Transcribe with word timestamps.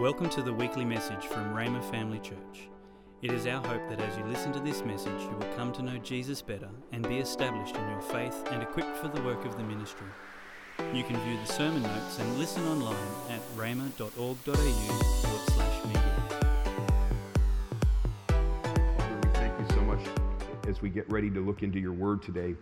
Welcome 0.00 0.30
to 0.30 0.40
the 0.40 0.54
weekly 0.54 0.86
message 0.86 1.26
from 1.26 1.54
Rhema 1.54 1.84
Family 1.90 2.20
Church. 2.20 2.70
It 3.20 3.32
is 3.32 3.46
our 3.46 3.62
hope 3.62 3.86
that 3.90 4.00
as 4.00 4.16
you 4.16 4.24
listen 4.24 4.50
to 4.54 4.60
this 4.60 4.82
message, 4.82 5.20
you 5.20 5.36
will 5.38 5.54
come 5.56 5.72
to 5.74 5.82
know 5.82 5.98
Jesus 5.98 6.40
better 6.40 6.70
and 6.90 7.06
be 7.06 7.18
established 7.18 7.76
in 7.76 7.86
your 7.86 8.00
faith 8.00 8.34
and 8.50 8.62
equipped 8.62 8.96
for 8.96 9.08
the 9.08 9.20
work 9.20 9.44
of 9.44 9.58
the 9.58 9.62
ministry. 9.62 10.06
You 10.94 11.04
can 11.04 11.20
view 11.20 11.36
the 11.44 11.52
sermon 11.52 11.82
notes 11.82 12.18
and 12.18 12.38
listen 12.38 12.66
online 12.68 12.96
at 13.28 13.42
forward 13.42 14.38
slash 15.50 15.84
media. 15.84 16.16
Father, 18.26 19.20
we 19.22 19.28
thank 19.34 19.60
you 19.60 19.66
so 19.68 19.82
much 19.82 20.00
as 20.66 20.80
we 20.80 20.88
get 20.88 21.06
ready 21.10 21.28
to 21.28 21.40
look 21.40 21.62
into 21.62 21.78
your 21.78 21.92
word 21.92 22.22
today. 22.22 22.54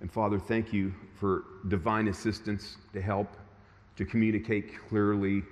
And 0.00 0.10
Father, 0.10 0.38
thank 0.38 0.72
you 0.72 0.94
for 1.20 1.44
divine 1.68 2.08
assistance 2.08 2.78
to 2.94 3.02
help, 3.02 3.36
to 3.96 4.06
communicate 4.06 4.72
clearly. 4.88 5.42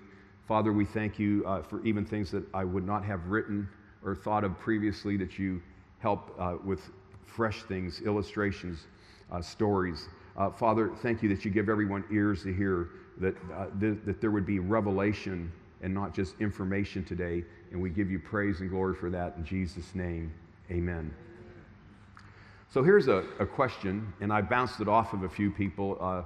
Father, 0.46 0.72
we 0.72 0.84
thank 0.84 1.18
you 1.18 1.42
uh, 1.46 1.62
for 1.62 1.84
even 1.86 2.04
things 2.04 2.30
that 2.30 2.44
I 2.52 2.64
would 2.64 2.86
not 2.86 3.04
have 3.04 3.26
written 3.26 3.68
or 4.04 4.14
thought 4.14 4.44
of 4.44 4.58
previously 4.58 5.16
that 5.16 5.38
you 5.38 5.62
help 6.00 6.34
uh, 6.38 6.56
with 6.62 6.90
fresh 7.24 7.62
things, 7.62 8.02
illustrations, 8.02 8.86
uh, 9.32 9.40
stories. 9.40 10.08
Uh, 10.36 10.50
Father, 10.50 10.90
thank 11.00 11.22
you 11.22 11.28
that 11.30 11.44
you 11.44 11.50
give 11.50 11.70
everyone 11.70 12.04
ears 12.12 12.42
to 12.42 12.52
hear, 12.52 12.90
that, 13.18 13.34
uh, 13.54 13.66
th- 13.80 13.98
that 14.04 14.20
there 14.20 14.30
would 14.30 14.44
be 14.44 14.58
revelation 14.58 15.50
and 15.80 15.94
not 15.94 16.14
just 16.14 16.38
information 16.40 17.04
today. 17.04 17.42
And 17.72 17.80
we 17.80 17.88
give 17.88 18.10
you 18.10 18.18
praise 18.18 18.60
and 18.60 18.68
glory 18.68 18.94
for 18.94 19.08
that 19.10 19.36
in 19.38 19.44
Jesus' 19.44 19.94
name. 19.94 20.32
Amen. 20.70 21.14
So 22.68 22.82
here's 22.82 23.08
a, 23.08 23.24
a 23.38 23.46
question, 23.46 24.12
and 24.20 24.32
I 24.32 24.42
bounced 24.42 24.80
it 24.80 24.88
off 24.88 25.12
of 25.12 25.22
a 25.22 25.28
few 25.28 25.50
people 25.50 25.96
uh, 26.00 26.22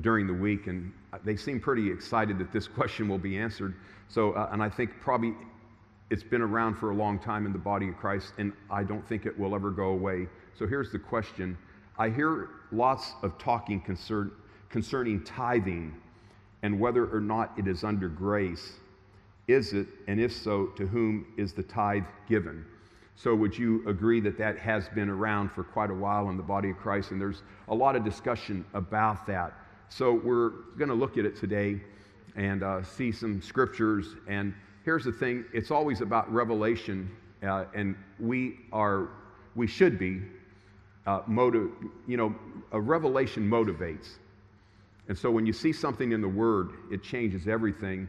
during 0.00 0.26
the 0.26 0.34
week, 0.34 0.68
and 0.68 0.92
they 1.24 1.36
seem 1.36 1.60
pretty 1.60 1.90
excited 1.90 2.38
that 2.38 2.52
this 2.52 2.68
question 2.78 3.08
will 3.08 3.18
be 3.18 3.38
answered. 3.38 3.74
So, 4.08 4.32
uh, 4.32 4.50
and 4.52 4.62
I 4.62 4.68
think 4.68 4.90
probably 5.00 5.34
it's 6.10 6.24
been 6.24 6.42
around 6.42 6.74
for 6.74 6.90
a 6.90 6.94
long 6.94 7.18
time 7.18 7.46
in 7.46 7.52
the 7.52 7.58
body 7.58 7.88
of 7.88 7.96
Christ, 7.96 8.32
and 8.38 8.52
I 8.70 8.82
don't 8.82 9.06
think 9.06 9.26
it 9.26 9.38
will 9.38 9.54
ever 9.54 9.70
go 9.70 9.90
away. 9.90 10.26
So 10.58 10.66
here's 10.66 10.90
the 10.90 10.98
question 10.98 11.56
I 11.98 12.10
hear 12.10 12.48
lots 12.72 13.12
of 13.22 13.38
talking 13.38 13.80
concern, 13.80 14.32
concerning 14.68 15.22
tithing 15.24 15.94
and 16.62 16.78
whether 16.78 17.06
or 17.14 17.20
not 17.20 17.52
it 17.58 17.66
is 17.66 17.84
under 17.84 18.08
grace. 18.08 18.74
Is 19.48 19.72
it, 19.72 19.86
and 20.06 20.20
if 20.20 20.32
so, 20.32 20.66
to 20.76 20.86
whom 20.86 21.26
is 21.36 21.52
the 21.52 21.62
tithe 21.62 22.04
given? 22.28 22.64
So, 23.16 23.34
would 23.34 23.56
you 23.56 23.86
agree 23.86 24.20
that 24.20 24.38
that 24.38 24.58
has 24.58 24.88
been 24.88 25.10
around 25.10 25.50
for 25.52 25.62
quite 25.62 25.90
a 25.90 25.94
while 25.94 26.30
in 26.30 26.36
the 26.36 26.42
body 26.42 26.70
of 26.70 26.78
Christ? 26.78 27.10
And 27.10 27.20
there's 27.20 27.42
a 27.68 27.74
lot 27.74 27.96
of 27.96 28.04
discussion 28.04 28.64
about 28.72 29.26
that. 29.26 29.52
So, 29.92 30.14
we're 30.14 30.50
going 30.78 30.88
to 30.88 30.94
look 30.94 31.18
at 31.18 31.24
it 31.24 31.36
today 31.36 31.80
and 32.36 32.62
uh, 32.62 32.82
see 32.84 33.10
some 33.10 33.42
scriptures. 33.42 34.14
And 34.28 34.54
here's 34.84 35.04
the 35.04 35.10
thing 35.10 35.44
it's 35.52 35.72
always 35.72 36.00
about 36.00 36.32
revelation, 36.32 37.10
uh, 37.42 37.64
and 37.74 37.96
we 38.20 38.60
are, 38.72 39.08
we 39.56 39.66
should 39.66 39.98
be, 39.98 40.22
uh, 41.08 41.22
motive, 41.26 41.70
you 42.06 42.16
know, 42.16 42.32
a 42.70 42.80
revelation 42.80 43.50
motivates. 43.50 44.10
And 45.08 45.18
so, 45.18 45.28
when 45.28 45.44
you 45.44 45.52
see 45.52 45.72
something 45.72 46.12
in 46.12 46.20
the 46.20 46.28
Word, 46.28 46.70
it 46.92 47.02
changes 47.02 47.48
everything. 47.48 48.08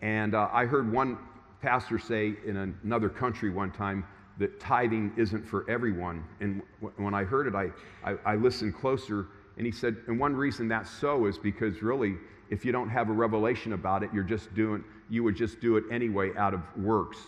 And 0.00 0.34
uh, 0.34 0.48
I 0.52 0.66
heard 0.66 0.92
one 0.92 1.18
pastor 1.60 2.00
say 2.00 2.34
in 2.44 2.76
another 2.82 3.08
country 3.08 3.48
one 3.48 3.70
time, 3.70 4.04
that 4.38 4.58
tithing 4.58 5.12
isn't 5.16 5.46
for 5.46 5.68
everyone. 5.70 6.24
And 6.40 6.62
w- 6.80 7.04
when 7.04 7.14
I 7.14 7.22
heard 7.22 7.46
it, 7.46 7.54
I, 7.54 7.70
I, 8.04 8.16
I, 8.24 8.34
listened 8.34 8.74
closer, 8.74 9.28
and 9.56 9.66
he 9.66 9.72
said, 9.72 9.96
and 10.06 10.18
one 10.18 10.34
reason 10.34 10.68
that's 10.68 10.90
so 10.90 11.26
is 11.26 11.38
because 11.38 11.82
really, 11.82 12.16
if 12.50 12.64
you 12.64 12.72
don't 12.72 12.88
have 12.88 13.08
a 13.08 13.12
revelation 13.12 13.72
about 13.72 14.02
it, 14.02 14.10
you're 14.12 14.22
just 14.22 14.54
doing, 14.54 14.84
you 15.10 15.22
would 15.22 15.36
just 15.36 15.60
do 15.60 15.76
it 15.76 15.84
anyway 15.90 16.30
out 16.36 16.54
of 16.54 16.60
works. 16.76 17.18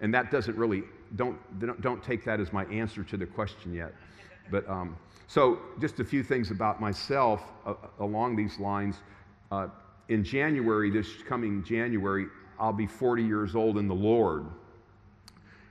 And 0.00 0.12
that 0.14 0.30
doesn't 0.30 0.56
really, 0.56 0.82
don't, 1.16 1.38
don't, 1.80 2.02
take 2.02 2.24
that 2.24 2.40
as 2.40 2.52
my 2.52 2.64
answer 2.66 3.04
to 3.04 3.16
the 3.16 3.26
question 3.26 3.72
yet. 3.72 3.94
But 4.50 4.68
um, 4.68 4.96
so, 5.28 5.60
just 5.80 6.00
a 6.00 6.04
few 6.04 6.22
things 6.22 6.50
about 6.50 6.80
myself 6.80 7.42
uh, 7.64 7.74
along 8.00 8.36
these 8.36 8.58
lines. 8.58 8.96
Uh, 9.50 9.68
in 10.08 10.24
January, 10.24 10.90
this 10.90 11.08
coming 11.28 11.62
January, 11.62 12.26
I'll 12.58 12.72
be 12.72 12.86
40 12.86 13.22
years 13.22 13.54
old 13.54 13.78
in 13.78 13.86
the 13.88 13.94
Lord. 13.94 14.46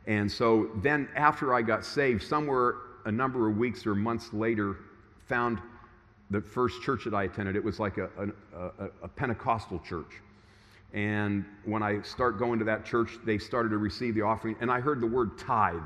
And 0.08 0.32
so 0.32 0.70
then, 0.78 1.10
after 1.16 1.54
I 1.54 1.62
got 1.62 1.86
saved, 1.86 2.24
somewhere 2.24 2.76
a 3.06 3.12
number 3.12 3.50
of 3.50 3.58
weeks 3.58 3.86
or 3.86 3.94
months 3.94 4.34
later, 4.34 4.78
found 5.28 5.60
the 6.32 6.42
first 6.42 6.82
church 6.82 7.04
that 7.04 7.14
I 7.14 7.24
attended. 7.24 7.56
It 7.56 7.64
was 7.64 7.80
like 7.80 7.98
a, 7.98 8.10
a, 8.58 8.86
a, 9.04 9.08
Pentecostal 9.08 9.80
church. 9.80 10.22
And 10.94 11.46
when 11.66 11.84
I 11.84 12.02
start 12.02 12.40
going 12.40 12.58
to 12.60 12.66
that 12.66 12.86
church, 12.86 13.12
they 13.26 13.38
started 13.38 13.70
to 13.70 13.78
receive 13.78 14.16
the 14.16 14.22
offering, 14.22 14.56
and 14.62 14.72
I 14.72 14.80
heard 14.80 15.02
the 15.02 15.08
word 15.08 15.38
tithe. 15.38 15.84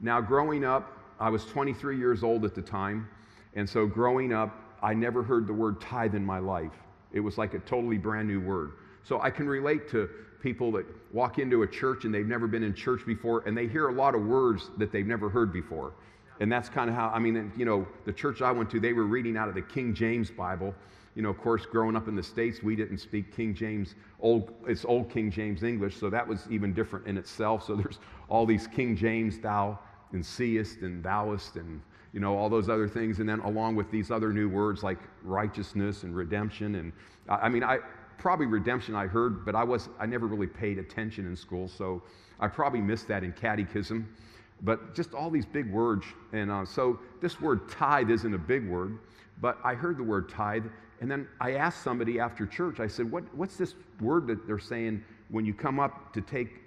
Now, 0.00 0.20
growing 0.20 0.64
up, 0.64 0.92
I 1.18 1.30
was 1.30 1.44
23 1.46 1.98
years 1.98 2.22
old 2.22 2.44
at 2.44 2.54
the 2.54 2.62
time, 2.62 3.08
and 3.54 3.68
so 3.68 3.86
growing 3.86 4.32
up, 4.32 4.54
I 4.82 4.94
never 4.94 5.22
heard 5.22 5.46
the 5.46 5.52
word 5.52 5.80
tithe 5.80 6.14
in 6.14 6.24
my 6.24 6.38
life. 6.38 6.72
It 7.12 7.20
was 7.20 7.38
like 7.38 7.54
a 7.54 7.58
totally 7.60 7.98
brand 7.98 8.28
new 8.28 8.40
word. 8.40 8.72
So 9.02 9.20
I 9.20 9.30
can 9.30 9.48
relate 9.48 9.88
to 9.90 10.08
people 10.42 10.70
that 10.72 10.86
walk 11.12 11.38
into 11.38 11.62
a 11.62 11.66
church 11.66 12.04
and 12.04 12.14
they've 12.14 12.26
never 12.26 12.46
been 12.46 12.62
in 12.62 12.74
church 12.74 13.00
before 13.04 13.42
and 13.46 13.56
they 13.56 13.66
hear 13.66 13.88
a 13.88 13.92
lot 13.92 14.14
of 14.14 14.24
words 14.24 14.70
that 14.76 14.92
they've 14.92 15.06
never 15.06 15.28
heard 15.28 15.52
before. 15.52 15.94
And 16.40 16.50
that's 16.50 16.68
kind 16.68 16.88
of 16.88 16.96
how, 16.96 17.08
I 17.08 17.18
mean, 17.18 17.52
you 17.56 17.64
know, 17.64 17.86
the 18.04 18.12
church 18.12 18.42
I 18.42 18.52
went 18.52 18.70
to, 18.70 18.80
they 18.80 18.92
were 18.92 19.06
reading 19.06 19.36
out 19.36 19.48
of 19.48 19.54
the 19.54 19.62
King 19.62 19.94
James 19.94 20.30
Bible. 20.30 20.74
You 21.14 21.22
know, 21.22 21.30
of 21.30 21.38
course, 21.38 21.66
growing 21.66 21.96
up 21.96 22.06
in 22.06 22.14
the 22.14 22.22
States, 22.22 22.62
we 22.62 22.76
didn't 22.76 22.98
speak 22.98 23.34
King 23.34 23.52
James, 23.54 23.96
old, 24.20 24.52
it's 24.68 24.84
old 24.84 25.10
King 25.10 25.32
James 25.32 25.64
English, 25.64 25.96
so 25.96 26.08
that 26.10 26.26
was 26.26 26.46
even 26.48 26.72
different 26.72 27.06
in 27.08 27.18
itself. 27.18 27.64
So 27.66 27.74
there's 27.74 27.98
all 28.28 28.46
these 28.46 28.68
King 28.68 28.96
James, 28.96 29.38
thou 29.40 29.78
and 30.12 30.24
seest 30.24 30.82
and 30.82 31.02
thouest 31.02 31.56
and, 31.56 31.80
you 32.12 32.20
know, 32.20 32.36
all 32.36 32.48
those 32.48 32.68
other 32.68 32.88
things. 32.88 33.18
And 33.18 33.28
then 33.28 33.40
along 33.40 33.74
with 33.74 33.90
these 33.90 34.10
other 34.12 34.32
new 34.32 34.48
words 34.48 34.82
like 34.84 34.98
righteousness 35.22 36.04
and 36.04 36.14
redemption. 36.14 36.76
And 36.76 36.92
I 37.28 37.48
mean, 37.48 37.64
I, 37.64 37.78
probably 38.16 38.46
redemption 38.46 38.94
I 38.94 39.06
heard, 39.06 39.44
but 39.44 39.54
I, 39.54 39.64
was, 39.64 39.88
I 39.98 40.06
never 40.06 40.26
really 40.26 40.46
paid 40.46 40.78
attention 40.78 41.26
in 41.26 41.34
school, 41.34 41.68
so 41.68 42.02
I 42.40 42.48
probably 42.48 42.80
missed 42.80 43.08
that 43.08 43.24
in 43.24 43.32
catechism. 43.32 44.08
But 44.62 44.94
just 44.94 45.14
all 45.14 45.30
these 45.30 45.46
big 45.46 45.70
words. 45.70 46.04
And 46.32 46.50
uh, 46.50 46.64
so 46.64 46.98
this 47.20 47.40
word 47.40 47.68
tithe 47.68 48.10
isn't 48.10 48.34
a 48.34 48.38
big 48.38 48.68
word, 48.68 48.98
but 49.40 49.58
I 49.64 49.74
heard 49.74 49.98
the 49.98 50.02
word 50.02 50.28
tithe, 50.28 50.64
and 51.00 51.10
then 51.10 51.28
I 51.40 51.54
asked 51.54 51.82
somebody 51.82 52.18
after 52.18 52.46
church, 52.46 52.80
I 52.80 52.88
said, 52.88 53.10
what, 53.10 53.22
What's 53.34 53.56
this 53.56 53.74
word 54.00 54.26
that 54.28 54.46
they're 54.46 54.58
saying 54.58 55.04
when 55.28 55.44
you 55.44 55.54
come 55.54 55.78
up 55.78 56.12
to 56.14 56.20
take, 56.20 56.60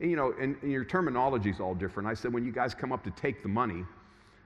and, 0.00 0.10
you 0.10 0.16
know, 0.16 0.34
and, 0.40 0.56
and 0.62 0.72
your 0.72 0.84
terminology 0.84 1.50
is 1.50 1.60
all 1.60 1.74
different. 1.74 2.08
I 2.08 2.14
said, 2.14 2.32
When 2.32 2.44
you 2.44 2.52
guys 2.52 2.74
come 2.74 2.92
up 2.92 3.04
to 3.04 3.10
take 3.12 3.42
the 3.42 3.48
money, 3.48 3.84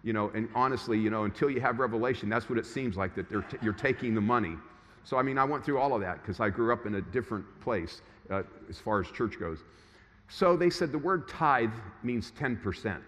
you 0.03 0.12
know, 0.12 0.31
and 0.34 0.49
honestly, 0.55 0.99
you 0.99 1.11
know, 1.11 1.25
until 1.25 1.50
you 1.50 1.61
have 1.61 1.78
revelation, 1.78 2.28
that's 2.28 2.49
what 2.49 2.59
it 2.59 2.67
seems 2.67 2.97
like 2.97 3.15
that 3.15 3.28
t- 3.50 3.59
you're 3.62 3.72
taking 3.72 4.15
the 4.15 4.21
money. 4.21 4.56
So, 5.05 5.17
I 5.17 5.22
mean, 5.22 5.38
I 5.38 5.44
went 5.44 5.65
through 5.65 5.78
all 5.78 5.94
of 5.94 6.00
that 6.03 6.22
because 6.22 6.41
I 6.41 6.50
grew 6.50 6.72
up 6.72 6.87
in 6.87 6.97
a 6.97 7.00
different 7.00 7.44
place 7.61 8.03
uh, 8.31 8.43
as 8.69 8.78
far 8.78 9.00
as 9.00 9.09
church 9.09 9.38
goes. 9.38 9.59
So 10.30 10.56
they 10.56 10.70
said 10.70 10.92
the 10.92 10.98
word 10.98 11.28
tithe 11.28 11.72
means 12.02 12.32
10%. 12.38 12.98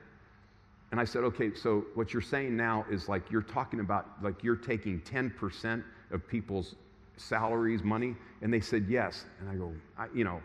And 0.91 1.01
I 1.01 1.05
said, 1.05 1.25
okay, 1.25 1.55
so 1.55 1.87
what 1.95 2.13
you're 2.13 2.21
saying 2.21 2.55
now 2.55 2.85
is 2.91 3.09
like 3.09 3.31
you're 3.31 3.41
talking 3.41 3.81
about 3.81 4.23
like 4.23 4.45
you're 4.45 4.57
taking 4.57 5.01
10% 5.01 5.83
of 6.11 6.29
people's 6.29 6.75
salaries, 7.17 7.83
money? 7.83 8.15
And 8.43 8.53
they 8.53 8.61
said, 8.61 8.87
yes. 8.89 9.25
And 9.41 9.49
I 9.49 9.55
go, 9.55 9.73
I, 9.97 10.09
you 10.15 10.25
know, 10.25 10.43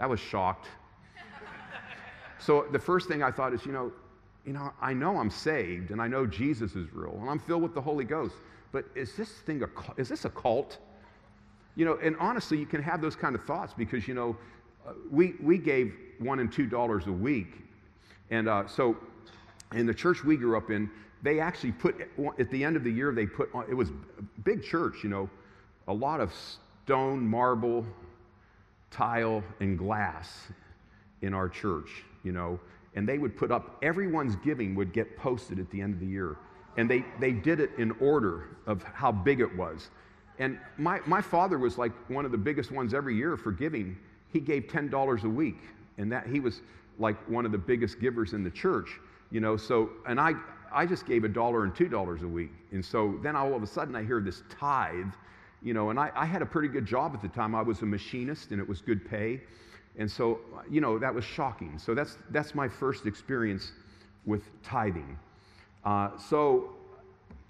I 0.00 0.06
was 0.06 0.18
shocked. 0.18 0.66
so 2.40 2.66
the 2.72 2.78
first 2.78 3.06
thing 3.06 3.22
I 3.22 3.30
thought 3.30 3.52
is, 3.52 3.64
you 3.64 3.72
know, 3.72 3.92
you 4.44 4.52
know, 4.52 4.72
I 4.80 4.92
know 4.92 5.18
I'm 5.18 5.30
saved 5.30 5.92
and 5.92 6.02
I 6.02 6.08
know 6.08 6.26
Jesus 6.26 6.74
is 6.74 6.92
real 6.92 7.16
and 7.20 7.30
I'm 7.30 7.38
filled 7.38 7.62
with 7.62 7.74
the 7.74 7.80
Holy 7.80 8.04
Ghost 8.04 8.34
but 8.74 8.86
is 8.96 9.14
this 9.14 9.30
thing 9.30 9.62
a, 9.62 9.68
is 9.96 10.08
this 10.08 10.24
a 10.24 10.30
cult? 10.30 10.78
You 11.76 11.84
know, 11.84 11.96
and 12.02 12.16
honestly, 12.18 12.58
you 12.58 12.66
can 12.66 12.82
have 12.82 13.00
those 13.00 13.14
kind 13.14 13.36
of 13.36 13.44
thoughts 13.44 13.72
because, 13.72 14.08
you 14.08 14.14
know, 14.14 14.36
we, 15.10 15.34
we 15.42 15.58
gave 15.58 15.94
one 16.18 16.40
and 16.40 16.52
two 16.52 16.66
dollars 16.66 17.06
a 17.06 17.12
week. 17.12 17.62
And 18.30 18.48
uh, 18.48 18.66
so 18.66 18.96
in 19.72 19.86
the 19.86 19.94
church 19.94 20.24
we 20.24 20.36
grew 20.36 20.56
up 20.56 20.70
in, 20.70 20.90
they 21.22 21.40
actually 21.40 21.72
put, 21.72 21.96
at 22.38 22.50
the 22.50 22.62
end 22.62 22.76
of 22.76 22.84
the 22.84 22.90
year, 22.90 23.12
they 23.12 23.26
put 23.26 23.48
on, 23.54 23.64
it 23.68 23.74
was 23.74 23.90
a 23.90 24.40
big 24.42 24.62
church, 24.62 25.02
you 25.02 25.08
know, 25.08 25.28
a 25.88 25.92
lot 25.92 26.20
of 26.20 26.32
stone, 26.84 27.26
marble, 27.26 27.86
tile, 28.90 29.42
and 29.60 29.78
glass 29.78 30.48
in 31.22 31.32
our 31.32 31.48
church, 31.48 32.04
you 32.22 32.32
know, 32.32 32.60
and 32.94 33.08
they 33.08 33.18
would 33.18 33.36
put 33.36 33.50
up, 33.50 33.78
everyone's 33.82 34.36
giving 34.36 34.74
would 34.74 34.92
get 34.92 35.16
posted 35.16 35.58
at 35.58 35.70
the 35.70 35.80
end 35.80 35.94
of 35.94 36.00
the 36.00 36.06
year 36.06 36.36
and 36.76 36.90
they, 36.90 37.04
they 37.20 37.32
did 37.32 37.60
it 37.60 37.70
in 37.78 37.92
order 38.00 38.56
of 38.66 38.82
how 38.82 39.12
big 39.12 39.40
it 39.40 39.56
was. 39.56 39.90
And 40.38 40.58
my, 40.76 41.00
my 41.06 41.20
father 41.20 41.58
was 41.58 41.78
like 41.78 41.92
one 42.10 42.24
of 42.24 42.32
the 42.32 42.38
biggest 42.38 42.72
ones 42.72 42.94
every 42.94 43.16
year 43.16 43.36
for 43.36 43.52
giving. 43.52 43.96
He 44.34 44.40
gave 44.40 44.64
$10 44.64 45.22
a 45.22 45.28
week, 45.28 45.60
and 45.96 46.10
that 46.10 46.26
he 46.26 46.40
was 46.40 46.60
like 46.98 47.16
one 47.30 47.46
of 47.46 47.52
the 47.52 47.58
biggest 47.58 48.00
givers 48.00 48.32
in 48.32 48.42
the 48.42 48.50
church, 48.50 48.98
you 49.30 49.40
know. 49.40 49.56
So, 49.56 49.90
and 50.08 50.20
I, 50.20 50.32
I 50.72 50.86
just 50.86 51.06
gave 51.06 51.22
a 51.22 51.28
dollar 51.28 51.62
and 51.62 51.74
two 51.74 51.88
dollars 51.88 52.22
a 52.22 52.28
week. 52.28 52.50
And 52.72 52.84
so 52.84 53.16
then 53.22 53.36
all 53.36 53.54
of 53.54 53.62
a 53.62 53.66
sudden 53.66 53.94
I 53.94 54.02
hear 54.02 54.20
this 54.20 54.42
tithe, 54.50 55.12
you 55.62 55.72
know, 55.72 55.90
and 55.90 56.00
I, 56.00 56.10
I 56.16 56.26
had 56.26 56.42
a 56.42 56.46
pretty 56.46 56.66
good 56.66 56.84
job 56.84 57.12
at 57.14 57.22
the 57.22 57.28
time. 57.28 57.54
I 57.54 57.62
was 57.62 57.82
a 57.82 57.86
machinist 57.86 58.50
and 58.50 58.60
it 58.60 58.68
was 58.68 58.82
good 58.82 59.08
pay. 59.08 59.40
And 59.96 60.10
so, 60.10 60.40
you 60.68 60.80
know, 60.80 60.98
that 60.98 61.14
was 61.14 61.24
shocking. 61.24 61.78
So 61.78 61.94
that's, 61.94 62.18
that's 62.30 62.56
my 62.56 62.68
first 62.68 63.06
experience 63.06 63.70
with 64.26 64.42
tithing. 64.64 65.16
Uh, 65.84 66.18
so 66.18 66.70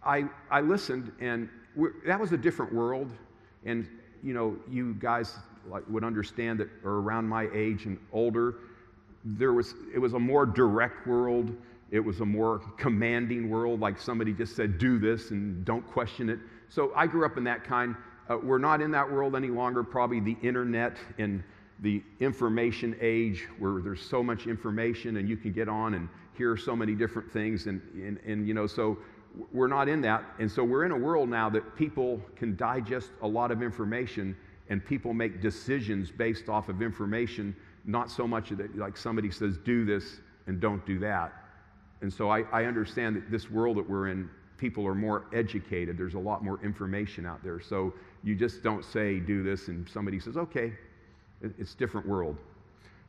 I, 0.04 0.24
I 0.50 0.60
listened, 0.60 1.12
and 1.18 1.48
that 2.04 2.20
was 2.20 2.32
a 2.32 2.36
different 2.36 2.74
world. 2.74 3.10
And, 3.64 3.88
you 4.24 4.32
know, 4.32 4.56
you 4.70 4.94
guys 4.94 5.36
like, 5.70 5.84
would 5.88 6.02
understand 6.02 6.58
that 6.60 6.68
are 6.84 6.98
around 6.98 7.28
my 7.28 7.48
age 7.52 7.84
and 7.84 7.98
older. 8.12 8.56
There 9.24 9.52
was, 9.52 9.74
it 9.94 9.98
was 9.98 10.14
a 10.14 10.18
more 10.18 10.46
direct 10.46 11.06
world. 11.06 11.54
It 11.90 12.00
was 12.00 12.20
a 12.20 12.26
more 12.26 12.60
commanding 12.76 13.50
world, 13.50 13.80
like 13.80 14.00
somebody 14.00 14.32
just 14.32 14.56
said, 14.56 14.78
do 14.78 14.98
this 14.98 15.30
and 15.30 15.64
don't 15.64 15.86
question 15.86 16.28
it. 16.28 16.38
So 16.68 16.92
I 16.96 17.06
grew 17.06 17.24
up 17.24 17.36
in 17.36 17.44
that 17.44 17.62
kind. 17.62 17.94
Uh, 18.28 18.38
we're 18.42 18.58
not 18.58 18.80
in 18.80 18.90
that 18.92 19.10
world 19.10 19.36
any 19.36 19.48
longer. 19.48 19.84
Probably 19.84 20.18
the 20.18 20.36
internet 20.42 20.96
and 21.18 21.44
the 21.80 22.02
information 22.20 22.96
age 23.00 23.46
where 23.58 23.82
there's 23.82 24.00
so 24.02 24.22
much 24.22 24.46
information 24.46 25.18
and 25.18 25.28
you 25.28 25.36
can 25.36 25.52
get 25.52 25.68
on 25.68 25.94
and 25.94 26.08
hear 26.32 26.56
so 26.56 26.74
many 26.74 26.94
different 26.94 27.30
things. 27.30 27.66
And, 27.66 27.80
and, 27.94 28.18
and 28.26 28.48
you 28.48 28.54
know, 28.54 28.66
so 28.66 28.98
we're 29.52 29.68
not 29.68 29.88
in 29.88 30.00
that. 30.02 30.24
And 30.38 30.50
so 30.50 30.62
we're 30.64 30.84
in 30.84 30.92
a 30.92 30.96
world 30.96 31.28
now 31.28 31.48
that 31.50 31.76
people 31.76 32.20
can 32.36 32.56
digest 32.56 33.10
a 33.22 33.28
lot 33.28 33.50
of 33.50 33.62
information 33.62 34.36
and 34.68 34.84
people 34.84 35.12
make 35.12 35.40
decisions 35.40 36.10
based 36.10 36.48
off 36.48 36.68
of 36.68 36.82
information, 36.82 37.54
not 37.84 38.10
so 38.10 38.26
much 38.26 38.50
that 38.50 38.76
like 38.76 38.96
somebody 38.96 39.30
says, 39.30 39.58
do 39.58 39.84
this 39.84 40.20
and 40.46 40.60
don't 40.60 40.84
do 40.86 40.98
that. 41.00 41.32
And 42.00 42.12
so 42.12 42.30
I, 42.30 42.42
I 42.52 42.64
understand 42.64 43.16
that 43.16 43.30
this 43.30 43.50
world 43.50 43.76
that 43.78 43.88
we're 43.88 44.08
in, 44.08 44.28
people 44.58 44.86
are 44.86 44.94
more 44.94 45.26
educated. 45.32 45.96
There's 45.98 46.14
a 46.14 46.18
lot 46.18 46.44
more 46.44 46.62
information 46.62 47.26
out 47.26 47.42
there. 47.42 47.60
So 47.60 47.92
you 48.22 48.34
just 48.34 48.62
don't 48.62 48.84
say, 48.84 49.20
do 49.20 49.42
this, 49.42 49.68
and 49.68 49.88
somebody 49.88 50.20
says, 50.20 50.36
okay, 50.36 50.72
it's 51.42 51.74
a 51.74 51.76
different 51.76 52.06
world. 52.06 52.36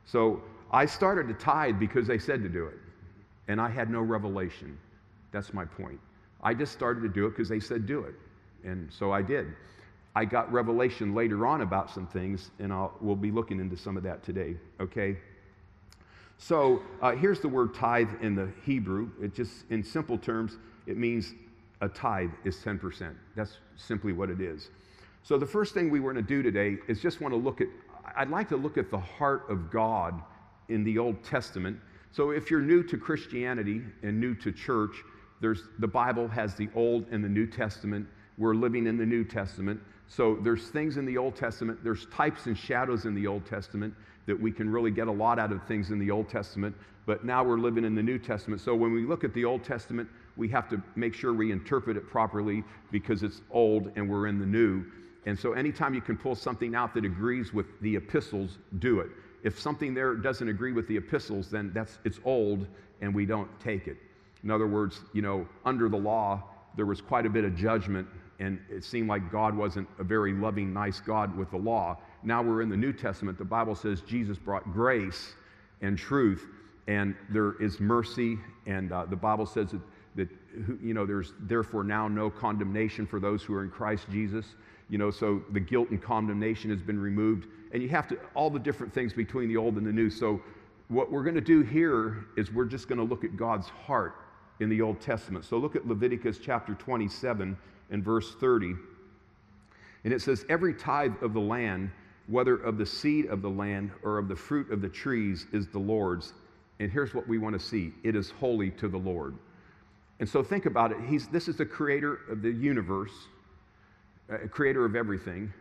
So 0.04 0.42
I 0.70 0.86
started 0.86 1.28
to 1.28 1.34
tithe 1.34 1.78
because 1.78 2.06
they 2.06 2.18
said 2.18 2.42
to 2.42 2.48
do 2.48 2.66
it, 2.66 2.74
and 3.48 3.60
I 3.60 3.68
had 3.68 3.90
no 3.90 4.00
revelation. 4.00 4.78
That's 5.32 5.52
my 5.52 5.64
point. 5.64 6.00
I 6.42 6.54
just 6.54 6.72
started 6.72 7.00
to 7.02 7.08
do 7.08 7.26
it 7.26 7.30
because 7.30 7.48
they 7.48 7.60
said 7.60 7.86
do 7.86 8.00
it, 8.00 8.14
and 8.64 8.92
so 8.92 9.12
I 9.12 9.22
did. 9.22 9.46
I 10.14 10.24
got 10.24 10.50
revelation 10.50 11.14
later 11.14 11.46
on 11.46 11.60
about 11.60 11.90
some 11.90 12.06
things, 12.06 12.50
and 12.58 12.72
I'll, 12.72 12.94
we'll 13.00 13.16
be 13.16 13.30
looking 13.30 13.60
into 13.60 13.76
some 13.76 13.98
of 13.98 14.02
that 14.04 14.22
today, 14.22 14.56
okay? 14.80 15.18
So 16.38 16.82
uh, 17.02 17.12
here's 17.12 17.40
the 17.40 17.48
word 17.48 17.74
tithe 17.74 18.08
in 18.22 18.34
the 18.34 18.48
Hebrew. 18.64 19.10
It 19.22 19.34
just, 19.34 19.70
in 19.70 19.84
simple 19.84 20.16
terms, 20.16 20.56
it 20.86 20.96
means 20.96 21.34
a 21.82 21.88
tithe 21.88 22.30
is 22.44 22.56
10%. 22.56 23.14
That's 23.34 23.58
simply 23.76 24.14
what 24.14 24.30
it 24.30 24.40
is. 24.40 24.70
So 25.22 25.36
the 25.36 25.46
first 25.46 25.74
thing 25.74 25.90
we 25.90 26.00
want 26.00 26.16
to 26.16 26.22
do 26.22 26.42
today 26.42 26.78
is 26.88 27.00
just 27.00 27.20
want 27.20 27.32
to 27.32 27.38
look 27.38 27.60
at, 27.60 27.68
I'd 28.16 28.30
like 28.30 28.48
to 28.50 28.56
look 28.56 28.78
at 28.78 28.90
the 28.90 28.98
heart 28.98 29.44
of 29.50 29.70
God 29.70 30.22
in 30.68 30.84
the 30.84 30.98
Old 30.98 31.22
Testament. 31.24 31.78
So 32.12 32.30
if 32.30 32.50
you're 32.50 32.60
new 32.60 32.82
to 32.84 32.96
Christianity 32.96 33.82
and 34.02 34.20
new 34.20 34.34
to 34.36 34.52
church, 34.52 34.96
there's, 35.40 35.64
the 35.78 35.88
Bible 35.88 36.28
has 36.28 36.54
the 36.54 36.68
Old 36.74 37.06
and 37.10 37.22
the 37.22 37.28
New 37.28 37.46
Testament. 37.46 38.06
We're 38.38 38.54
living 38.54 38.86
in 38.86 38.96
the 38.96 39.06
New 39.06 39.24
Testament. 39.24 39.80
So 40.08 40.36
there's 40.36 40.68
things 40.68 40.96
in 40.96 41.04
the 41.04 41.18
Old 41.18 41.36
Testament, 41.36 41.82
there's 41.82 42.06
types 42.06 42.46
and 42.46 42.56
shadows 42.56 43.06
in 43.06 43.14
the 43.14 43.26
Old 43.26 43.44
Testament 43.44 43.94
that 44.26 44.40
we 44.40 44.52
can 44.52 44.68
really 44.70 44.90
get 44.90 45.08
a 45.08 45.12
lot 45.12 45.38
out 45.38 45.52
of 45.52 45.62
things 45.66 45.90
in 45.90 45.98
the 45.98 46.10
Old 46.10 46.28
Testament. 46.28 46.74
But 47.06 47.24
now 47.24 47.44
we're 47.44 47.58
living 47.58 47.84
in 47.84 47.94
the 47.94 48.02
New 48.02 48.18
Testament. 48.18 48.60
So 48.60 48.74
when 48.74 48.92
we 48.92 49.04
look 49.04 49.24
at 49.24 49.32
the 49.34 49.44
Old 49.44 49.62
Testament, 49.62 50.08
we 50.36 50.48
have 50.48 50.68
to 50.70 50.82
make 50.96 51.14
sure 51.14 51.32
we 51.32 51.52
interpret 51.52 51.96
it 51.96 52.08
properly 52.08 52.64
because 52.90 53.22
it's 53.22 53.42
old 53.50 53.92
and 53.96 54.08
we're 54.08 54.26
in 54.26 54.38
the 54.38 54.46
new. 54.46 54.84
And 55.24 55.38
so 55.38 55.52
anytime 55.52 55.94
you 55.94 56.00
can 56.00 56.16
pull 56.16 56.34
something 56.34 56.74
out 56.74 56.94
that 56.94 57.04
agrees 57.04 57.52
with 57.52 57.66
the 57.80 57.96
epistles, 57.96 58.58
do 58.78 59.00
it. 59.00 59.08
If 59.42 59.60
something 59.60 59.94
there 59.94 60.14
doesn't 60.14 60.48
agree 60.48 60.72
with 60.72 60.88
the 60.88 60.96
epistles, 60.96 61.50
then 61.50 61.70
that's 61.72 61.98
it's 62.04 62.20
old 62.24 62.66
and 63.00 63.14
we 63.14 63.26
don't 63.26 63.48
take 63.60 63.86
it. 63.86 63.96
In 64.46 64.52
other 64.52 64.68
words, 64.68 65.00
you 65.12 65.22
know, 65.22 65.44
under 65.64 65.88
the 65.88 65.96
law, 65.96 66.40
there 66.76 66.86
was 66.86 67.00
quite 67.00 67.26
a 67.26 67.28
bit 67.28 67.44
of 67.44 67.56
judgment, 67.56 68.06
and 68.38 68.60
it 68.70 68.84
seemed 68.84 69.08
like 69.08 69.28
God 69.32 69.56
wasn't 69.56 69.88
a 69.98 70.04
very 70.04 70.32
loving, 70.32 70.72
nice 70.72 71.00
God 71.00 71.36
with 71.36 71.50
the 71.50 71.56
law. 71.56 71.98
Now 72.22 72.44
we're 72.44 72.62
in 72.62 72.68
the 72.68 72.76
New 72.76 72.92
Testament. 72.92 73.38
The 73.38 73.44
Bible 73.44 73.74
says 73.74 74.02
Jesus 74.02 74.38
brought 74.38 74.72
grace 74.72 75.34
and 75.80 75.98
truth, 75.98 76.46
and 76.86 77.16
there 77.28 77.60
is 77.60 77.80
mercy, 77.80 78.38
and 78.66 78.92
uh, 78.92 79.06
the 79.06 79.16
Bible 79.16 79.46
says 79.46 79.72
that, 79.72 79.80
that, 80.14 80.28
you 80.80 80.94
know, 80.94 81.04
there's 81.04 81.32
therefore 81.40 81.82
now 81.82 82.06
no 82.06 82.30
condemnation 82.30 83.04
for 83.04 83.18
those 83.18 83.42
who 83.42 83.52
are 83.52 83.64
in 83.64 83.70
Christ 83.70 84.06
Jesus. 84.12 84.54
You 84.88 84.98
know, 84.98 85.10
so 85.10 85.42
the 85.50 85.60
guilt 85.60 85.90
and 85.90 86.00
condemnation 86.00 86.70
has 86.70 86.82
been 86.82 87.00
removed, 87.00 87.48
and 87.72 87.82
you 87.82 87.88
have 87.88 88.06
to, 88.10 88.18
all 88.34 88.50
the 88.50 88.60
different 88.60 88.94
things 88.94 89.12
between 89.12 89.48
the 89.48 89.56
old 89.56 89.74
and 89.76 89.84
the 89.84 89.92
new. 89.92 90.08
So, 90.08 90.40
what 90.86 91.10
we're 91.10 91.24
going 91.24 91.34
to 91.34 91.40
do 91.40 91.62
here 91.62 92.26
is 92.36 92.52
we're 92.52 92.64
just 92.64 92.86
going 92.86 92.98
to 92.98 93.04
look 93.04 93.24
at 93.24 93.36
God's 93.36 93.68
heart 93.70 94.14
in 94.60 94.68
the 94.68 94.80
Old 94.80 95.00
Testament. 95.00 95.44
So 95.44 95.58
look 95.58 95.76
at 95.76 95.86
Leviticus 95.86 96.38
chapter 96.38 96.74
27 96.74 97.56
and 97.90 98.04
verse 98.04 98.34
30. 98.40 98.74
And 100.04 100.12
it 100.12 100.20
says, 100.22 100.44
Every 100.48 100.74
tithe 100.74 101.14
of 101.22 101.34
the 101.34 101.40
land, 101.40 101.90
whether 102.28 102.56
of 102.56 102.78
the 102.78 102.86
seed 102.86 103.26
of 103.26 103.42
the 103.42 103.50
land 103.50 103.90
or 104.02 104.18
of 104.18 104.28
the 104.28 104.36
fruit 104.36 104.70
of 104.70 104.80
the 104.80 104.88
trees, 104.88 105.46
is 105.52 105.68
the 105.68 105.78
Lord's. 105.78 106.32
And 106.78 106.90
here's 106.90 107.14
what 107.14 107.26
we 107.26 107.38
want 107.38 107.58
to 107.58 107.64
see 107.64 107.92
it 108.04 108.16
is 108.16 108.30
holy 108.30 108.70
to 108.72 108.88
the 108.88 108.98
Lord. 108.98 109.34
And 110.18 110.28
so 110.28 110.42
think 110.42 110.66
about 110.66 110.92
it. 110.92 110.98
He's, 111.06 111.28
this 111.28 111.48
is 111.48 111.56
the 111.56 111.66
creator 111.66 112.20
of 112.30 112.40
the 112.40 112.50
universe, 112.50 113.12
a 114.28 114.48
creator 114.48 114.84
of 114.84 114.96
everything. 114.96 115.52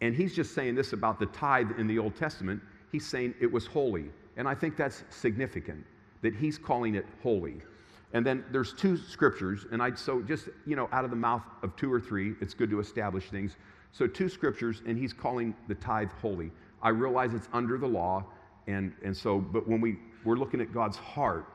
And 0.00 0.14
he's 0.14 0.34
just 0.34 0.54
saying 0.54 0.74
this 0.74 0.92
about 0.92 1.18
the 1.18 1.26
tithe 1.26 1.70
in 1.78 1.86
the 1.86 1.98
Old 1.98 2.14
Testament. 2.14 2.60
He's 2.92 3.06
saying 3.06 3.34
it 3.40 3.50
was 3.50 3.66
holy. 3.66 4.10
And 4.36 4.46
I 4.46 4.54
think 4.54 4.76
that's 4.76 5.02
significant 5.10 5.84
that 6.22 6.34
he's 6.34 6.58
calling 6.58 6.94
it 6.94 7.06
holy. 7.22 7.56
And 8.12 8.24
then 8.24 8.44
there's 8.50 8.72
two 8.72 8.96
scriptures, 8.96 9.66
and 9.70 9.82
I 9.82 9.94
so 9.94 10.22
just 10.22 10.48
you 10.66 10.76
know 10.76 10.88
out 10.92 11.04
of 11.04 11.10
the 11.10 11.16
mouth 11.16 11.42
of 11.62 11.76
two 11.76 11.92
or 11.92 12.00
three, 12.00 12.34
it's 12.40 12.54
good 12.54 12.70
to 12.70 12.80
establish 12.80 13.24
things. 13.24 13.56
So 13.92 14.06
two 14.06 14.28
scriptures, 14.28 14.82
and 14.86 14.96
he's 14.96 15.12
calling 15.12 15.54
the 15.68 15.74
tithe 15.74 16.10
holy. 16.22 16.50
I 16.82 16.90
realize 16.90 17.34
it's 17.34 17.48
under 17.52 17.76
the 17.76 17.86
law, 17.86 18.24
and 18.66 18.94
and 19.04 19.14
so 19.16 19.38
but 19.38 19.68
when 19.68 19.80
we 19.80 19.98
we're 20.24 20.36
looking 20.36 20.60
at 20.60 20.72
God's 20.72 20.96
heart, 20.96 21.46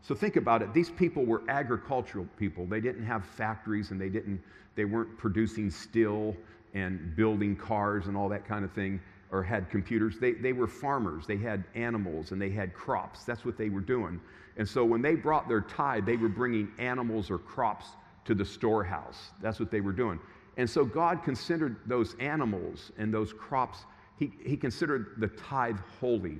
so 0.00 0.14
think 0.14 0.36
about 0.36 0.62
it. 0.62 0.72
These 0.72 0.90
people 0.90 1.26
were 1.26 1.42
agricultural 1.48 2.26
people. 2.38 2.66
They 2.66 2.80
didn't 2.80 3.04
have 3.04 3.24
factories, 3.24 3.90
and 3.90 4.00
they 4.00 4.08
didn't 4.08 4.40
they 4.76 4.86
weren't 4.86 5.18
producing 5.18 5.70
steel 5.70 6.34
and 6.72 7.14
building 7.14 7.56
cars 7.56 8.06
and 8.06 8.16
all 8.16 8.28
that 8.30 8.46
kind 8.46 8.64
of 8.64 8.72
thing 8.72 9.00
or 9.32 9.42
had 9.42 9.70
computers. 9.70 10.18
They, 10.18 10.32
they 10.32 10.52
were 10.52 10.66
farmers. 10.66 11.26
They 11.26 11.36
had 11.36 11.64
animals 11.74 12.32
and 12.32 12.40
they 12.40 12.50
had 12.50 12.74
crops. 12.74 13.24
That's 13.24 13.44
what 13.44 13.56
they 13.56 13.68
were 13.68 13.80
doing. 13.80 14.20
And 14.56 14.68
so 14.68 14.84
when 14.84 15.02
they 15.02 15.14
brought 15.14 15.48
their 15.48 15.60
tithe, 15.60 16.04
they 16.04 16.16
were 16.16 16.28
bringing 16.28 16.70
animals 16.78 17.30
or 17.30 17.38
crops 17.38 17.86
to 18.24 18.34
the 18.34 18.44
storehouse. 18.44 19.30
That's 19.40 19.60
what 19.60 19.70
they 19.70 19.80
were 19.80 19.92
doing. 19.92 20.18
And 20.56 20.68
so 20.68 20.84
God 20.84 21.22
considered 21.22 21.76
those 21.86 22.16
animals 22.20 22.92
and 22.98 23.14
those 23.14 23.32
crops, 23.32 23.84
He, 24.18 24.32
he 24.44 24.56
considered 24.56 25.14
the 25.18 25.28
tithe 25.28 25.78
holy. 26.00 26.38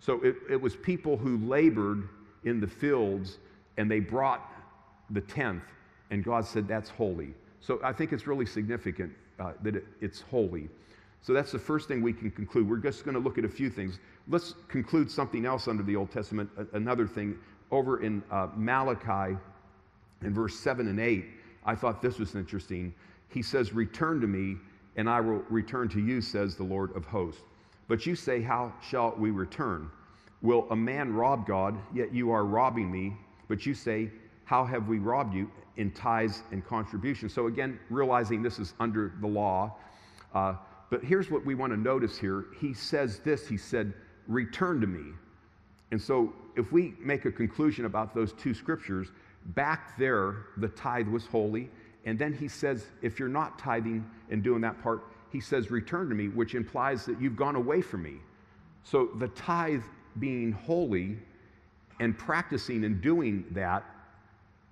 So 0.00 0.20
it, 0.22 0.36
it 0.50 0.60
was 0.60 0.76
people 0.76 1.16
who 1.16 1.38
labored 1.38 2.08
in 2.44 2.60
the 2.60 2.66
fields 2.66 3.38
and 3.76 3.90
they 3.90 4.00
brought 4.00 4.52
the 5.10 5.20
tenth, 5.20 5.64
and 6.10 6.24
God 6.24 6.44
said, 6.44 6.68
That's 6.68 6.90
holy. 6.90 7.34
So 7.60 7.80
I 7.82 7.92
think 7.92 8.12
it's 8.12 8.26
really 8.26 8.46
significant 8.46 9.12
uh, 9.38 9.52
that 9.62 9.76
it, 9.76 9.84
it's 10.00 10.20
holy. 10.20 10.68
So 11.22 11.32
that's 11.32 11.52
the 11.52 11.58
first 11.58 11.86
thing 11.86 12.02
we 12.02 12.12
can 12.12 12.30
conclude. 12.32 12.68
We're 12.68 12.78
just 12.78 13.04
going 13.04 13.14
to 13.14 13.20
look 13.20 13.38
at 13.38 13.44
a 13.44 13.48
few 13.48 13.70
things. 13.70 14.00
Let's 14.28 14.54
conclude 14.68 15.10
something 15.10 15.46
else 15.46 15.68
under 15.68 15.84
the 15.84 15.94
Old 15.94 16.10
Testament, 16.10 16.50
another 16.72 17.06
thing. 17.06 17.38
Over 17.70 18.02
in 18.02 18.22
uh, 18.30 18.48
Malachi, 18.56 19.38
in 20.22 20.34
verse 20.34 20.58
7 20.58 20.88
and 20.88 21.00
8, 21.00 21.24
I 21.64 21.74
thought 21.74 22.02
this 22.02 22.18
was 22.18 22.34
interesting. 22.34 22.92
He 23.28 23.40
says, 23.40 23.72
Return 23.72 24.20
to 24.20 24.26
me, 24.26 24.56
and 24.96 25.08
I 25.08 25.20
will 25.20 25.42
return 25.48 25.88
to 25.90 26.00
you, 26.00 26.20
says 26.20 26.56
the 26.56 26.64
Lord 26.64 26.94
of 26.96 27.04
hosts. 27.04 27.42
But 27.88 28.04
you 28.04 28.16
say, 28.16 28.42
How 28.42 28.72
shall 28.82 29.14
we 29.16 29.30
return? 29.30 29.90
Will 30.42 30.66
a 30.70 30.76
man 30.76 31.12
rob 31.12 31.46
God, 31.46 31.78
yet 31.94 32.12
you 32.12 32.32
are 32.32 32.44
robbing 32.44 32.90
me? 32.90 33.16
But 33.48 33.64
you 33.64 33.74
say, 33.74 34.10
How 34.44 34.64
have 34.64 34.88
we 34.88 34.98
robbed 34.98 35.34
you? 35.34 35.50
In 35.76 35.92
tithes 35.92 36.42
and 36.50 36.66
contributions. 36.66 37.32
So 37.32 37.46
again, 37.46 37.78
realizing 37.90 38.42
this 38.42 38.58
is 38.58 38.74
under 38.80 39.14
the 39.20 39.26
law. 39.26 39.76
Uh, 40.34 40.54
but 40.92 41.02
here's 41.02 41.30
what 41.30 41.42
we 41.46 41.54
want 41.54 41.72
to 41.72 41.78
notice 41.78 42.18
here. 42.18 42.44
He 42.60 42.74
says 42.74 43.20
this 43.20 43.48
He 43.48 43.56
said, 43.56 43.94
Return 44.28 44.78
to 44.82 44.86
me. 44.86 45.14
And 45.90 46.00
so, 46.00 46.34
if 46.54 46.70
we 46.70 46.92
make 47.00 47.24
a 47.24 47.32
conclusion 47.32 47.86
about 47.86 48.14
those 48.14 48.34
two 48.34 48.52
scriptures, 48.52 49.08
back 49.46 49.96
there, 49.96 50.48
the 50.58 50.68
tithe 50.68 51.08
was 51.08 51.24
holy. 51.24 51.70
And 52.04 52.18
then 52.18 52.34
he 52.34 52.46
says, 52.46 52.88
if 53.00 53.18
you're 53.18 53.28
not 53.28 53.58
tithing 53.58 54.04
and 54.30 54.42
doing 54.42 54.60
that 54.62 54.82
part, 54.82 55.04
he 55.30 55.40
says, 55.40 55.70
return 55.70 56.10
to 56.10 56.14
me, 56.14 56.28
which 56.28 56.54
implies 56.54 57.06
that 57.06 57.18
you've 57.20 57.36
gone 57.36 57.56
away 57.56 57.80
from 57.80 58.02
me. 58.02 58.16
So 58.82 59.10
the 59.18 59.28
tithe 59.28 59.84
being 60.18 60.52
holy 60.52 61.16
and 62.00 62.18
practicing 62.18 62.84
and 62.84 63.00
doing 63.00 63.46
that, 63.52 63.84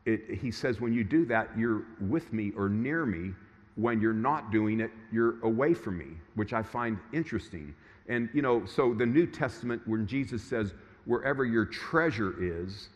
it, 0.04 0.38
he 0.38 0.50
says, 0.50 0.80
when 0.80 0.92
you 0.92 1.04
do 1.04 1.24
that, 1.26 1.48
you're 1.56 1.84
with 2.00 2.32
me 2.32 2.52
or 2.56 2.68
near 2.68 3.06
me 3.06 3.32
when 3.76 4.00
you're 4.00 4.12
not 4.12 4.50
doing 4.50 4.80
it, 4.80 4.90
you're 5.12 5.40
away 5.42 5.74
from 5.74 5.98
me, 5.98 6.16
which 6.34 6.52
I 6.52 6.62
find 6.62 6.98
interesting. 7.12 7.74
And, 8.08 8.28
you 8.34 8.42
know, 8.42 8.66
so 8.66 8.92
the 8.94 9.06
New 9.06 9.26
Testament, 9.26 9.82
when 9.86 10.06
Jesus 10.06 10.42
says, 10.42 10.74
wherever 11.04 11.44
your 11.44 11.64
treasure 11.64 12.34
is, 12.40 12.88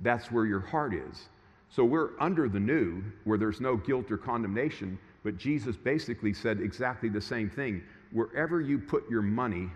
that's 0.00 0.30
where 0.32 0.46
your 0.46 0.60
heart 0.60 0.94
is. 0.94 1.28
So 1.68 1.84
we're 1.84 2.10
under 2.20 2.48
the 2.48 2.60
new, 2.60 3.02
where 3.24 3.38
there's 3.38 3.60
no 3.60 3.76
guilt 3.76 4.10
or 4.10 4.16
condemnation, 4.16 4.98
but 5.22 5.36
Jesus 5.36 5.76
basically 5.76 6.32
said 6.32 6.60
exactly 6.60 7.08
the 7.08 7.20
same 7.20 7.50
thing. 7.50 7.82
Wherever 8.12 8.60
you 8.60 8.78
put 8.78 9.08
your 9.10 9.22
money 9.22 9.68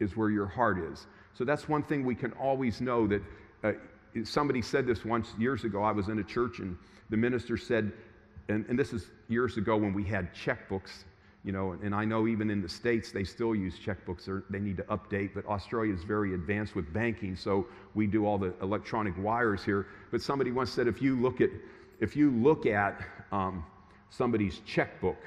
is 0.00 0.16
where 0.16 0.30
your 0.30 0.46
heart 0.46 0.78
is. 0.78 1.06
So 1.32 1.44
that's 1.44 1.68
one 1.68 1.82
thing 1.82 2.04
we 2.04 2.14
can 2.14 2.32
always 2.32 2.80
know 2.80 3.06
that 3.06 3.22
uh, 3.62 3.72
somebody 4.24 4.62
said 4.62 4.86
this 4.86 5.04
once 5.04 5.32
years 5.38 5.64
ago. 5.64 5.82
I 5.82 5.92
was 5.92 6.08
in 6.08 6.18
a 6.18 6.24
church 6.24 6.58
and 6.58 6.76
the 7.10 7.16
minister 7.16 7.56
said, 7.56 7.92
and, 8.48 8.64
and 8.68 8.78
this 8.78 8.92
is 8.92 9.10
years 9.28 9.56
ago 9.56 9.76
when 9.76 9.94
we 9.94 10.04
had 10.04 10.34
checkbooks, 10.34 11.04
you 11.44 11.52
know, 11.52 11.72
and 11.82 11.94
I 11.94 12.04
know 12.04 12.26
even 12.26 12.50
in 12.50 12.62
the 12.62 12.68
States 12.68 13.12
they 13.12 13.24
still 13.24 13.54
use 13.54 13.74
checkbooks 13.78 14.28
or 14.28 14.44
they 14.50 14.58
need 14.58 14.76
to 14.78 14.82
update, 14.84 15.30
but 15.34 15.46
Australia 15.46 15.94
is 15.94 16.02
very 16.02 16.34
advanced 16.34 16.74
with 16.74 16.92
banking, 16.92 17.36
so 17.36 17.66
we 17.94 18.06
do 18.06 18.26
all 18.26 18.38
the 18.38 18.54
electronic 18.62 19.14
wires 19.18 19.64
here. 19.64 19.86
But 20.10 20.22
somebody 20.22 20.52
once 20.52 20.70
said 20.70 20.86
if 20.88 21.02
you 21.02 21.20
look 21.20 21.40
at, 21.40 21.50
if 22.00 22.16
you 22.16 22.30
look 22.30 22.66
at 22.66 23.02
um, 23.32 23.64
somebody's 24.10 24.60
checkbook, 24.60 25.18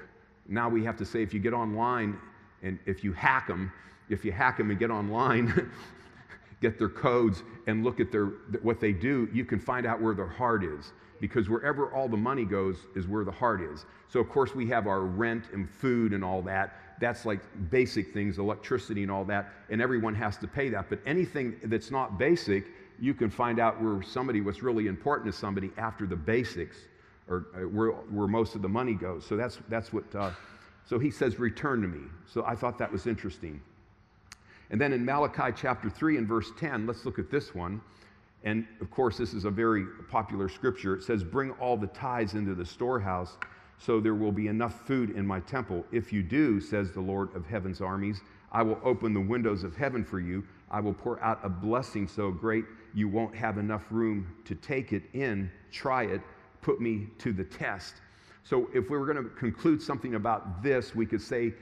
now 0.47 0.69
we 0.69 0.83
have 0.83 0.97
to 0.97 1.05
say 1.05 1.21
if 1.21 1.33
you 1.33 1.39
get 1.39 1.53
online 1.53 2.17
and 2.63 2.79
if 2.86 3.03
you 3.03 3.13
hack 3.13 3.47
them, 3.47 3.71
if 4.09 4.24
you 4.25 4.31
hack 4.31 4.57
them 4.57 4.69
and 4.71 4.79
get 4.79 4.89
online, 4.89 5.71
get 6.62 6.79
their 6.79 6.89
codes 6.89 7.43
and 7.67 7.83
look 7.83 8.00
at 8.00 8.12
their, 8.12 8.25
what 8.62 8.79
they 8.79 8.91
do, 8.91 9.29
you 9.31 9.45
can 9.45 9.59
find 9.59 9.86
out 9.86 10.01
where 10.01 10.15
their 10.15 10.27
heart 10.27 10.63
is. 10.63 10.93
Because 11.19 11.50
wherever 11.50 11.91
all 11.93 12.07
the 12.07 12.17
money 12.17 12.45
goes 12.45 12.77
is 12.95 13.07
where 13.07 13.24
the 13.24 13.31
heart 13.31 13.62
is. 13.62 13.86
So, 14.07 14.19
of 14.19 14.29
course, 14.29 14.53
we 14.53 14.67
have 14.67 14.88
our 14.88 15.01
rent 15.01 15.45
and 15.53 15.69
food 15.69 16.13
and 16.13 16.24
all 16.24 16.41
that. 16.43 16.75
That's 17.00 17.25
like 17.25 17.41
basic 17.69 18.13
things, 18.13 18.39
electricity 18.39 19.03
and 19.03 19.12
all 19.12 19.25
that, 19.25 19.51
and 19.69 19.81
everyone 19.81 20.15
has 20.15 20.38
to 20.38 20.47
pay 20.47 20.69
that. 20.69 20.89
But 20.89 21.00
anything 21.05 21.57
that's 21.63 21.91
not 21.91 22.17
basic, 22.17 22.65
you 23.00 23.13
can 23.13 23.29
find 23.29 23.59
out 23.59 23.81
where 23.81 24.01
somebody, 24.01 24.41
what's 24.41 24.63
really 24.63 24.88
important 24.88 25.31
to 25.31 25.38
somebody 25.38 25.71
after 25.77 26.07
the 26.07 26.15
basics, 26.15 26.77
or 27.29 27.47
uh, 27.55 27.59
where, 27.67 27.91
where 27.91 28.27
most 28.27 28.55
of 28.55 28.62
the 28.62 28.69
money 28.69 28.93
goes. 28.93 29.25
So 29.25 29.36
that's, 29.36 29.59
that's 29.69 29.93
what, 29.93 30.03
uh, 30.15 30.31
so 30.86 30.97
he 30.97 31.12
says, 31.12 31.38
return 31.39 31.81
to 31.81 31.88
me. 31.88 32.07
So 32.25 32.43
I 32.45 32.55
thought 32.55 32.77
that 32.79 32.91
was 32.91 33.05
interesting. 33.05 33.62
And 34.69 34.81
then 34.81 34.93
in 34.93 35.05
Malachi 35.05 35.53
chapter 35.55 35.89
3 35.89 36.17
and 36.17 36.27
verse 36.27 36.51
10, 36.59 36.88
let's 36.88 37.05
look 37.05 37.19
at 37.19 37.29
this 37.29 37.53
one. 37.53 37.81
And 38.47 38.65
of 38.79 38.89
course, 38.89 39.17
this 39.17 39.33
is 39.33 39.43
a 39.43 39.51
very 39.51 39.85
popular 40.09 40.47
scripture. 40.47 40.95
It 40.95 41.03
says, 41.03 41.21
Bring 41.21 41.51
all 41.59 41.75
the 41.75 41.87
tithes 41.87 42.33
into 42.33 42.55
the 42.55 42.65
storehouse, 42.65 43.35
so 43.77 43.99
there 43.99 44.15
will 44.15 44.31
be 44.31 44.47
enough 44.47 44.87
food 44.87 45.09
in 45.17 45.27
my 45.27 45.41
temple. 45.41 45.83
If 45.91 46.13
you 46.13 46.23
do, 46.23 46.61
says 46.61 46.93
the 46.93 47.01
Lord 47.01 47.35
of 47.35 47.45
heaven's 47.45 47.81
armies, 47.81 48.21
I 48.53 48.63
will 48.63 48.79
open 48.85 49.13
the 49.13 49.19
windows 49.19 49.65
of 49.65 49.75
heaven 49.75 50.05
for 50.05 50.21
you. 50.21 50.45
I 50.71 50.79
will 50.79 50.93
pour 50.93 51.21
out 51.21 51.41
a 51.43 51.49
blessing 51.49 52.07
so 52.07 52.31
great 52.31 52.63
you 52.93 53.09
won't 53.09 53.35
have 53.35 53.57
enough 53.57 53.83
room 53.89 54.33
to 54.45 54.55
take 54.55 54.93
it 54.93 55.03
in. 55.11 55.51
Try 55.69 56.03
it. 56.03 56.21
Put 56.61 56.79
me 56.79 57.07
to 57.17 57.33
the 57.33 57.43
test. 57.43 57.95
So, 58.45 58.69
if 58.73 58.89
we 58.89 58.97
were 58.97 59.05
going 59.05 59.21
to 59.21 59.29
conclude 59.31 59.81
something 59.81 60.15
about 60.15 60.63
this, 60.63 60.95
we 60.95 61.05
could 61.05 61.21
say 61.21 61.53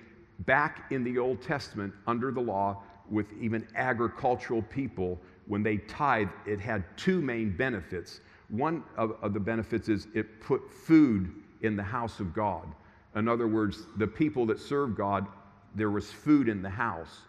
back 0.42 0.92
in 0.92 1.04
the 1.04 1.18
Old 1.18 1.42
Testament, 1.42 1.96
under 2.06 2.30
the 2.30 2.42
law, 2.42 2.84
with 3.10 3.34
even 3.42 3.68
agricultural 3.76 4.62
people, 4.62 5.20
when 5.48 5.64
they 5.64 5.78
tithe, 5.78 6.30
it 6.46 6.60
had 6.60 6.84
two 6.98 7.22
main 7.22 7.56
benefits. 7.56 8.22
One 8.50 8.84
of, 8.98 9.16
of, 9.22 9.34
the 9.34 9.40
benefits 9.40 9.90
is 9.90 10.08
it 10.14 10.42
put 10.42 10.72
food 10.72 11.32
in 11.62 11.76
the 11.76 11.84
house 11.84 12.20
of 12.20 12.34
God. 12.34 12.68
In 13.16 13.28
other 13.28 13.48
words, 13.48 13.88
the 13.98 14.08
people 14.08 14.46
that 14.48 14.60
serve 14.60 14.96
God, 14.96 15.26
there 15.74 15.90
was 15.90 16.12
food 16.12 16.50
in 16.50 16.62
the 16.62 16.70
house. 16.70 17.22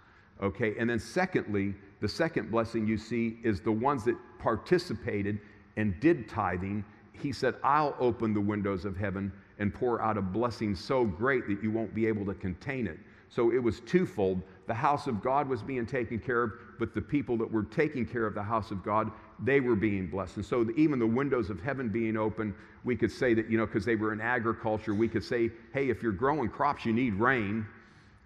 Okay, 0.43 0.75
and 0.79 0.89
then 0.89 0.99
secondly, 0.99 1.75
the 2.01 2.09
second 2.09 2.51
blessing 2.51 2.87
you 2.87 2.99
see 2.99 3.39
is 3.43 3.61
the 3.61 3.73
ones 3.73 4.05
that 4.05 4.17
participated 4.39 5.41
and 5.77 5.99
did 6.01 6.29
tithing. 6.29 6.85
He 7.13 7.33
said, 7.33 7.55
I'll 7.65 7.97
open 7.99 8.35
the 8.35 8.41
windows 8.41 8.85
of 8.85 8.97
heaven 8.97 9.33
and 9.59 9.73
pour 9.73 10.03
out 10.03 10.19
a 10.19 10.23
blessing 10.23 10.75
so 10.75 11.05
great 11.05 11.47
that 11.49 11.63
you 11.63 11.71
won't 11.71 11.95
be 11.95 12.07
able 12.07 12.27
to 12.27 12.35
contain 12.35 12.87
it. 12.87 12.99
So 13.29 13.53
it 13.53 13.59
was 13.59 13.81
twofold. 13.81 14.43
The 14.67 14.75
house 14.75 15.07
of 15.07 15.23
God 15.23 15.49
was 15.49 15.63
being 15.63 15.87
taken 15.87 16.19
care 16.19 16.43
of, 16.43 16.53
but 16.79 16.95
the 16.95 17.01
people 17.01 17.37
that 17.39 17.51
were 17.51 17.65
taking 17.65 18.07
care 18.07 18.27
of 18.27 18.35
the 18.35 18.43
house 18.43 18.71
of 18.71 18.85
God, 18.85 19.11
they 19.43 19.61
were 19.61 19.77
being 19.77 20.09
blessed. 20.09 20.37
And 20.37 20.47
so 20.47 20.65
the, 20.65 20.73
even 20.73 20.99
the 20.99 21.07
windows 21.07 21.51
of 21.51 21.61
heaven 21.61 21.89
being 21.89 22.17
open, 22.17 22.55
we 22.85 22.97
could 22.97 23.11
say 23.11 23.35
that, 23.35 23.51
you 23.51 23.59
know, 23.59 23.67
because 23.67 23.85
they 23.85 23.97
were 23.97 24.13
in 24.13 24.21
agriculture, 24.21 24.95
we 24.95 25.09
could 25.09 25.25
say, 25.25 25.51
hey, 25.73 25.91
if 25.91 26.03
you're 26.03 26.13
growing 26.13 26.49
crops, 26.49 26.85
you 26.85 26.93
need 26.93 27.15
rain. 27.15 27.67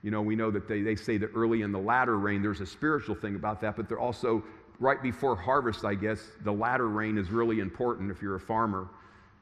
You 0.02 0.10
know, 0.10 0.22
we 0.22 0.36
know 0.36 0.50
that 0.50 0.66
they, 0.68 0.82
they 0.82 0.96
say 0.96 1.18
that 1.18 1.30
early 1.34 1.62
in 1.62 1.72
the 1.72 1.78
latter 1.78 2.18
rain, 2.18 2.42
there's 2.42 2.60
a 2.60 2.66
spiritual 2.66 3.14
thing 3.14 3.36
about 3.36 3.60
that, 3.60 3.76
but 3.76 3.88
they're 3.88 3.98
also 3.98 4.42
right 4.78 5.02
before 5.02 5.36
harvest, 5.36 5.84
I 5.84 5.94
guess, 5.94 6.20
the 6.42 6.52
latter 6.52 6.88
rain 6.88 7.18
is 7.18 7.30
really 7.30 7.60
important 7.60 8.10
if 8.10 8.22
you're 8.22 8.36
a 8.36 8.40
farmer. 8.40 8.88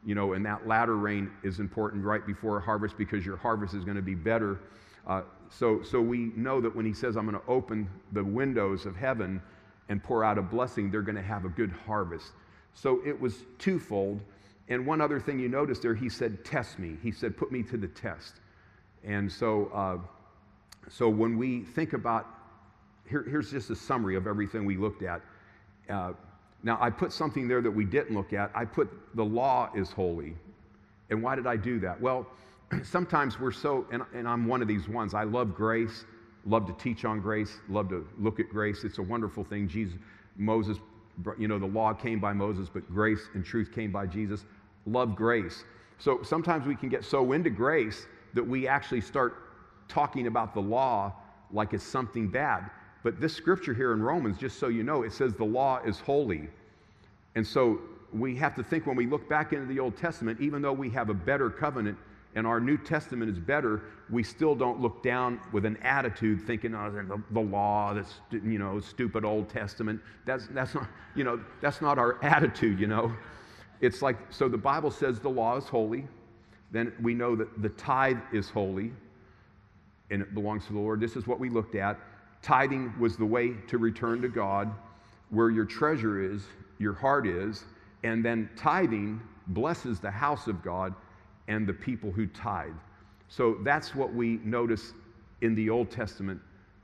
You 0.05 0.15
know, 0.15 0.33
and 0.33 0.45
that 0.47 0.67
latter 0.67 0.97
rain 0.97 1.31
is 1.43 1.59
important 1.59 2.05
right 2.05 2.25
before 2.25 2.61
harvest 2.61 2.97
because 2.97 3.27
your 3.27 3.37
harvest 3.37 3.75
is 3.75 3.85
going 3.85 3.97
to 3.97 4.03
be 4.03 4.15
better. 4.15 4.61
Uh, 5.09 5.23
so, 5.51 5.83
so 5.83 6.01
we 6.01 6.31
know 6.37 6.61
that 6.61 6.75
when 6.77 6.85
he 6.85 6.93
says, 6.93 7.17
I'm 7.17 7.27
going 7.27 7.41
to 7.41 7.51
open 7.51 7.89
the 8.13 8.23
windows 8.23 8.85
of 8.85 8.95
heaven 8.95 9.41
and 9.89 10.03
pour 10.03 10.23
out 10.23 10.37
a 10.37 10.43
blessing, 10.43 10.91
they're 10.91 11.03
going 11.03 11.17
to 11.17 11.23
have 11.23 11.47
a 11.47 11.49
good 11.49 11.73
harvest. 11.87 12.33
So 12.75 13.01
it 13.05 13.19
was 13.19 13.45
twofold. 13.59 14.21
And 14.69 14.87
one 14.87 15.01
other 15.01 15.19
thing 15.19 15.39
you 15.39 15.49
notice 15.49 15.79
there, 15.79 15.95
he 15.95 16.11
said, 16.11 16.45
Test 16.45 16.79
me. 16.79 16.97
He 17.03 17.11
said, 17.11 17.37
Put 17.37 17.51
me 17.51 17.63
to 17.65 17.79
the 17.79 17.89
test. 17.89 18.35
And 19.03 19.33
so, 19.33 19.71
uh, 19.75 19.97
so 20.91 21.09
when 21.09 21.39
we 21.39 21.63
think 21.63 21.95
about, 21.95 22.27
here, 23.09 23.25
here's 23.29 23.51
just 23.51 23.71
a 23.71 23.77
summary 23.77 24.17
of 24.17 24.27
everything 24.27 24.67
we 24.67 24.77
looked 24.77 25.03
at. 25.03 25.23
Uh, 25.89 26.13
now, 26.63 26.77
I 26.81 26.91
put 26.91 27.13
something 27.13 27.49
there 27.49 27.63
that 27.63 27.71
we 27.71 27.85
didn't 27.87 28.15
look 28.15 28.33
at. 28.35 28.51
I 28.55 28.65
put 28.67 28.91
the 29.15 29.25
law 29.25 29.71
is 29.75 29.91
holy. 29.91 30.35
And 31.09 31.23
why 31.23 31.35
did 31.35 31.47
I 31.47 31.57
do 31.57 31.81
that? 31.81 31.99
Well, 31.99 32.27
sometimes 32.83 33.39
we're 33.39 33.53
so, 33.53 33.87
and, 33.93 34.03
and 34.15 34.29
I'm 34.29 34.47
one 34.47 34.63
of 34.63 34.69
these 34.69 34.89
ones, 34.89 35.15
I 35.15 35.25
love 35.25 35.55
grace, 35.55 36.05
love 36.45 36.67
to 36.67 36.73
teach 36.75 37.05
on 37.05 37.21
grace, 37.21 37.59
love 37.69 37.89
to 37.91 38.07
look 38.19 38.41
at 38.41 38.49
grace. 38.49 38.85
It's 38.85 38.99
a 38.99 39.03
wonderful 39.03 39.45
thing. 39.45 39.69
Jesus, 39.69 39.99
Moses, 40.37 40.79
you 41.39 41.49
know, 41.49 41.59
the 41.59 41.67
law 41.67 41.93
came 41.93 42.21
by 42.21 42.33
Moses, 42.33 42.69
but 42.73 42.89
grace 42.89 43.29
and 43.35 43.45
truth 43.45 43.73
came 43.73 43.91
by 43.91 44.07
Jesus. 44.07 44.45
Love 44.87 45.17
grace. 45.17 45.65
So 45.99 46.23
sometimes 46.23 46.67
we 46.67 46.77
can 46.77 46.89
get 46.89 47.05
so 47.05 47.33
into 47.33 47.51
grace 47.51 48.07
that 48.35 48.47
we 48.47 48.69
actually 48.69 49.01
start 49.01 49.35
talking 49.89 50.27
about 50.27 50.55
the 50.55 50.61
law 50.61 51.13
like 51.51 51.73
it's 51.73 51.85
something 51.85 52.29
bad. 52.29 52.71
But 53.03 53.21
this 53.21 53.35
scripture 53.35 53.75
here 53.75 53.93
in 53.93 54.03
Romans, 54.03 54.39
just 54.39 54.59
so 54.59 54.69
you 54.69 54.83
know, 54.83 55.03
it 55.03 55.13
says 55.13 55.35
the 55.35 55.45
law 55.45 55.81
is 55.85 55.99
holy. 55.99 56.49
And 57.35 57.47
so 57.47 57.81
we 58.13 58.37
have 58.37 58.55
to 58.57 58.63
think 58.63 58.87
when 58.87 58.97
we 58.97 59.07
look 59.07 59.29
back 59.29 59.53
into 59.53 59.67
the 59.67 59.81
Old 59.81 59.97
Testament, 59.97 60.41
even 60.41 60.63
though 60.63 60.73
we 60.73 60.91
have 60.91 61.09
a 61.09 61.15
better 61.15 61.51
covenant 61.51 61.99
and 62.35 62.47
our 62.47 62.61
New 62.61 62.77
Testament 62.77 63.31
is 63.31 63.39
better, 63.39 63.83
we 64.11 64.23
still 64.23 64.55
don't 64.55 64.81
look 64.81 65.03
down 65.03 65.41
with 65.53 65.65
an 65.65 65.77
attitude 65.79 66.43
thinking, 66.47 66.75
oh, 66.75 66.91
the, 66.91 67.23
the 67.33 67.41
law, 67.41 67.95
that's, 67.95 68.21
you 68.31 68.59
know, 68.59 68.81
stupid 68.81 69.25
Old 69.25 69.49
Testament. 69.49 70.01
That's, 70.25 70.47
that's, 70.49 70.75
not, 70.75 70.89
you 71.15 71.25
know, 71.25 71.41
that's 71.61 71.81
not 71.81 71.99
our 71.99 72.23
attitude, 72.23 72.79
you 72.79 72.87
know. 72.87 73.13
It's 73.81 74.03
like, 74.03 74.17
so 74.31 74.49
the 74.49 74.59
Bible 74.59 74.91
says 74.91 75.21
the 75.21 75.29
law 75.29 75.57
is 75.57 75.65
holy. 75.65 76.07
Then 76.71 76.93
we 77.01 77.15
know 77.15 77.35
that 77.35 77.63
the 77.63 77.71
tithe 77.71 78.19
is 78.33 78.51
holy 78.51 78.93
and 80.11 80.23
it 80.23 80.35
belongs 80.35 80.67
to 80.67 80.73
the 80.73 80.79
Lord. 80.79 81.01
This 81.01 81.17
is 81.17 81.27
what 81.27 81.41
we 81.41 81.49
looked 81.49 81.75
at. 81.75 81.99
Tithing 82.43 82.93
was 82.99 83.17
the 83.17 83.25
way 83.25 83.55
to 83.69 83.79
return 83.79 84.21
to 84.23 84.29
God. 84.29 84.71
Where 85.31 85.51
your 85.51 85.65
treasure 85.65 86.23
is, 86.23 86.45
your 86.79 86.95
heart 86.95 87.27
is. 87.27 87.65
And 88.05 88.25
then 88.25 88.49
tithing 88.57 89.21
blesses 89.49 89.99
the 90.01 90.11
house 90.11 90.47
of 90.47 90.63
God 90.63 90.95
and 91.49 91.67
the 91.67 91.73
people 91.73 92.13
who 92.13 92.27
tithe. 92.29 92.71
So 93.29 93.59
that's 93.63 93.95
what 93.95 94.15
we 94.15 94.39
notice 94.45 94.93
in 95.41 95.55
the 95.55 95.69
Old 95.69 95.91
Testament 95.91 96.41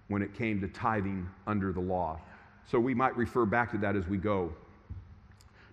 when 0.08 0.22
it 0.22 0.34
came 0.34 0.60
to 0.60 0.68
tithing 0.68 1.28
under 1.46 1.72
the 1.72 1.80
law. 1.80 2.20
So 2.70 2.80
we 2.80 2.94
might 2.94 3.16
refer 3.16 3.44
back 3.44 3.70
to 3.72 3.78
that 3.78 3.94
as 3.94 4.06
we 4.06 4.16
go. 4.16 4.52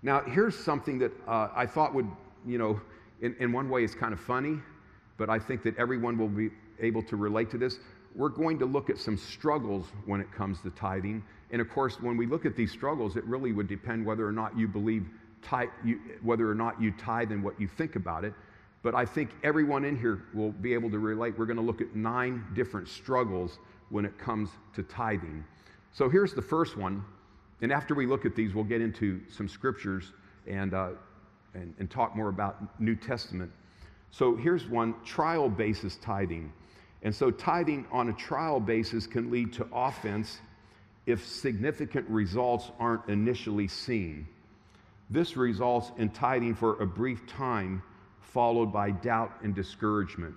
Now, 0.03 0.21
here's 0.21 0.57
something 0.57 0.99
that 0.99 1.11
uh, 1.27 1.49
I 1.55 1.65
thought 1.65 1.93
would, 1.93 2.09
you 2.45 2.57
know, 2.57 2.79
in, 3.21 3.35
in 3.39 3.51
one 3.51 3.69
way 3.69 3.83
is 3.83 3.93
kind 3.93 4.13
of 4.13 4.19
funny, 4.19 4.57
but 5.17 5.29
I 5.29 5.37
think 5.39 5.63
that 5.63 5.77
everyone 5.77 6.17
will 6.17 6.27
be 6.27 6.49
able 6.79 7.03
to 7.03 7.15
relate 7.15 7.49
to 7.51 7.57
this. 7.57 7.79
We're 8.15 8.29
going 8.29 8.57
to 8.59 8.65
look 8.65 8.89
at 8.89 8.97
some 8.97 9.15
struggles 9.15 9.87
when 10.05 10.19
it 10.19 10.31
comes 10.31 10.59
to 10.61 10.69
tithing. 10.71 11.23
And 11.51 11.61
of 11.61 11.69
course, 11.69 12.01
when 12.01 12.17
we 12.17 12.25
look 12.25 12.45
at 12.45 12.55
these 12.55 12.71
struggles, 12.71 13.15
it 13.15 13.23
really 13.25 13.51
would 13.53 13.67
depend 13.67 14.05
whether 14.05 14.27
or 14.27 14.31
not 14.31 14.57
you 14.57 14.67
believe, 14.67 15.05
tithe, 15.41 15.69
you, 15.85 15.99
whether 16.23 16.49
or 16.49 16.55
not 16.55 16.81
you 16.81 16.91
tithe 16.91 17.31
and 17.31 17.43
what 17.43 17.59
you 17.59 17.67
think 17.67 17.95
about 17.95 18.25
it. 18.25 18.33
But 18.83 18.95
I 18.95 19.05
think 19.05 19.29
everyone 19.43 19.85
in 19.85 19.97
here 19.97 20.23
will 20.33 20.51
be 20.51 20.73
able 20.73 20.89
to 20.91 20.99
relate. 20.99 21.37
We're 21.37 21.45
going 21.45 21.57
to 21.57 21.63
look 21.63 21.81
at 21.81 21.95
nine 21.95 22.43
different 22.55 22.87
struggles 22.87 23.59
when 23.89 24.05
it 24.05 24.17
comes 24.17 24.49
to 24.75 24.83
tithing. 24.83 25.43
So 25.91 26.09
here's 26.09 26.33
the 26.33 26.41
first 26.41 26.77
one. 26.77 27.03
And 27.61 27.71
after 27.71 27.93
we 27.93 28.07
look 28.07 28.25
at 28.25 28.35
these, 28.35 28.55
we'll 28.55 28.63
get 28.63 28.81
into 28.81 29.21
some 29.29 29.47
scriptures 29.47 30.13
and, 30.47 30.73
uh, 30.73 30.91
and, 31.53 31.75
and 31.77 31.91
talk 31.91 32.15
more 32.15 32.29
about 32.29 32.79
New 32.79 32.95
Testament. 32.95 33.51
So 34.09 34.35
here's 34.35 34.67
one 34.67 34.95
trial 35.05 35.47
basis 35.47 35.97
tithing. 35.97 36.51
And 37.03 37.15
so 37.15 37.29
tithing 37.31 37.85
on 37.91 38.09
a 38.09 38.13
trial 38.13 38.59
basis 38.59 39.05
can 39.05 39.29
lead 39.29 39.53
to 39.53 39.67
offense 39.73 40.39
if 41.05 41.27
significant 41.27 42.07
results 42.09 42.71
aren't 42.79 43.07
initially 43.09 43.67
seen. 43.67 44.27
This 45.09 45.35
results 45.35 45.91
in 45.97 46.09
tithing 46.09 46.55
for 46.55 46.81
a 46.81 46.85
brief 46.85 47.27
time, 47.27 47.83
followed 48.21 48.71
by 48.71 48.91
doubt 48.91 49.33
and 49.43 49.53
discouragement. 49.53 50.33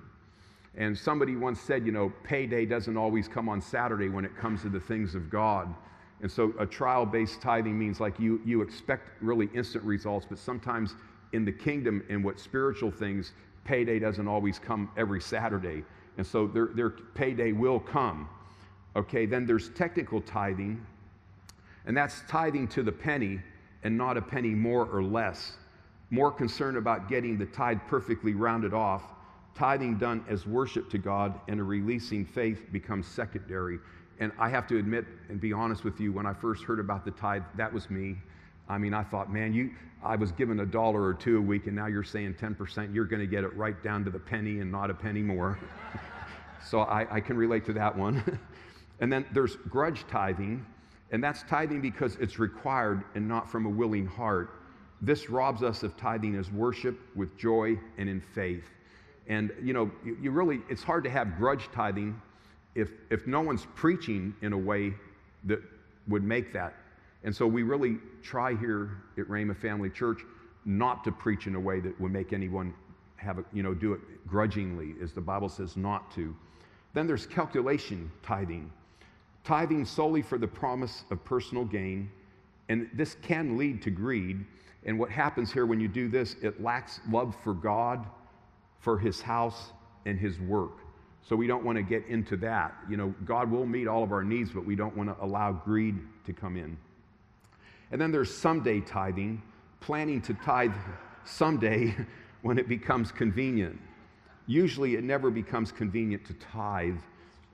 And 0.76 0.96
somebody 0.98 1.36
once 1.36 1.60
said, 1.60 1.86
you 1.86 1.92
know, 1.92 2.12
payday 2.24 2.66
doesn't 2.66 2.96
always 2.96 3.28
come 3.28 3.48
on 3.48 3.60
Saturday 3.60 4.08
when 4.08 4.24
it 4.24 4.36
comes 4.36 4.62
to 4.62 4.68
the 4.68 4.80
things 4.80 5.14
of 5.14 5.30
God. 5.30 5.72
And 6.20 6.30
so 6.30 6.52
a 6.58 6.66
trial 6.66 7.06
based 7.06 7.40
tithing 7.40 7.78
means 7.78 8.00
like 8.00 8.18
you, 8.18 8.40
you 8.44 8.62
expect 8.62 9.22
really 9.22 9.48
instant 9.54 9.84
results, 9.84 10.26
but 10.28 10.38
sometimes 10.38 10.94
in 11.32 11.44
the 11.44 11.52
kingdom 11.52 12.02
and 12.08 12.24
what 12.24 12.40
spiritual 12.40 12.90
things, 12.90 13.32
payday 13.64 13.98
doesn't 13.98 14.26
always 14.26 14.58
come 14.58 14.90
every 14.96 15.20
Saturday. 15.20 15.84
And 16.16 16.26
so 16.26 16.46
their, 16.46 16.66
their 16.74 16.90
payday 16.90 17.52
will 17.52 17.80
come. 17.80 18.28
Okay, 18.96 19.26
then 19.26 19.44
there's 19.46 19.70
technical 19.70 20.20
tithing, 20.20 20.84
and 21.86 21.96
that's 21.96 22.22
tithing 22.28 22.68
to 22.68 22.82
the 22.82 22.92
penny 22.92 23.40
and 23.82 23.98
not 23.98 24.16
a 24.16 24.22
penny 24.22 24.50
more 24.50 24.86
or 24.86 25.02
less. 25.02 25.56
More 26.10 26.30
concerned 26.30 26.76
about 26.76 27.08
getting 27.08 27.38
the 27.38 27.46
tithe 27.46 27.78
perfectly 27.88 28.34
rounded 28.34 28.74
off. 28.74 29.02
Tithing 29.54 29.98
done 29.98 30.24
as 30.28 30.46
worship 30.46 30.90
to 30.90 30.98
God 30.98 31.38
and 31.48 31.60
a 31.60 31.64
releasing 31.64 32.24
faith 32.24 32.72
becomes 32.72 33.06
secondary. 33.06 33.78
And 34.20 34.32
I 34.38 34.48
have 34.48 34.66
to 34.68 34.78
admit 34.78 35.06
and 35.28 35.40
be 35.40 35.52
honest 35.52 35.84
with 35.84 36.00
you, 36.00 36.12
when 36.12 36.26
I 36.26 36.32
first 36.32 36.64
heard 36.64 36.80
about 36.80 37.04
the 37.04 37.10
tithe, 37.12 37.42
that 37.56 37.72
was 37.72 37.90
me. 37.90 38.16
I 38.68 38.78
mean, 38.78 38.94
I 38.94 39.02
thought, 39.02 39.32
man, 39.32 39.52
you, 39.52 39.70
I 40.02 40.16
was 40.16 40.32
given 40.32 40.60
a 40.60 40.66
dollar 40.66 41.02
or 41.02 41.14
two 41.14 41.38
a 41.38 41.40
week, 41.40 41.66
and 41.66 41.76
now 41.76 41.86
you're 41.86 42.04
saying 42.04 42.34
10%. 42.34 42.94
You're 42.94 43.04
going 43.04 43.20
to 43.20 43.26
get 43.26 43.44
it 43.44 43.54
right 43.56 43.80
down 43.82 44.04
to 44.04 44.10
the 44.10 44.18
penny 44.18 44.60
and 44.60 44.70
not 44.70 44.90
a 44.90 44.94
penny 44.94 45.22
more. 45.22 45.58
so 46.64 46.80
I, 46.80 47.16
I 47.16 47.20
can 47.20 47.36
relate 47.36 47.64
to 47.66 47.72
that 47.74 47.96
one. 47.96 48.38
And 49.00 49.12
then 49.12 49.26
there's 49.32 49.56
grudge 49.56 50.06
tithing, 50.06 50.64
and 51.10 51.22
that's 51.22 51.42
tithing 51.42 51.80
because 51.80 52.16
it's 52.20 52.38
required 52.38 53.04
and 53.14 53.26
not 53.26 53.50
from 53.50 53.66
a 53.66 53.68
willing 53.68 54.06
heart. 54.06 54.62
This 55.04 55.28
robs 55.28 55.62
us 55.62 55.82
of 55.82 55.96
tithing 55.96 56.34
as 56.34 56.50
worship 56.50 56.98
with 57.14 57.36
joy 57.36 57.78
and 57.98 58.08
in 58.08 58.20
faith. 58.20 58.64
And 59.26 59.52
you 59.62 59.72
know, 59.72 59.90
you, 60.04 60.16
you 60.20 60.30
really, 60.30 60.60
it's 60.68 60.82
hard 60.82 61.04
to 61.04 61.10
have 61.10 61.36
grudge 61.36 61.68
tithing 61.72 62.20
if, 62.74 62.90
if 63.10 63.26
no 63.26 63.40
one's 63.40 63.66
preaching 63.74 64.34
in 64.42 64.52
a 64.52 64.58
way 64.58 64.94
that 65.44 65.60
would 66.08 66.24
make 66.24 66.52
that. 66.52 66.74
And 67.22 67.34
so 67.34 67.46
we 67.46 67.62
really 67.62 67.98
try 68.22 68.54
here 68.54 68.98
at 69.18 69.26
Rhema 69.26 69.56
Family 69.56 69.90
Church 69.90 70.20
not 70.64 71.04
to 71.04 71.12
preach 71.12 71.46
in 71.46 71.54
a 71.54 71.60
way 71.60 71.80
that 71.80 71.98
would 72.00 72.12
make 72.12 72.32
anyone 72.32 72.74
have 73.16 73.38
a, 73.38 73.44
you 73.52 73.62
know, 73.62 73.72
do 73.72 73.92
it 73.92 74.00
grudgingly, 74.26 74.94
as 75.02 75.12
the 75.12 75.20
Bible 75.20 75.48
says 75.48 75.76
not 75.76 76.10
to. 76.14 76.34
Then 76.92 77.06
there's 77.06 77.26
calculation 77.26 78.10
tithing 78.22 78.70
tithing 79.44 79.84
solely 79.84 80.22
for 80.22 80.38
the 80.38 80.48
promise 80.48 81.04
of 81.10 81.22
personal 81.24 81.64
gain. 81.64 82.10
And 82.68 82.88
this 82.94 83.16
can 83.22 83.58
lead 83.58 83.82
to 83.82 83.90
greed. 83.90 84.44
And 84.84 84.98
what 84.98 85.10
happens 85.10 85.52
here 85.52 85.66
when 85.66 85.80
you 85.80 85.88
do 85.88 86.08
this, 86.08 86.36
it 86.42 86.62
lacks 86.62 87.00
love 87.10 87.34
for 87.42 87.54
God, 87.54 88.04
for 88.80 88.98
his 88.98 89.20
house, 89.20 89.72
and 90.04 90.18
his 90.18 90.38
work. 90.40 90.78
So 91.22 91.34
we 91.34 91.46
don't 91.46 91.64
want 91.64 91.76
to 91.76 91.82
get 91.82 92.06
into 92.06 92.36
that. 92.38 92.74
You 92.88 92.98
know, 92.98 93.14
God 93.24 93.50
will 93.50 93.64
meet 93.64 93.88
all 93.88 94.02
of 94.02 94.12
our 94.12 94.22
needs, 94.22 94.50
but 94.50 94.66
we 94.66 94.76
don't 94.76 94.94
want 94.94 95.08
to 95.08 95.24
allow 95.24 95.52
greed 95.52 95.96
to 96.26 96.32
come 96.32 96.56
in. 96.56 96.76
And 97.90 98.00
then 98.00 98.12
there's 98.12 98.34
someday 98.34 98.80
tithing, 98.80 99.42
planning 99.80 100.20
to 100.22 100.34
tithe 100.34 100.74
someday 101.24 101.96
when 102.42 102.58
it 102.58 102.68
becomes 102.68 103.10
convenient. 103.10 103.80
Usually 104.46 104.96
it 104.96 105.04
never 105.04 105.30
becomes 105.30 105.72
convenient 105.72 106.26
to 106.26 106.34
tithe 106.34 106.98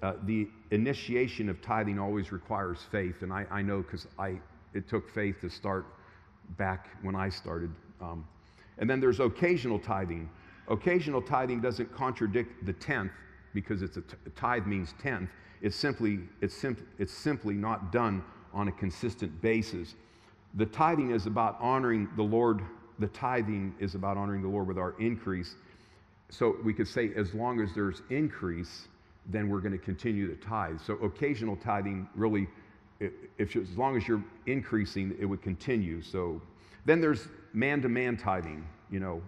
uh, 0.03 0.15
the 0.25 0.49
initiation 0.71 1.49
of 1.49 1.61
tithing 1.61 1.99
always 1.99 2.33
requires 2.33 2.79
faith, 2.91 3.23
and 3.23 3.33
I, 3.33 3.47
I 3.51 3.63
know 3.63 3.83
because 3.83 4.07
I 4.19 4.41
it 4.73 4.89
took 4.89 5.11
faith 5.11 5.41
to 5.41 5.51
start 5.51 5.87
back 6.57 6.89
when 7.03 7.15
I 7.15 7.29
started. 7.29 7.71
Um, 8.01 8.27
and 8.79 8.89
then 8.89 9.01
there's 9.01 9.21
occasional 9.21 9.79
tithing. 9.79 10.29
Occasional 10.69 11.21
tithing 11.21 11.61
doesn't 11.61 11.95
contradict 11.95 12.65
the 12.65 12.73
tenth 12.73 13.13
because 13.53 13.83
it's 13.83 13.97
a, 13.97 14.03
t- 14.03 14.17
tithe 14.37 14.67
means 14.67 14.95
tenth. 15.03 15.31
It's 15.63 15.77
simply 15.77 16.21
it's, 16.41 16.55
sim- 16.55 16.87
it's 16.99 17.13
simply 17.13 17.55
not 17.55 17.93
done 17.93 18.25
on 18.53 18.69
a 18.69 18.73
consistent 18.73 19.41
basis. 19.43 19.95
The 20.55 20.67
tithing 20.67 21.11
is 21.11 21.27
about 21.27 21.57
honoring 21.61 22.09
the 22.17 22.23
Lord. 22.23 22.63
The 22.99 23.09
tithing 23.09 23.75
is 23.79 23.95
about 23.95 24.17
honoring 24.17 24.43
the 24.43 24.49
Lord 24.49 24.67
with 24.67 24.79
our 24.79 24.95
increase. 24.99 25.57
So 26.31 26.57
we 26.65 26.73
could 26.73 26.89
say, 26.89 27.13
as 27.17 27.35
long 27.35 27.61
as 27.61 27.75
there's 27.75 28.03
increase, 28.11 28.89
then 29.27 29.49
we're 29.49 29.61
going 29.61 29.73
to 29.73 29.79
continue 29.79 30.29
to 30.35 30.37
tithe. 30.37 30.81
So 30.81 30.95
occasional 30.95 31.57
tithing 31.57 32.09
really, 32.15 32.49
if 33.01 33.57
as 33.57 33.77
long 33.77 33.97
as 33.97 34.07
you're 34.07 34.23
increasing, 34.47 35.17
it 35.19 35.25
would 35.25 35.43
continue. 35.43 36.03
So 36.03 36.41
then 36.85 37.01
there's 37.01 37.29
man-to-man 37.53 38.17
tithing. 38.17 38.67
You 38.91 39.01
know, 39.01 39.23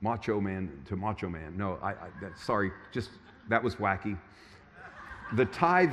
macho 0.00 0.40
man 0.40 0.70
to 0.86 0.96
macho 0.96 1.28
man. 1.28 1.56
No, 1.56 1.78
I, 1.82 1.90
I 1.90 2.08
that, 2.22 2.38
sorry, 2.38 2.72
just 2.92 3.10
that 3.48 3.62
was 3.62 3.76
wacky. 3.76 4.18
The 5.34 5.44
tithe 5.46 5.92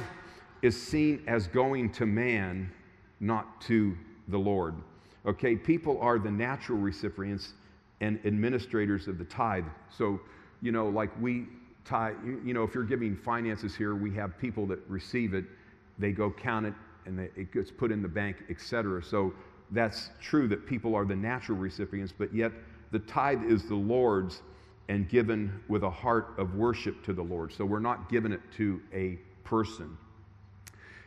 is 0.62 0.82
seen 0.82 1.24
as 1.28 1.48
going 1.48 1.92
to 1.94 2.06
man, 2.06 2.72
not 3.20 3.62
to 3.62 3.98
the 4.30 4.38
Lord. 4.38 4.76
Okay, 5.26 5.56
people 5.56 6.00
are 6.02 6.20
the 6.20 6.32
natural 6.32 6.78
recipients 6.78 7.54
and 8.02 8.20
administrators 8.26 9.08
of 9.08 9.18
the 9.18 9.26
tithe. 9.26 9.66
So, 9.90 10.20
you 10.62 10.72
know, 10.72 10.88
like 10.88 11.10
we 11.20 11.48
tithe, 11.84 12.16
you 12.24 12.54
know, 12.54 12.64
if 12.64 12.74
you're 12.74 12.84
giving 12.84 13.16
finances 13.16 13.76
here, 13.76 13.96
we 13.96 14.14
have 14.16 14.38
people 14.38 14.66
that 14.68 14.80
receive 14.88 15.34
it, 15.34 15.46
they 15.98 16.12
go 16.12 16.30
count 16.32 16.66
it, 16.66 16.74
and 17.06 17.20
it 17.20 17.52
gets 17.52 17.72
put 17.72 17.92
in 17.92 18.02
the 18.02 18.08
bank, 18.08 18.38
etc. 18.50 19.04
So 19.04 19.34
that's 19.72 20.10
true 20.22 20.48
that 20.48 20.66
people 20.66 20.96
are 20.96 21.06
the 21.06 21.16
natural 21.16 21.58
recipients, 21.58 22.14
but 22.18 22.34
yet 22.34 22.52
the 22.92 23.00
tithe 23.00 23.44
is 23.44 23.68
the 23.68 23.76
Lord's 23.76 24.42
and 24.88 25.10
given 25.10 25.60
with 25.68 25.84
a 25.84 25.90
heart 25.90 26.36
of 26.38 26.56
worship 26.56 27.04
to 27.06 27.14
the 27.14 27.22
Lord. 27.22 27.52
So 27.52 27.66
we're 27.66 27.80
not 27.80 28.10
giving 28.10 28.32
it 28.32 28.42
to 28.58 28.80
a 28.94 29.18
person. 29.44 29.98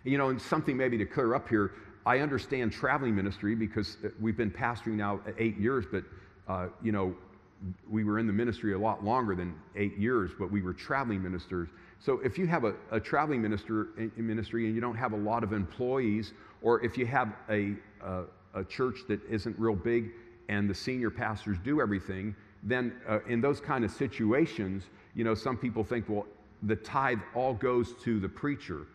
You 0.04 0.18
know, 0.18 0.30
and 0.30 0.40
something 0.40 0.76
maybe 0.76 0.98
to 0.98 1.06
clear 1.06 1.34
up 1.34 1.48
here, 1.48 1.72
I 2.04 2.18
understand 2.18 2.72
traveling 2.72 3.14
ministry 3.14 3.54
because 3.54 3.98
we've 4.20 4.36
been 4.36 4.50
pastoring 4.50 4.94
now 4.94 5.20
eight 5.38 5.58
years, 5.58 5.84
but, 5.90 6.04
uh, 6.48 6.68
you 6.82 6.90
know, 6.90 7.14
we 7.90 8.04
were 8.04 8.18
in 8.18 8.26
the 8.26 8.32
ministry 8.32 8.72
a 8.72 8.78
lot 8.78 9.04
longer 9.04 9.34
than 9.34 9.54
eight 9.76 9.96
years, 9.98 10.30
but 10.38 10.50
we 10.50 10.62
were 10.62 10.72
traveling 10.72 11.22
ministers. 11.22 11.68
So 11.98 12.20
if 12.20 12.38
you 12.38 12.46
have 12.46 12.64
a, 12.64 12.74
a 12.90 13.00
traveling 13.00 13.42
minister 13.42 13.88
in, 13.96 14.12
in 14.16 14.26
ministry 14.26 14.66
and 14.66 14.74
you 14.74 14.80
don't 14.80 14.96
have 14.96 15.12
a 15.12 15.16
lot 15.16 15.42
of 15.42 15.52
employees, 15.52 16.32
or 16.62 16.84
if 16.84 16.96
you 16.96 17.06
have 17.06 17.32
a, 17.50 17.74
a, 18.02 18.24
a 18.54 18.64
church 18.64 19.00
that 19.08 19.20
isn't 19.28 19.58
real 19.58 19.74
big 19.74 20.10
and 20.48 20.68
the 20.68 20.74
senior 20.74 21.10
pastors 21.10 21.58
do 21.64 21.80
everything, 21.80 22.34
then 22.62 22.92
uh, 23.08 23.20
in 23.28 23.40
those 23.40 23.60
kind 23.60 23.84
of 23.84 23.90
situations, 23.90 24.84
you 25.14 25.24
know, 25.24 25.34
some 25.34 25.56
people 25.56 25.84
think, 25.84 26.08
well, 26.08 26.26
the 26.64 26.76
tithe 26.76 27.18
all 27.34 27.54
goes 27.54 27.94
to 28.02 28.18
the 28.20 28.28
preacher. 28.28 28.86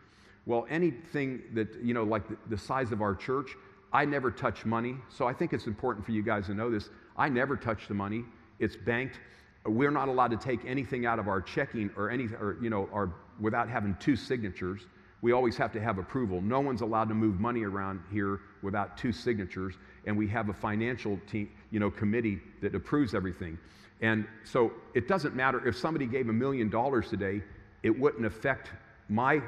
Well, 0.46 0.66
anything 0.70 1.42
that, 1.54 1.68
you 1.82 1.94
know, 1.94 2.04
like 2.04 2.28
the, 2.28 2.38
the 2.50 2.58
size 2.58 2.92
of 2.92 3.02
our 3.02 3.16
church, 3.16 3.52
I 3.94 4.06
never 4.06 4.32
touch 4.32 4.66
money. 4.66 4.96
So 5.10 5.28
I 5.28 5.34
think 5.34 5.54
it's 5.54 5.68
important 5.68 6.06
for 6.06 6.12
you 6.12 6.24
guys 6.24 6.48
to 6.48 6.54
know 6.54 6.70
this. 6.70 6.90
I 7.16 7.30
never 7.30 7.56
touch 7.56 7.88
the 7.88 7.94
money 7.94 8.26
it's 8.60 8.76
banked. 8.76 9.20
We're 9.66 9.92
not 9.92 10.10
allowed 10.10 10.32
to 10.32 10.38
take 10.38 10.66
anything 10.66 11.06
out 11.06 11.20
of 11.20 11.28
our 11.28 11.42
checking 11.42 11.90
or 11.96 12.10
any, 12.10 12.26
or, 12.26 12.58
you 12.62 12.70
know, 12.70 12.90
our, 12.92 13.14
without 13.40 13.70
having 13.70 13.96
two 14.00 14.16
signatures. 14.16 14.82
We 15.22 15.32
always 15.32 15.56
have 15.56 15.72
to 15.74 15.80
have 15.80 16.00
approval. 16.00 16.42
No 16.42 16.60
one's 16.60 16.82
allowed 16.82 17.08
to 17.10 17.16
move 17.16 17.40
money 17.40 17.64
around 17.64 18.02
here 18.12 18.42
without 18.62 18.98
two 18.98 19.14
signatures, 19.14 19.76
and 20.06 20.18
we 20.18 20.28
have 20.28 20.50
a 20.50 20.54
financial 20.54 21.18
team, 21.32 21.50
you 21.72 21.80
know, 21.80 21.90
committee 21.90 22.42
that 22.62 22.76
approves 22.76 23.16
everything. 23.16 23.58
And 24.02 24.28
so 24.44 24.74
it 24.94 25.08
doesn't 25.08 25.34
matter 25.34 25.66
if 25.66 25.78
somebody 25.78 26.08
gave 26.08 26.28
a 26.28 26.34
million 26.34 26.70
dollars 26.70 27.10
today, 27.10 27.42
it 27.84 27.98
wouldn't 27.98 28.26
affect 28.26 28.72
my 29.08 29.42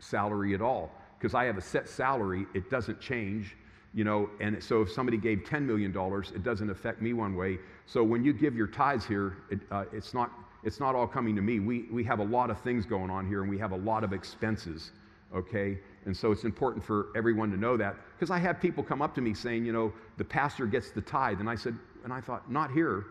salary 0.00 0.54
at 0.54 0.60
all 0.60 0.90
because 1.18 1.34
I 1.34 1.44
have 1.44 1.56
a 1.56 1.62
set 1.62 1.88
salary. 1.88 2.46
It 2.54 2.68
doesn't 2.68 3.00
change 3.00 3.56
you 3.96 4.04
know, 4.04 4.28
and 4.40 4.62
so 4.62 4.82
if 4.82 4.92
somebody 4.92 5.16
gave 5.16 5.38
$10 5.38 5.62
million, 5.62 5.90
it 6.34 6.42
doesn't 6.44 6.68
affect 6.68 7.00
me 7.00 7.14
one 7.14 7.34
way. 7.34 7.58
So 7.86 8.04
when 8.04 8.22
you 8.22 8.34
give 8.34 8.54
your 8.54 8.66
tithes 8.66 9.06
here, 9.06 9.38
it, 9.50 9.60
uh, 9.70 9.86
it's, 9.90 10.12
not, 10.12 10.30
it's 10.62 10.78
not 10.78 10.94
all 10.94 11.06
coming 11.06 11.34
to 11.34 11.40
me. 11.40 11.60
We, 11.60 11.86
we 11.90 12.04
have 12.04 12.18
a 12.18 12.24
lot 12.24 12.50
of 12.50 12.60
things 12.60 12.84
going 12.84 13.08
on 13.08 13.26
here 13.26 13.40
and 13.40 13.48
we 13.50 13.56
have 13.56 13.72
a 13.72 13.76
lot 13.76 14.04
of 14.04 14.12
expenses, 14.12 14.90
okay? 15.34 15.78
And 16.04 16.14
so 16.14 16.30
it's 16.30 16.44
important 16.44 16.84
for 16.84 17.06
everyone 17.16 17.50
to 17.52 17.56
know 17.56 17.78
that. 17.78 17.96
Because 18.14 18.30
I 18.30 18.36
have 18.36 18.60
people 18.60 18.84
come 18.84 19.00
up 19.00 19.14
to 19.14 19.22
me 19.22 19.32
saying, 19.32 19.64
you 19.64 19.72
know, 19.72 19.94
the 20.18 20.24
pastor 20.24 20.66
gets 20.66 20.90
the 20.90 21.00
tithe. 21.00 21.40
And 21.40 21.48
I 21.48 21.54
said, 21.54 21.74
and 22.04 22.12
I 22.12 22.20
thought, 22.20 22.50
not 22.50 22.70
here. 22.72 23.06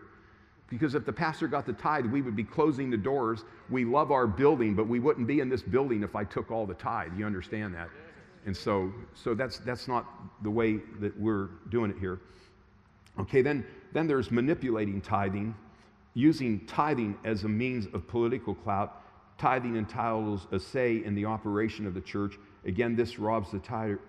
Because 0.70 0.94
if 0.94 1.04
the 1.04 1.12
pastor 1.12 1.48
got 1.48 1.66
the 1.66 1.72
tithe, 1.72 2.06
we 2.06 2.22
would 2.22 2.36
be 2.36 2.44
closing 2.44 2.90
the 2.90 2.96
doors. 2.96 3.42
We 3.70 3.84
love 3.84 4.12
our 4.12 4.28
building, 4.28 4.76
but 4.76 4.86
we 4.86 5.00
wouldn't 5.00 5.26
be 5.26 5.40
in 5.40 5.48
this 5.48 5.62
building 5.62 6.04
if 6.04 6.14
I 6.14 6.22
took 6.22 6.52
all 6.52 6.64
the 6.64 6.74
tithe. 6.74 7.10
You 7.18 7.26
understand 7.26 7.74
that? 7.74 7.88
And 8.46 8.56
so, 8.56 8.92
so 9.12 9.34
that's, 9.34 9.58
that's 9.58 9.88
not 9.88 10.06
the 10.42 10.50
way 10.50 10.78
that 11.00 11.18
we're 11.18 11.48
doing 11.68 11.90
it 11.90 11.98
here. 11.98 12.20
Okay, 13.18 13.42
then, 13.42 13.66
then 13.92 14.06
there's 14.06 14.30
manipulating 14.30 15.00
tithing. 15.00 15.54
using 16.14 16.64
tithing 16.66 17.18
as 17.24 17.44
a 17.44 17.48
means 17.48 17.86
of 17.92 18.06
political 18.06 18.54
clout. 18.54 19.02
Tithing 19.36 19.76
entitles 19.76 20.46
a 20.52 20.58
say 20.58 21.04
in 21.04 21.14
the 21.14 21.26
operation 21.26 21.86
of 21.86 21.92
the 21.92 22.00
church. 22.00 22.38
Again, 22.64 22.96
this 22.96 23.18
robs 23.18 23.50
the 23.50 23.58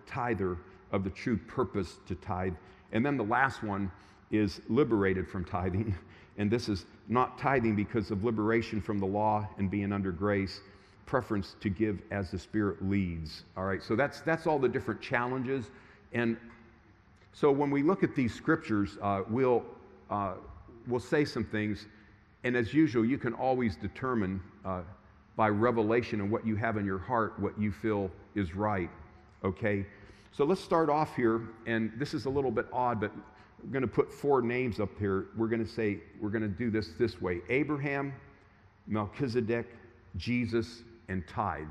tither 0.05 0.57
of 0.91 1.03
the 1.03 1.09
true 1.09 1.37
purpose 1.37 1.97
to 2.07 2.15
tithe. 2.15 2.53
And 2.91 3.05
then 3.05 3.17
the 3.17 3.23
last 3.23 3.63
one 3.63 3.91
is 4.31 4.61
liberated 4.69 5.27
from 5.27 5.43
tithing. 5.43 5.95
And 6.39 6.51
this 6.51 6.69
is 6.69 6.85
not 7.07 7.39
tithing 7.39 7.75
because 7.75 8.11
of 8.11 8.23
liberation 8.23 8.79
from 8.79 8.99
the 8.99 9.07
law 9.07 9.47
and 9.57 9.71
being 9.71 9.91
under 9.91 10.11
grace, 10.11 10.61
preference 11.07 11.55
to 11.61 11.69
give 11.69 12.01
as 12.11 12.29
the 12.29 12.37
Spirit 12.37 12.87
leads. 12.87 13.45
All 13.55 13.63
right, 13.63 13.81
so 13.81 13.95
that's, 13.95 14.21
that's 14.21 14.45
all 14.45 14.59
the 14.59 14.69
different 14.69 15.01
challenges. 15.01 15.71
And 16.13 16.37
so 17.33 17.51
when 17.51 17.71
we 17.71 17.81
look 17.81 18.03
at 18.03 18.15
these 18.15 18.33
scriptures, 18.33 18.97
uh, 19.01 19.23
we'll, 19.29 19.63
uh, 20.11 20.33
we'll 20.85 20.99
say 20.99 21.25
some 21.25 21.43
things. 21.43 21.87
And 22.43 22.55
as 22.55 22.73
usual, 22.73 23.03
you 23.03 23.17
can 23.17 23.33
always 23.33 23.75
determine 23.75 24.41
uh, 24.63 24.81
by 25.35 25.49
revelation 25.49 26.21
and 26.21 26.29
what 26.29 26.45
you 26.45 26.55
have 26.55 26.77
in 26.77 26.85
your 26.85 26.99
heart 26.99 27.39
what 27.39 27.59
you 27.59 27.71
feel 27.71 28.11
is 28.35 28.55
right. 28.55 28.89
Okay? 29.43 29.85
So 30.31 30.43
let's 30.43 30.61
start 30.61 30.89
off 30.89 31.15
here. 31.15 31.41
And 31.65 31.91
this 31.97 32.13
is 32.13 32.25
a 32.25 32.29
little 32.29 32.51
bit 32.51 32.67
odd, 32.73 32.99
but 32.99 33.11
we're 33.63 33.71
going 33.71 33.81
to 33.81 33.87
put 33.87 34.13
four 34.13 34.41
names 34.41 34.79
up 34.79 34.89
here. 34.99 35.27
We're 35.35 35.47
going 35.47 35.63
to 35.63 35.71
say, 35.71 35.99
we're 36.19 36.29
going 36.29 36.43
to 36.43 36.47
do 36.47 36.69
this 36.69 36.89
this 36.99 37.21
way 37.21 37.41
Abraham, 37.49 38.13
Melchizedek, 38.87 39.67
Jesus, 40.15 40.83
and 41.09 41.27
tithe. 41.27 41.67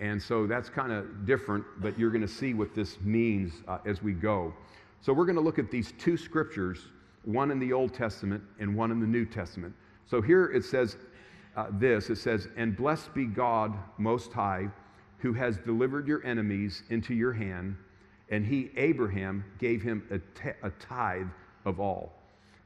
And 0.00 0.22
so 0.22 0.46
that's 0.46 0.68
kind 0.68 0.92
of 0.92 1.26
different, 1.26 1.64
but 1.78 1.98
you're 1.98 2.10
going 2.10 2.22
to 2.22 2.28
see 2.28 2.54
what 2.54 2.74
this 2.74 3.00
means 3.00 3.52
uh, 3.66 3.78
as 3.84 4.02
we 4.02 4.12
go. 4.12 4.54
So 5.00 5.12
we're 5.12 5.24
going 5.24 5.36
to 5.36 5.42
look 5.42 5.58
at 5.58 5.70
these 5.70 5.92
two 5.98 6.16
scriptures, 6.16 6.86
one 7.24 7.50
in 7.50 7.58
the 7.58 7.72
Old 7.72 7.94
Testament 7.94 8.42
and 8.60 8.76
one 8.76 8.90
in 8.90 9.00
the 9.00 9.06
New 9.06 9.24
Testament. 9.24 9.74
So 10.06 10.22
here 10.22 10.46
it 10.46 10.64
says 10.64 10.96
uh, 11.56 11.66
this 11.72 12.10
it 12.10 12.16
says, 12.16 12.48
And 12.56 12.76
blessed 12.76 13.12
be 13.14 13.26
God 13.26 13.74
Most 13.98 14.32
High, 14.32 14.68
who 15.18 15.32
has 15.32 15.58
delivered 15.58 16.06
your 16.06 16.24
enemies 16.24 16.84
into 16.90 17.14
your 17.14 17.32
hand 17.32 17.76
and 18.30 18.44
he, 18.44 18.70
Abraham, 18.76 19.44
gave 19.58 19.82
him 19.82 20.06
a, 20.10 20.18
t- 20.18 20.56
a 20.62 20.70
tithe 20.70 21.28
of 21.64 21.80
all. 21.80 22.12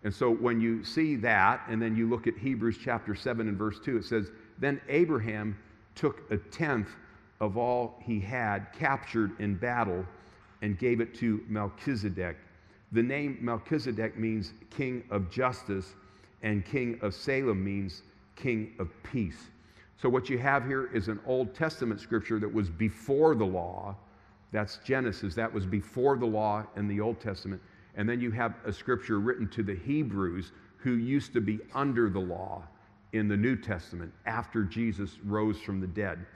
And 0.05 0.13
so 0.13 0.31
when 0.31 0.61
you 0.61 0.83
see 0.83 1.15
that, 1.17 1.63
and 1.69 1.81
then 1.81 1.97
you 1.97 2.09
look 2.09 2.27
at 2.27 2.37
Hebrews 2.37 2.79
chapter 2.83 3.15
7 3.15 3.47
and 3.47 3.57
verse 3.57 3.79
2, 3.85 3.99
it 3.99 4.05
says, 4.05 4.31
Then 4.59 4.81
Abraham 4.89 5.57
took 5.95 6.31
a 6.31 6.37
tenth 6.37 6.89
of 7.41 7.57
all 7.57 8.01
he 8.01 8.21
had 8.21 8.67
captured 8.73 9.33
in 9.41 9.55
battle 9.57 10.05
and 10.63 10.79
gave 10.79 11.01
it 11.01 11.15
to 11.17 11.43
Melchizedek. 11.49 12.37
The 12.93 13.03
name 13.03 13.39
Melchizedek 13.41 14.19
means 14.19 14.53
king 14.71 15.03
of 15.11 15.31
justice, 15.31 15.95
and 16.43 16.65
king 16.65 16.99
of 17.03 17.15
Salem 17.15 17.65
means 17.65 18.03
king 18.37 18.75
of 18.79 18.91
peace. 19.03 19.49
So, 20.01 20.09
what 20.09 20.29
you 20.29 20.39
have 20.39 20.67
here 20.67 20.91
is 20.93 21.09
an 21.09 21.21
Old 21.27 21.55
Testament 21.55 22.01
scripture 22.01 22.39
that 22.39 22.53
was 22.53 22.69
before 22.69 23.35
the 23.35 23.45
law 23.45 23.97
that's 24.53 24.77
Genesis. 24.85 25.35
That 25.35 25.53
was 25.53 25.67
before 25.67 26.17
the 26.17 26.27
law 26.27 26.65
in 26.77 26.87
the 26.87 27.01
Old 27.01 27.21
Testament. 27.21 27.61
And 27.97 28.09
then 28.09 28.21
you 28.21 28.31
have 28.31 28.55
a 28.65 28.73
scripture 28.73 29.19
written 29.19 29.49
to 29.49 29.63
the 29.63 29.75
Hebrews 29.75 30.53
who 30.77 30.93
used 30.93 31.33
to 31.33 31.41
be 31.41 31.59
under 31.75 32.09
the 32.11 32.21
law 32.21 32.63
in 33.13 33.29
the 33.29 33.37
New 33.37 33.57
Testament 33.57 34.13
after 34.27 34.65
Jesus 34.65 35.19
rose 35.25 35.61
from 35.61 35.81
the 35.81 35.87
dead. 35.87 36.27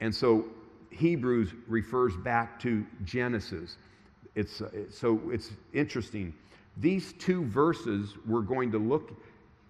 And 0.00 0.14
so 0.14 0.44
Hebrews 0.90 1.52
refers 1.66 2.16
back 2.16 2.60
to 2.60 2.84
Genesis. 3.04 3.76
It's, 4.34 4.60
uh, 4.60 4.70
so 4.90 5.20
it's 5.30 5.52
interesting. 5.72 6.34
These 6.76 7.14
two 7.14 7.44
verses 7.44 8.14
we're 8.26 8.42
going 8.42 8.70
to 8.72 8.78
look 8.78 9.12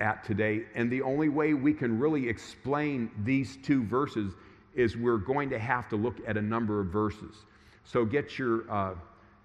at 0.00 0.24
today, 0.24 0.64
and 0.74 0.90
the 0.90 1.02
only 1.02 1.28
way 1.28 1.54
we 1.54 1.72
can 1.72 1.98
really 1.98 2.28
explain 2.28 3.10
these 3.24 3.58
two 3.62 3.84
verses 3.84 4.34
is 4.74 4.96
we're 4.96 5.18
going 5.18 5.50
to 5.50 5.58
have 5.58 5.88
to 5.90 5.96
look 5.96 6.16
at 6.26 6.36
a 6.36 6.42
number 6.42 6.80
of 6.80 6.86
verses. 6.86 7.44
So 7.84 8.04
get 8.04 8.38
your, 8.38 8.70
uh, 8.70 8.94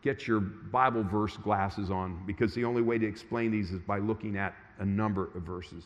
get 0.02 0.28
your 0.28 0.40
Bible 0.40 1.04
verse 1.04 1.36
glasses 1.36 1.90
on 1.90 2.22
because 2.26 2.54
the 2.54 2.64
only 2.64 2.82
way 2.82 2.98
to 2.98 3.08
explain 3.08 3.52
these 3.52 3.72
is 3.72 3.82
by 3.82 4.00
looking 4.00 4.38
at 4.38 4.54
a 4.80 4.86
number 4.86 5.30
of 5.36 5.44
verses. 5.44 5.86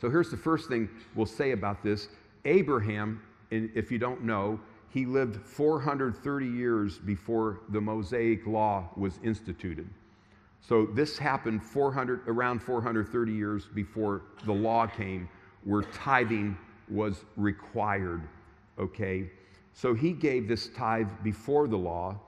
So 0.00 0.10
here's 0.10 0.30
the 0.30 0.36
first 0.36 0.68
thing 0.68 0.88
we'll 1.14 1.26
say 1.26 1.52
about 1.52 1.82
this 1.82 2.08
Abraham, 2.44 3.22
if 3.50 3.90
you 3.90 3.98
don't 3.98 4.22
know, 4.22 4.60
he 4.90 5.06
lived 5.06 5.44
430 5.44 6.46
years 6.46 6.98
before 6.98 7.60
the 7.70 7.80
Mosaic 7.80 8.46
law 8.46 8.88
was 8.96 9.18
instituted. 9.24 9.88
So 10.60 10.86
this 10.86 11.18
happened 11.18 11.62
400, 11.62 12.22
around 12.28 12.62
430 12.62 13.32
years 13.32 13.66
before 13.66 14.22
the 14.46 14.52
law 14.52 14.86
came, 14.86 15.28
where 15.64 15.82
tithing 15.82 16.56
was 16.88 17.24
required. 17.36 18.22
Okay? 18.78 19.30
So 19.72 19.94
he 19.94 20.12
gave 20.12 20.48
this 20.48 20.68
tithe 20.68 21.08
before 21.22 21.66
the 21.66 21.76
law. 21.76 22.18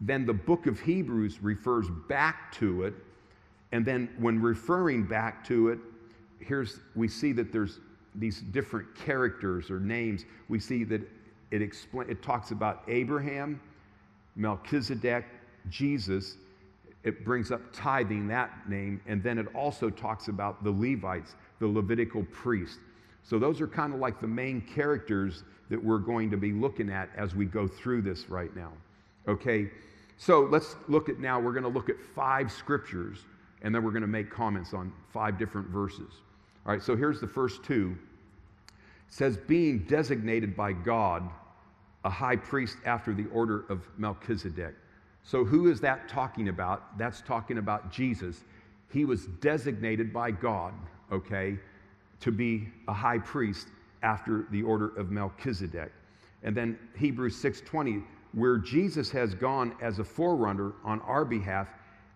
Then 0.00 0.24
the 0.24 0.32
book 0.32 0.66
of 0.66 0.80
Hebrews 0.80 1.42
refers 1.42 1.88
back 2.08 2.52
to 2.52 2.84
it. 2.84 2.94
And 3.72 3.84
then 3.84 4.08
when 4.18 4.40
referring 4.40 5.04
back 5.04 5.44
to 5.48 5.68
it, 5.70 5.78
here's 6.40 6.80
we 6.94 7.08
see 7.08 7.32
that 7.32 7.52
there's 7.52 7.80
these 8.14 8.40
different 8.40 8.94
characters 8.94 9.70
or 9.70 9.80
names. 9.80 10.24
We 10.48 10.58
see 10.58 10.84
that 10.84 11.02
it 11.50 11.62
explain, 11.62 12.10
it 12.10 12.22
talks 12.22 12.50
about 12.50 12.82
Abraham, 12.88 13.60
Melchizedek, 14.34 15.24
Jesus. 15.68 16.36
It 17.04 17.24
brings 17.24 17.52
up 17.52 17.60
tithing, 17.72 18.26
that 18.28 18.68
name, 18.68 19.00
and 19.06 19.22
then 19.22 19.38
it 19.38 19.46
also 19.54 19.90
talks 19.90 20.28
about 20.28 20.64
the 20.64 20.70
Levites, 20.70 21.36
the 21.60 21.66
Levitical 21.66 22.24
priest. 22.32 22.80
So 23.22 23.38
those 23.38 23.60
are 23.60 23.68
kind 23.68 23.94
of 23.94 24.00
like 24.00 24.20
the 24.20 24.26
main 24.26 24.60
characters 24.60 25.44
that 25.68 25.82
we're 25.82 25.98
going 25.98 26.30
to 26.30 26.36
be 26.36 26.52
looking 26.52 26.90
at 26.90 27.10
as 27.16 27.34
we 27.34 27.44
go 27.44 27.68
through 27.68 28.02
this 28.02 28.28
right 28.28 28.54
now. 28.56 28.72
Okay, 29.28 29.70
so 30.16 30.48
let's 30.50 30.76
look 30.88 31.08
at 31.08 31.18
now, 31.18 31.38
we're 31.38 31.52
going 31.52 31.64
to 31.64 31.68
look 31.68 31.88
at 31.88 32.00
five 32.14 32.50
scriptures 32.50 33.24
and 33.62 33.74
then 33.74 33.82
we're 33.82 33.90
going 33.90 34.02
to 34.02 34.08
make 34.08 34.30
comments 34.30 34.74
on 34.74 34.92
five 35.12 35.38
different 35.38 35.68
verses. 35.68 36.12
All 36.66 36.72
right, 36.72 36.82
so 36.82 36.96
here's 36.96 37.20
the 37.20 37.28
first 37.28 37.62
two. 37.62 37.96
It 38.66 38.74
says, 39.14 39.36
being 39.36 39.84
designated 39.84 40.56
by 40.56 40.72
God 40.72 41.30
a 42.04 42.10
high 42.10 42.34
priest 42.34 42.78
after 42.84 43.14
the 43.14 43.26
order 43.26 43.64
of 43.68 43.88
Melchizedek. 43.98 44.74
So, 45.22 45.44
who 45.44 45.70
is 45.70 45.80
that 45.80 46.08
talking 46.08 46.48
about? 46.48 46.98
That's 46.98 47.20
talking 47.20 47.58
about 47.58 47.92
Jesus. 47.92 48.42
He 48.92 49.04
was 49.04 49.26
designated 49.40 50.12
by 50.12 50.32
God, 50.32 50.74
okay, 51.12 51.56
to 52.20 52.32
be 52.32 52.68
a 52.88 52.92
high 52.92 53.18
priest 53.18 53.68
after 54.02 54.46
the 54.50 54.62
order 54.62 54.88
of 54.96 55.10
Melchizedek. 55.10 55.92
And 56.42 56.56
then 56.56 56.78
Hebrews 56.96 57.36
6:20 57.36 58.04
where 58.32 58.58
Jesus 58.58 59.10
has 59.10 59.34
gone 59.34 59.74
as 59.80 59.98
a 59.98 60.04
forerunner 60.04 60.72
on 60.84 61.00
our 61.02 61.24
behalf 61.24 61.68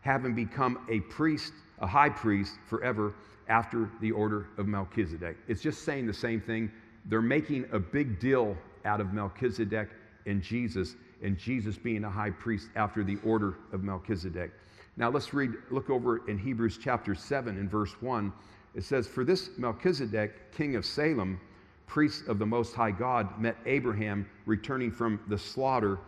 having 0.03 0.35
become 0.35 0.85
a 0.91 1.01
priest, 1.01 1.53
a 1.79 1.87
high 1.87 2.09
priest 2.09 2.59
forever 2.67 3.15
after 3.51 3.91
the 4.01 4.13
order 4.13 4.47
of 4.57 4.67
Melchizedek. 4.67 5.37
It's 5.49 5.61
just 5.61 5.85
saying 5.85 6.07
the 6.07 6.15
same 6.15 6.41
thing. 6.41 6.71
They're 7.07 7.21
making 7.21 7.67
a 7.73 7.79
big 7.79 8.19
deal 8.21 8.57
out 8.85 9.01
of 9.01 9.13
Melchizedek 9.13 9.91
and 10.27 10.41
Jesus 10.41 10.95
and 11.23 11.37
Jesus 11.37 11.77
being 11.77 12.05
a 12.05 12.11
high 12.11 12.31
priest 12.31 12.69
after 12.77 13.05
the 13.05 13.19
order 13.25 13.57
of 13.73 13.83
Melchizedek. 13.83 14.53
Now 14.97 15.11
let's 15.11 15.35
read 15.35 15.53
look 15.71 15.91
over 15.91 16.29
in 16.29 16.39
Hebrews 16.39 16.79
chapter 16.83 17.15
7 17.15 17.59
in 17.59 17.69
verse 17.69 17.93
1. 18.01 18.33
It 18.75 18.85
says 18.85 19.07
for 19.07 19.25
this 19.25 19.51
Melchizedek 19.59 20.53
king 20.53 20.77
of 20.77 20.87
Salem 20.87 21.41
priest 21.87 22.29
of 22.29 22.39
the 22.39 22.47
Most 22.47 22.75
High 22.75 22.93
God 22.93 23.39
met 23.41 23.57
Abraham 23.67 24.29
returning 24.47 24.93
from 24.93 25.19
the 25.27 25.37
slaughter 25.37 25.99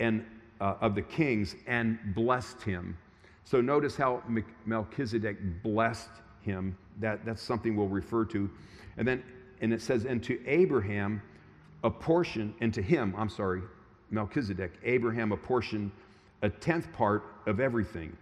and, 0.00 0.24
uh, 0.60 0.76
of 0.80 0.94
the 0.94 1.02
kings 1.02 1.54
and 1.66 1.98
blessed 2.14 2.62
him. 2.62 2.96
So 3.44 3.60
notice 3.60 3.94
how 3.94 4.22
Melchizedek 4.64 5.62
blessed 5.62 6.08
him. 6.48 6.76
That, 7.00 7.24
that's 7.24 7.42
something 7.42 7.76
we'll 7.76 7.88
refer 7.88 8.24
to. 8.26 8.50
And 8.96 9.06
then, 9.06 9.22
and 9.60 9.72
it 9.72 9.82
says, 9.82 10.04
and 10.04 10.22
to 10.24 10.44
Abraham 10.46 11.22
a 11.84 11.90
portion, 11.90 12.54
and 12.60 12.72
to 12.74 12.82
him, 12.82 13.14
I'm 13.16 13.28
sorry, 13.28 13.62
Melchizedek, 14.10 14.72
Abraham 14.84 15.32
a 15.32 15.36
portion, 15.36 15.92
a 16.42 16.48
tenth 16.48 16.92
part 16.92 17.24
of 17.46 17.60
everything. 17.60 18.16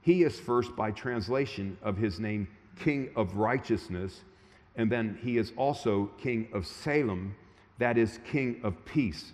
He 0.00 0.22
is 0.22 0.38
first 0.38 0.74
by 0.76 0.90
translation 0.90 1.76
of 1.82 1.96
his 1.96 2.18
name, 2.18 2.48
King 2.76 3.10
of 3.16 3.36
Righteousness 3.36 4.22
and 4.78 4.90
then 4.90 5.18
he 5.22 5.36
is 5.36 5.52
also 5.56 6.08
king 6.18 6.48
of 6.54 6.66
Salem, 6.66 7.34
that 7.78 7.98
is, 7.98 8.20
king 8.24 8.60
of 8.62 8.84
peace. 8.84 9.32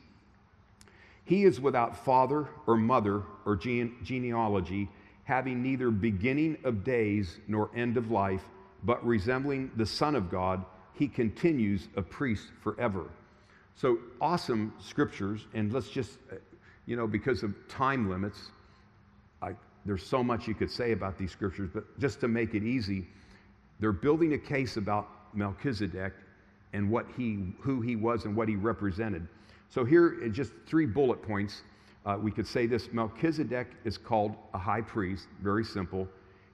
He 1.25 1.45
is 1.45 1.61
without 1.61 2.05
father 2.05 2.49
or 2.67 2.77
mother 2.77 3.23
or 3.45 3.55
gene- 3.55 3.97
genealogy, 4.03 4.89
having 5.25 5.63
neither 5.63 5.91
beginning 5.91 6.57
of 6.65 6.85
days 6.85 7.39
nor 7.49 7.71
end 7.75 7.97
of 7.97 8.11
life, 8.11 8.45
but 8.83 9.05
resembling 9.05 9.71
the 9.77 9.87
Son 9.87 10.15
of 10.15 10.31
God, 10.31 10.65
he 10.93 11.09
continues 11.09 11.89
a 11.97 12.03
priest 12.03 12.47
forever. 12.63 13.07
So 13.77 13.99
awesome 14.21 14.73
scriptures, 14.81 15.47
and 15.55 15.73
let's 15.73 15.89
just, 15.89 16.19
uh, 16.31 16.37
you 16.87 16.97
know, 16.97 17.07
because 17.07 17.43
of 17.43 17.53
time 17.69 18.09
limits, 18.09 18.51
I, 19.43 19.55
there's 19.85 20.07
so 20.07 20.23
much 20.23 20.47
you 20.47 20.55
could 20.55 20.71
say 20.71 20.93
about 20.93 21.19
these 21.19 21.33
scriptures, 21.33 21.71
but 21.73 21.85
just 21.99 22.21
to 22.21 22.29
make 22.29 22.55
it 22.55 22.63
easy, 22.63 23.07
They're 23.81 23.93
building 23.93 24.35
a 24.35 24.39
case 24.39 24.77
about 24.77 25.09
Melchizedek 25.35 26.13
and 26.73 26.91
what 26.91 27.07
he, 27.17 27.53
who 27.61 27.81
he 27.81 27.97
was 27.97 28.25
and 28.25 28.37
what 28.37 28.49
he 28.49 28.57
represented. 28.57 29.27
So 29.71 29.85
here, 29.85 30.29
just 30.29 30.53
three 30.67 30.87
bullet 30.87 31.23
points, 31.23 31.63
uh, 32.05 32.19
we 32.21 32.31
could 32.31 32.47
say 32.47 32.67
this 32.67 32.88
Melchizedek 32.93 33.69
is 33.85 33.97
called 33.97 34.37
a 34.53 34.59
high 34.59 34.83
priest, 34.83 35.27
very 35.43 35.64
simple. 35.64 36.09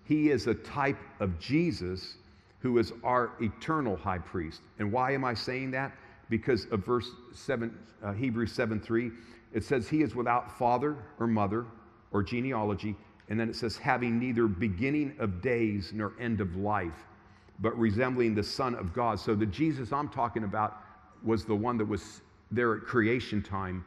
He 0.04 0.30
is 0.30 0.46
a 0.46 0.54
type 0.54 0.98
of 1.20 1.38
Jesus 1.38 2.16
who 2.60 2.78
is 2.78 2.92
our 3.02 3.32
eternal 3.40 3.96
high 3.96 4.18
priest. 4.18 4.60
And 4.78 4.92
why 4.92 5.12
am 5.12 5.24
I 5.24 5.34
saying 5.34 5.70
that? 5.72 5.92
Because 6.28 6.66
of 6.66 6.84
verse 6.84 7.10
7, 7.32 7.76
uh, 8.02 8.12
Hebrews 8.12 8.52
7 8.52 8.80
3, 8.80 9.10
it 9.52 9.64
says, 9.64 9.88
He 9.88 10.02
is 10.02 10.14
without 10.14 10.56
father 10.58 10.96
or 11.18 11.26
mother 11.26 11.66
or 12.12 12.22
genealogy. 12.22 12.94
And 13.28 13.38
then 13.38 13.48
it 13.48 13.56
says, 13.56 13.76
having 13.76 14.18
neither 14.18 14.46
beginning 14.48 15.14
of 15.20 15.40
days 15.40 15.92
nor 15.94 16.12
end 16.20 16.40
of 16.40 16.56
life, 16.56 17.06
but 17.60 17.76
resembling 17.78 18.34
the 18.34 18.42
Son 18.42 18.74
of 18.74 18.92
God. 18.92 19.20
So 19.20 19.34
the 19.34 19.46
Jesus 19.46 19.92
I'm 19.92 20.08
talking 20.08 20.42
about 20.42 20.78
was 21.22 21.44
the 21.44 21.54
one 21.54 21.78
that 21.78 21.84
was 21.84 22.22
there 22.50 22.74
at 22.74 22.82
creation 22.82 23.42
time. 23.42 23.84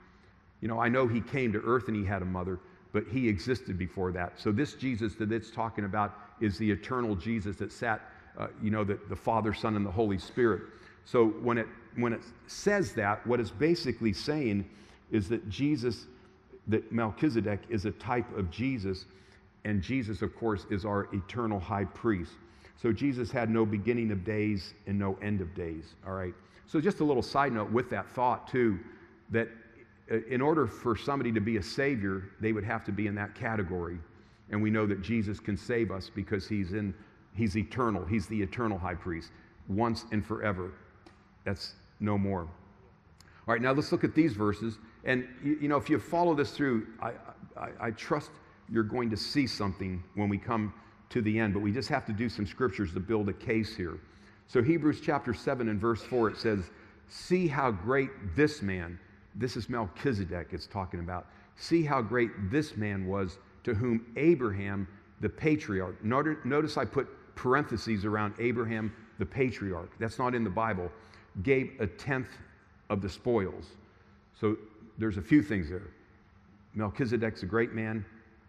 You 0.63 0.69
know, 0.69 0.80
I 0.80 0.88
know 0.88 1.08
he 1.08 1.19
came 1.19 1.52
to 1.52 1.60
earth 1.60 1.89
and 1.89 1.97
he 1.97 2.06
had 2.06 2.21
a 2.21 2.26
mother, 2.26 2.58
but 2.93 3.04
he 3.12 3.28
existed 3.28 3.78
before 3.78 4.13
that. 4.13 4.39
So 4.39 4.49
this 4.49 4.76
Jesus 4.76 5.13
that 5.15 5.30
it's 5.30 5.52
talking 5.52 5.84
about 5.84 6.17
is 6.39 6.58
the 6.58 6.71
eternal 6.71 7.17
Jesus 7.17 7.58
that 7.58 7.69
sat, 7.69 7.99
uh, 8.38 8.47
you 8.62 8.71
know, 8.71 8.86
the, 8.86 8.97
the 9.10 9.15
Father, 9.15 9.54
Son, 9.54 9.76
and 9.76 9.86
the 9.86 9.91
Holy 9.91 10.17
Spirit. 10.17 10.62
So 11.04 11.26
when 11.28 11.58
it 11.58 11.67
when 11.97 12.13
it 12.13 12.21
says 12.47 12.93
that, 12.93 13.28
what 13.28 13.41
it's 13.41 13.49
basically 13.49 14.13
saying 14.13 14.63
is 15.12 15.28
that 15.28 15.49
Jesus, 15.49 16.06
that 16.69 16.89
Melchizedek 16.93 17.60
is 17.67 17.84
a 17.84 17.91
type 17.91 18.38
of 18.38 18.49
Jesus, 18.49 19.04
and 19.65 19.82
Jesus, 19.82 20.21
of 20.21 20.34
course, 20.34 20.65
is 20.69 20.86
our 20.86 21.10
eternal 21.13 21.60
high 21.60 21.84
priest. 21.84 22.36
So 22.82 22.93
Jesus 22.93 23.32
had 23.32 23.49
no 23.49 23.65
beginning 23.65 24.12
of 24.12 24.23
days 24.23 24.76
and 24.88 24.97
no 24.97 25.17
end 25.21 25.41
of 25.41 25.54
days. 25.56 25.95
All 26.08 26.13
right. 26.13 26.34
So 26.67 26.80
just 26.80 27.02
a 27.02 27.04
little 27.04 27.21
side 27.21 27.52
note 27.52 27.69
with 27.69 27.89
that 27.89 28.10
thought 28.12 28.47
too, 28.47 28.80
that 29.32 29.49
Uh, 30.12 30.18
in 30.30 30.42
order 30.42 30.68
for 30.68 30.96
somebody 30.96 31.32
to 31.32 31.39
be 31.39 31.58
a 31.58 31.63
savior, 31.63 32.32
they 32.39 32.52
would 32.52 32.63
have 32.63 32.84
to 32.86 32.92
be 32.92 33.08
in 33.08 33.16
that 33.16 33.36
category. 33.36 33.98
And 34.50 34.62
we 34.62 34.70
know 34.70 34.86
that 34.86 35.02
Jesus 35.02 35.39
can 35.39 35.58
save 35.58 35.92
us 35.92 36.10
because 36.13 36.48
he's 36.48 36.74
in 36.74 36.94
he's 37.36 37.58
eternal. 37.58 38.06
He's 38.06 38.28
the 38.28 38.42
eternal 38.42 38.78
high 38.78 38.96
priest, 38.96 39.32
once 39.68 40.06
and 40.12 40.26
forever. 40.26 40.72
That's 41.46 41.74
no 42.00 42.18
more. 42.18 42.42
All 42.42 43.54
right, 43.54 43.62
now 43.62 43.72
let's 43.72 43.92
look 43.92 44.04
at 44.04 44.16
these 44.16 44.34
verses. 44.34 44.78
And 45.04 45.28
you, 45.44 45.58
you 45.62 45.68
know, 45.68 45.78
if 45.78 45.89
you 45.89 46.00
follow 46.00 46.34
this 46.34 46.52
through, 46.52 46.88
I, 47.02 47.12
I, 47.58 47.70
I 47.80 47.92
trust 47.92 48.32
you're 48.70 48.84
going 48.84 49.10
to 49.10 49.18
see 49.18 49.48
something 49.48 50.04
when 50.16 50.30
we 50.30 50.38
come 50.38 50.74
to 51.10 51.22
the 51.22 51.39
end, 51.39 51.54
but 51.54 51.60
we 51.62 51.72
just 51.72 51.89
have 51.89 52.06
to 52.06 52.13
do 52.13 52.30
some 52.30 52.48
scriptures 52.48 52.94
to 52.94 53.00
build 53.00 53.30
a 53.30 53.34
case 53.34 53.76
here. 53.76 54.00
So, 54.48 54.62
Hebrews 54.62 55.02
chapter 55.02 55.34
7 55.34 55.70
and 55.70 55.80
verse 55.80 56.02
4, 56.02 56.30
it 56.30 56.38
says, 56.38 56.72
See 57.10 57.48
how 57.48 57.72
great 57.72 58.10
this 58.36 58.62
man, 58.62 59.00
this 59.36 59.58
is 59.58 59.69
Melchizedek 59.69 60.48
it's 60.52 60.67
talking 60.67 61.00
about, 61.00 61.28
see 61.56 61.84
how 61.84 62.02
great 62.02 62.32
this 62.52 62.76
man 62.76 63.08
was 63.08 63.38
to 63.63 63.74
whom 63.74 64.06
Abraham, 64.17 64.88
the 65.22 65.30
patriarch, 65.30 66.04
notice 66.04 66.78
I 66.78 66.86
put 66.86 67.08
parentheses 67.36 68.06
around 68.06 68.34
Abraham, 68.39 68.93
the 69.19 69.26
patriarch, 69.26 69.91
that's 70.00 70.19
not 70.19 70.36
in 70.36 70.43
the 70.43 70.50
Bible, 70.50 70.91
gave 71.41 71.72
a 71.80 71.88
tenth 71.88 72.30
of 72.89 73.02
the 73.02 73.10
spoils. 73.10 73.72
So, 74.39 74.58
there's 74.98 75.17
a 75.17 75.22
few 75.22 75.41
things 75.41 75.69
there. 75.69 75.89
Melchizedek's 76.76 77.43
a 77.43 77.46
great 77.48 77.74
man, 77.74 78.06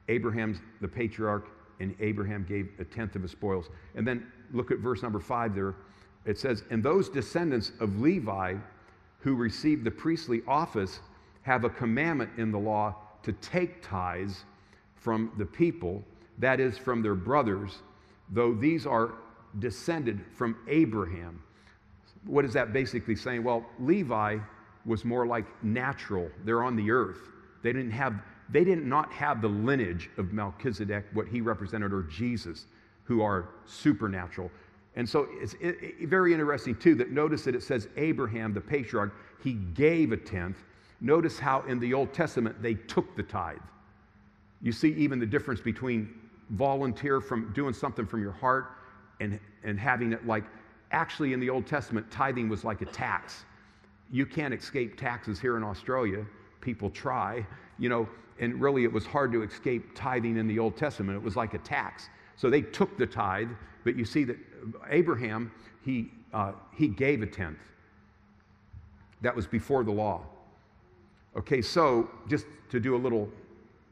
Abraham's 0.09 0.59
the 0.81 0.89
patriarch, 0.89 1.49
and 1.81 1.95
Abraham 2.01 2.45
gave 2.49 2.71
a 2.79 2.85
tenth 2.85 3.17
of 3.17 3.23
his 3.23 3.31
spoils. 3.31 3.71
And 3.95 4.07
then 4.07 4.27
look 4.53 4.71
at 4.71 4.79
verse 4.79 5.03
number 5.03 5.21
five 5.21 5.55
there. 5.55 5.75
It 6.25 6.39
says, 6.39 6.65
And 6.71 6.83
those 6.83 7.09
descendants 7.09 7.73
of 7.81 8.01
Levi 8.01 8.55
who 9.25 9.35
received 9.35 9.85
the 9.85 9.91
priestly 9.91 10.43
office 10.47 11.01
have 11.43 11.65
a 11.65 11.71
commandment 11.71 12.31
in 12.37 12.53
the 12.53 12.59
law 12.59 12.95
to 13.23 13.33
take 13.33 13.83
tithes 13.83 14.45
from 14.97 15.33
the 15.39 15.47
people, 15.47 16.05
that 16.39 16.61
is, 16.61 16.77
from 16.77 17.01
their 17.01 17.15
brothers, 17.15 17.79
though 18.31 18.55
these 18.55 18.87
are 18.87 19.15
descended 19.61 20.21
from 20.35 20.57
Abraham. 20.69 21.43
What 22.27 22.45
is 22.45 22.53
that 22.53 22.75
basically 22.75 23.17
saying? 23.17 23.43
Well, 23.43 23.65
Levi 23.81 24.39
was 24.85 25.07
more 25.07 25.27
like 25.27 25.47
natural. 25.65 26.29
They're 26.45 26.63
on 26.63 26.77
the 26.77 26.91
earth. 26.91 27.31
They 27.63 27.73
didn't 27.73 27.93
have 27.93 28.15
they 28.51 28.63
did 28.63 28.85
not 28.85 29.11
have 29.11 29.41
the 29.41 29.49
lineage 29.49 30.11
of 30.19 30.35
Melchizedek, 30.35 31.07
what 31.15 31.27
he 31.27 31.41
represented, 31.41 31.95
or 31.95 32.03
Jesus, 32.03 32.67
who 33.05 33.23
are 33.23 33.49
supernatural. 33.65 34.51
And 34.97 35.09
so 35.09 35.29
it's 35.41 35.55
it, 35.55 35.77
it, 35.81 36.09
very 36.09 36.33
interesting, 36.33 36.77
too, 36.77 36.95
that 36.97 37.11
notice 37.11 37.43
that 37.45 37.55
it 37.55 37.63
says 37.63 37.89
Abraham, 37.97 38.55
the 38.55 38.61
patriarch, 38.61 39.15
he 39.43 39.55
gave 39.55 40.13
a 40.13 40.17
tenth. 40.17 40.59
Notice 41.01 41.39
how 41.39 41.63
in 41.63 41.81
the 41.81 41.93
Old 41.93 42.13
Testament 42.13 42.63
they 42.63 42.75
took 42.75 43.17
the 43.17 43.23
tithe. 43.23 43.59
You 44.63 44.73
see 44.73 44.93
even 44.95 45.19
the 45.19 45.27
difference 45.27 45.61
between 45.61 46.15
volunteer 46.51 47.21
from 47.21 47.53
doing 47.53 47.75
something 47.75 48.07
from 48.07 48.23
your 48.23 48.33
heart 48.33 48.67
and, 49.21 49.39
and 49.65 49.79
having 49.79 50.13
it 50.13 50.27
like, 50.27 50.45
actually 50.93 51.33
in 51.33 51.41
the 51.41 51.51
Old 51.51 51.67
Testament, 51.67 52.09
tithing 52.11 52.49
was 52.49 52.65
like 52.65 52.81
a 52.81 52.87
tax. 52.87 53.45
You 54.11 54.25
can't 54.27 54.55
escape 54.55 54.97
taxes 54.97 55.41
here 55.41 55.57
in 55.57 55.65
Australia. 55.65 56.25
People 56.61 56.89
try, 56.89 57.45
you 57.79 57.89
know, 57.89 58.09
and 58.39 58.61
really 58.61 58.85
it 58.85 58.93
was 58.93 59.05
hard 59.05 59.33
to 59.33 59.43
escape 59.43 59.95
tithing 59.95 60.37
in 60.37 60.47
the 60.47 60.59
Old 60.59 60.77
Testament. 60.77 61.17
It 61.17 61.23
was 61.23 61.37
like 61.37 61.55
a 61.55 61.59
tax. 61.59 62.09
So 62.37 62.49
they 62.49 62.63
took 62.63 62.97
the 62.97 63.07
tithe, 63.07 63.51
but 63.85 63.97
you 63.97 64.05
see 64.05 64.25
that 64.25 64.37
Abraham, 64.89 65.53
he, 65.85 66.11
uh, 66.33 66.53
he 66.77 66.89
gave 66.89 67.23
a 67.23 67.27
tenth. 67.27 67.59
That 69.23 69.35
was 69.35 69.47
before 69.47 69.85
the 69.85 69.93
law. 69.93 70.23
Okay, 71.37 71.63
so 71.63 72.11
just 72.29 72.47
to 72.71 72.79
do 72.79 72.95
a 72.95 72.99
little 72.99 73.29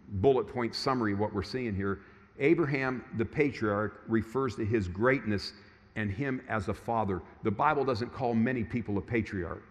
bullet 0.09 0.47
point 0.47 0.75
summary 0.75 1.13
of 1.13 1.19
what 1.19 1.35
we're 1.35 1.43
seeing 1.43 1.75
here, 1.75 2.01
Abraham, 2.39 3.05
the 3.17 3.25
patriarch, 3.25 4.03
refers 4.09 4.57
to 4.57 4.65
his 4.65 4.89
greatness 4.89 5.53
and 5.97 6.11
him 6.11 6.41
as 6.49 6.69
a 6.69 6.75
father. 6.75 7.21
The 7.43 7.51
Bible 7.51 7.85
doesn't 7.85 8.13
call 8.13 8.35
many 8.35 8.65
people 8.65 8.99
a 8.99 9.01
patriarch. 9.01 9.63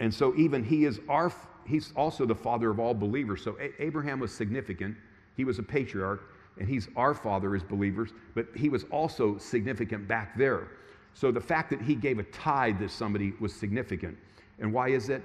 And 0.00 0.12
so 0.12 0.34
even 0.36 0.64
he 0.64 0.84
is 0.84 1.00
our 1.08 1.32
he's 1.66 1.92
also 1.96 2.26
the 2.26 2.34
father 2.34 2.70
of 2.70 2.78
all 2.78 2.94
believers. 2.94 3.42
So 3.42 3.56
Abraham 3.78 4.20
was 4.20 4.32
significant. 4.32 4.96
He 5.36 5.44
was 5.44 5.58
a 5.58 5.62
patriarch, 5.62 6.33
and 6.58 6.68
he's 6.68 6.88
our 6.96 7.14
father 7.14 7.54
as 7.54 7.62
believers, 7.62 8.10
but 8.34 8.46
he 8.54 8.68
was 8.68 8.84
also 8.84 9.38
significant 9.38 10.06
back 10.06 10.36
there. 10.36 10.68
So 11.14 11.30
the 11.30 11.40
fact 11.40 11.70
that 11.70 11.80
he 11.80 11.94
gave 11.94 12.18
a 12.18 12.24
tithe 12.24 12.80
to 12.80 12.88
somebody 12.88 13.32
was 13.40 13.54
significant. 13.54 14.16
And 14.58 14.72
why 14.72 14.88
is 14.88 15.08
it? 15.08 15.22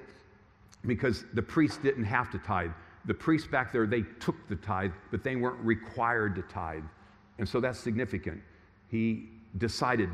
Because 0.85 1.25
the 1.33 1.41
priest 1.41 1.83
didn't 1.83 2.05
have 2.05 2.29
to 2.31 2.39
tithe. 2.39 2.71
The 3.05 3.13
priests 3.13 3.47
back 3.47 3.71
there, 3.71 3.87
they 3.87 4.03
took 4.19 4.35
the 4.47 4.55
tithe, 4.55 4.91
but 5.11 5.23
they 5.23 5.35
weren't 5.35 5.59
required 5.63 6.35
to 6.35 6.41
tithe. 6.43 6.83
And 7.37 7.47
so 7.47 7.59
that's 7.59 7.79
significant. 7.79 8.41
He 8.89 9.29
decided 9.57 10.09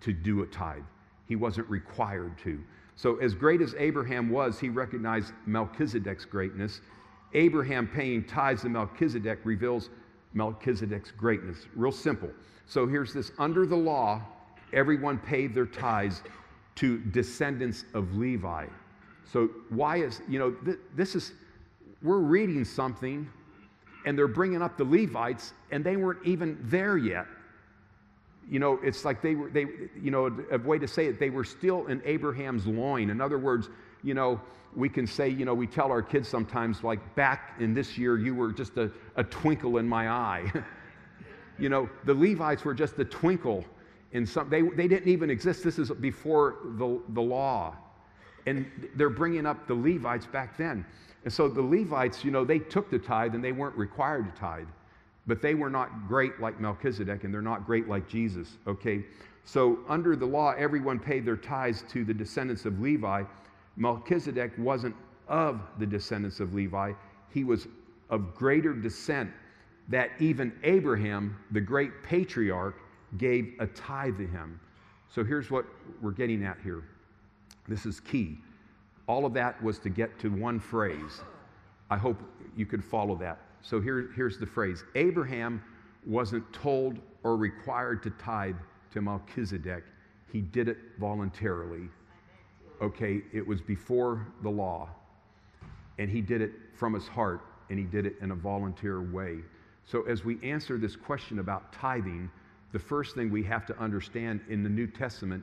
to 0.00 0.12
do 0.12 0.42
a 0.42 0.46
tithe, 0.46 0.82
he 1.26 1.36
wasn't 1.36 1.68
required 1.68 2.36
to. 2.38 2.62
So, 2.96 3.16
as 3.16 3.34
great 3.34 3.60
as 3.60 3.74
Abraham 3.78 4.30
was, 4.30 4.58
he 4.58 4.70
recognized 4.70 5.32
Melchizedek's 5.44 6.24
greatness. 6.24 6.80
Abraham 7.34 7.86
paying 7.86 8.24
tithes 8.24 8.62
to 8.62 8.70
Melchizedek 8.70 9.40
reveals 9.44 9.90
Melchizedek's 10.36 11.10
greatness. 11.10 11.66
Real 11.74 11.92
simple. 11.92 12.30
So, 12.66 12.86
here's 12.86 13.12
this 13.12 13.32
under 13.38 13.66
the 13.66 13.76
law, 13.76 14.22
everyone 14.72 15.18
paid 15.18 15.54
their 15.54 15.66
tithes 15.66 16.22
to 16.76 16.98
descendants 16.98 17.84
of 17.94 18.16
Levi. 18.16 18.66
So, 19.24 19.50
why 19.70 19.98
is, 19.98 20.20
you 20.28 20.38
know, 20.38 20.50
th- 20.50 20.78
this 20.94 21.14
is, 21.14 21.32
we're 22.02 22.18
reading 22.18 22.64
something 22.64 23.28
and 24.04 24.16
they're 24.16 24.28
bringing 24.28 24.62
up 24.62 24.76
the 24.76 24.84
Levites 24.84 25.52
and 25.72 25.82
they 25.82 25.96
weren't 25.96 26.24
even 26.24 26.58
there 26.62 26.96
yet 26.96 27.26
you 28.48 28.58
know, 28.58 28.78
it's 28.82 29.04
like 29.04 29.22
they 29.22 29.34
were, 29.34 29.50
they, 29.50 29.66
you 30.00 30.10
know, 30.10 30.26
a 30.50 30.58
way 30.58 30.78
to 30.78 30.86
say 30.86 31.06
it, 31.06 31.18
they 31.18 31.30
were 31.30 31.44
still 31.44 31.86
in 31.86 32.00
Abraham's 32.04 32.66
loin. 32.66 33.10
In 33.10 33.20
other 33.20 33.38
words, 33.38 33.68
you 34.02 34.14
know, 34.14 34.40
we 34.74 34.88
can 34.88 35.06
say, 35.06 35.28
you 35.28 35.44
know, 35.44 35.54
we 35.54 35.66
tell 35.66 35.90
our 35.90 36.02
kids 36.02 36.28
sometimes, 36.28 36.84
like, 36.84 37.14
back 37.14 37.54
in 37.58 37.72
this 37.74 37.96
year, 37.96 38.18
you 38.18 38.34
were 38.34 38.52
just 38.52 38.76
a, 38.76 38.90
a 39.16 39.24
twinkle 39.24 39.78
in 39.78 39.88
my 39.88 40.10
eye. 40.10 40.52
you 41.58 41.68
know, 41.68 41.88
the 42.04 42.14
Levites 42.14 42.64
were 42.64 42.74
just 42.74 42.98
a 42.98 43.04
twinkle 43.04 43.64
in 44.12 44.26
some, 44.26 44.48
they, 44.48 44.62
they 44.62 44.88
didn't 44.88 45.08
even 45.08 45.30
exist. 45.30 45.62
This 45.62 45.78
is 45.78 45.90
before 45.90 46.56
the, 46.78 47.00
the 47.10 47.20
law. 47.20 47.76
And 48.46 48.70
they're 48.94 49.10
bringing 49.10 49.44
up 49.44 49.66
the 49.66 49.74
Levites 49.74 50.26
back 50.26 50.56
then. 50.56 50.86
And 51.24 51.32
so 51.32 51.48
the 51.48 51.62
Levites, 51.62 52.24
you 52.24 52.30
know, 52.30 52.44
they 52.44 52.58
took 52.58 52.90
the 52.90 52.98
tithe 52.98 53.34
and 53.34 53.42
they 53.42 53.52
weren't 53.52 53.76
required 53.76 54.32
to 54.32 54.40
tithe. 54.40 54.68
But 55.26 55.42
they 55.42 55.54
were 55.54 55.68
not 55.68 56.06
great 56.06 56.40
like 56.40 56.60
Melchizedek, 56.60 57.24
and 57.24 57.34
they're 57.34 57.42
not 57.42 57.66
great 57.66 57.88
like 57.88 58.08
Jesus, 58.08 58.58
okay? 58.66 59.04
So, 59.44 59.80
under 59.88 60.14
the 60.14 60.24
law, 60.24 60.54
everyone 60.56 61.00
paid 61.00 61.24
their 61.24 61.36
tithes 61.36 61.82
to 61.90 62.04
the 62.04 62.14
descendants 62.14 62.64
of 62.64 62.80
Levi. 62.80 63.24
Melchizedek 63.76 64.52
wasn't 64.58 64.94
of 65.28 65.60
the 65.78 65.86
descendants 65.86 66.40
of 66.40 66.54
Levi, 66.54 66.92
he 67.32 67.44
was 67.44 67.68
of 68.10 68.34
greater 68.34 68.72
descent 68.72 69.30
that 69.88 70.10
even 70.18 70.52
Abraham, 70.64 71.36
the 71.50 71.60
great 71.60 72.02
patriarch, 72.02 72.76
gave 73.18 73.54
a 73.60 73.66
tithe 73.68 74.18
to 74.18 74.26
him. 74.26 74.60
So 75.08 75.24
here's 75.24 75.50
what 75.50 75.64
we're 76.02 76.10
getting 76.10 76.44
at 76.44 76.58
here. 76.62 76.84
This 77.68 77.86
is 77.86 78.00
key. 78.00 78.38
All 79.06 79.24
of 79.24 79.34
that 79.34 79.62
was 79.62 79.78
to 79.80 79.88
get 79.88 80.18
to 80.20 80.30
one 80.30 80.58
phrase. 80.58 81.20
I 81.90 81.96
hope 81.96 82.18
you 82.56 82.66
could 82.66 82.82
follow 82.82 83.14
that. 83.16 83.38
So 83.62 83.80
here, 83.80 84.10
here's 84.16 84.38
the 84.38 84.46
phrase 84.46 84.84
Abraham 84.94 85.62
wasn't 86.04 86.50
told 86.52 86.98
or 87.22 87.36
required 87.36 88.02
to 88.04 88.10
tithe 88.10 88.56
to 88.92 89.00
Melchizedek, 89.00 89.84
he 90.32 90.40
did 90.40 90.68
it 90.68 90.78
voluntarily. 90.98 91.88
Okay, 92.80 93.22
it 93.32 93.46
was 93.46 93.60
before 93.60 94.26
the 94.42 94.50
law, 94.50 94.88
and 95.98 96.10
he 96.10 96.20
did 96.20 96.42
it 96.42 96.52
from 96.74 96.92
his 96.92 97.08
heart, 97.08 97.40
and 97.70 97.78
he 97.78 97.84
did 97.84 98.04
it 98.06 98.16
in 98.20 98.30
a 98.32 98.34
volunteer 98.34 99.00
way. 99.00 99.38
So, 99.86 100.02
as 100.02 100.24
we 100.24 100.38
answer 100.42 100.76
this 100.78 100.96
question 100.96 101.38
about 101.38 101.72
tithing, 101.72 102.30
the 102.72 102.78
first 102.78 103.14
thing 103.14 103.30
we 103.30 103.42
have 103.44 103.64
to 103.66 103.78
understand 103.78 104.40
in 104.48 104.62
the 104.62 104.68
New 104.68 104.86
Testament 104.86 105.42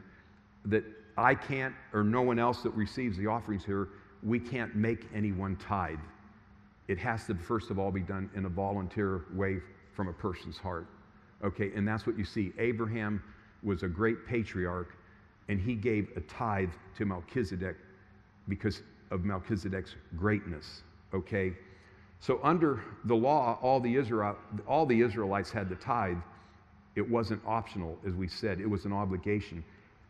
that 0.65 0.83
I 1.17 1.33
can't, 1.33 1.73
or 1.93 2.03
no 2.03 2.21
one 2.21 2.39
else 2.39 2.61
that 2.61 2.71
receives 2.71 3.17
the 3.17 3.27
offerings 3.27 3.65
here, 3.65 3.89
we 4.21 4.39
can't 4.39 4.75
make 4.75 5.07
anyone 5.13 5.55
tithe. 5.55 5.99
It 6.87 6.97
has 6.99 7.25
to, 7.27 7.35
first 7.35 7.69
of 7.71 7.79
all, 7.79 7.91
be 7.91 8.01
done 8.01 8.29
in 8.35 8.45
a 8.45 8.49
volunteer 8.49 9.25
way 9.33 9.59
from 9.93 10.07
a 10.07 10.13
person's 10.13 10.57
heart. 10.57 10.87
Okay, 11.43 11.71
and 11.75 11.87
that's 11.87 12.05
what 12.05 12.17
you 12.17 12.25
see. 12.25 12.51
Abraham 12.57 13.21
was 13.63 13.83
a 13.83 13.87
great 13.87 14.25
patriarch, 14.27 14.95
and 15.49 15.59
he 15.59 15.75
gave 15.75 16.09
a 16.15 16.21
tithe 16.21 16.71
to 16.97 17.05
Melchizedek 17.05 17.75
because 18.47 18.81
of 19.11 19.25
Melchizedek's 19.25 19.95
greatness. 20.15 20.83
Okay, 21.13 21.53
so 22.19 22.39
under 22.43 22.81
the 23.05 23.15
law, 23.15 23.59
all 23.61 23.79
the, 23.79 23.95
Israel, 23.95 24.35
all 24.67 24.85
the 24.85 25.01
Israelites 25.01 25.51
had 25.51 25.69
the 25.69 25.75
tithe. 25.75 26.17
It 26.95 27.07
wasn't 27.07 27.41
optional, 27.45 27.97
as 28.07 28.13
we 28.13 28.27
said, 28.27 28.59
it 28.59 28.69
was 28.69 28.85
an 28.85 28.93
obligation. 28.93 29.63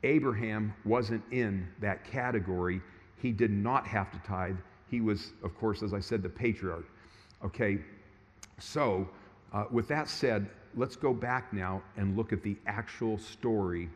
Abraham 0.03 0.73
wasn't 0.85 1.23
in 1.31 1.67
that 1.79 2.03
category. 2.03 2.81
He 3.21 3.31
did 3.31 3.51
not 3.51 3.87
have 3.87 4.11
to 4.11 4.19
tithe. 4.19 4.57
He 4.89 5.01
was, 5.01 5.31
of 5.43 5.57
course, 5.57 5.81
as 5.81 5.93
I 5.93 5.99
said, 5.99 6.21
the 6.21 6.29
patriarch. 6.29 6.85
Okay, 7.43 7.79
so 8.59 9.09
uh, 9.53 9.65
with 9.71 9.87
that 9.87 10.07
said, 10.07 10.49
let's 10.75 10.95
go 10.95 11.13
back 11.13 11.51
now 11.53 11.81
and 11.97 12.17
look 12.17 12.33
at 12.33 12.43
the 12.43 12.57
actual 12.67 13.17
story 13.17 13.89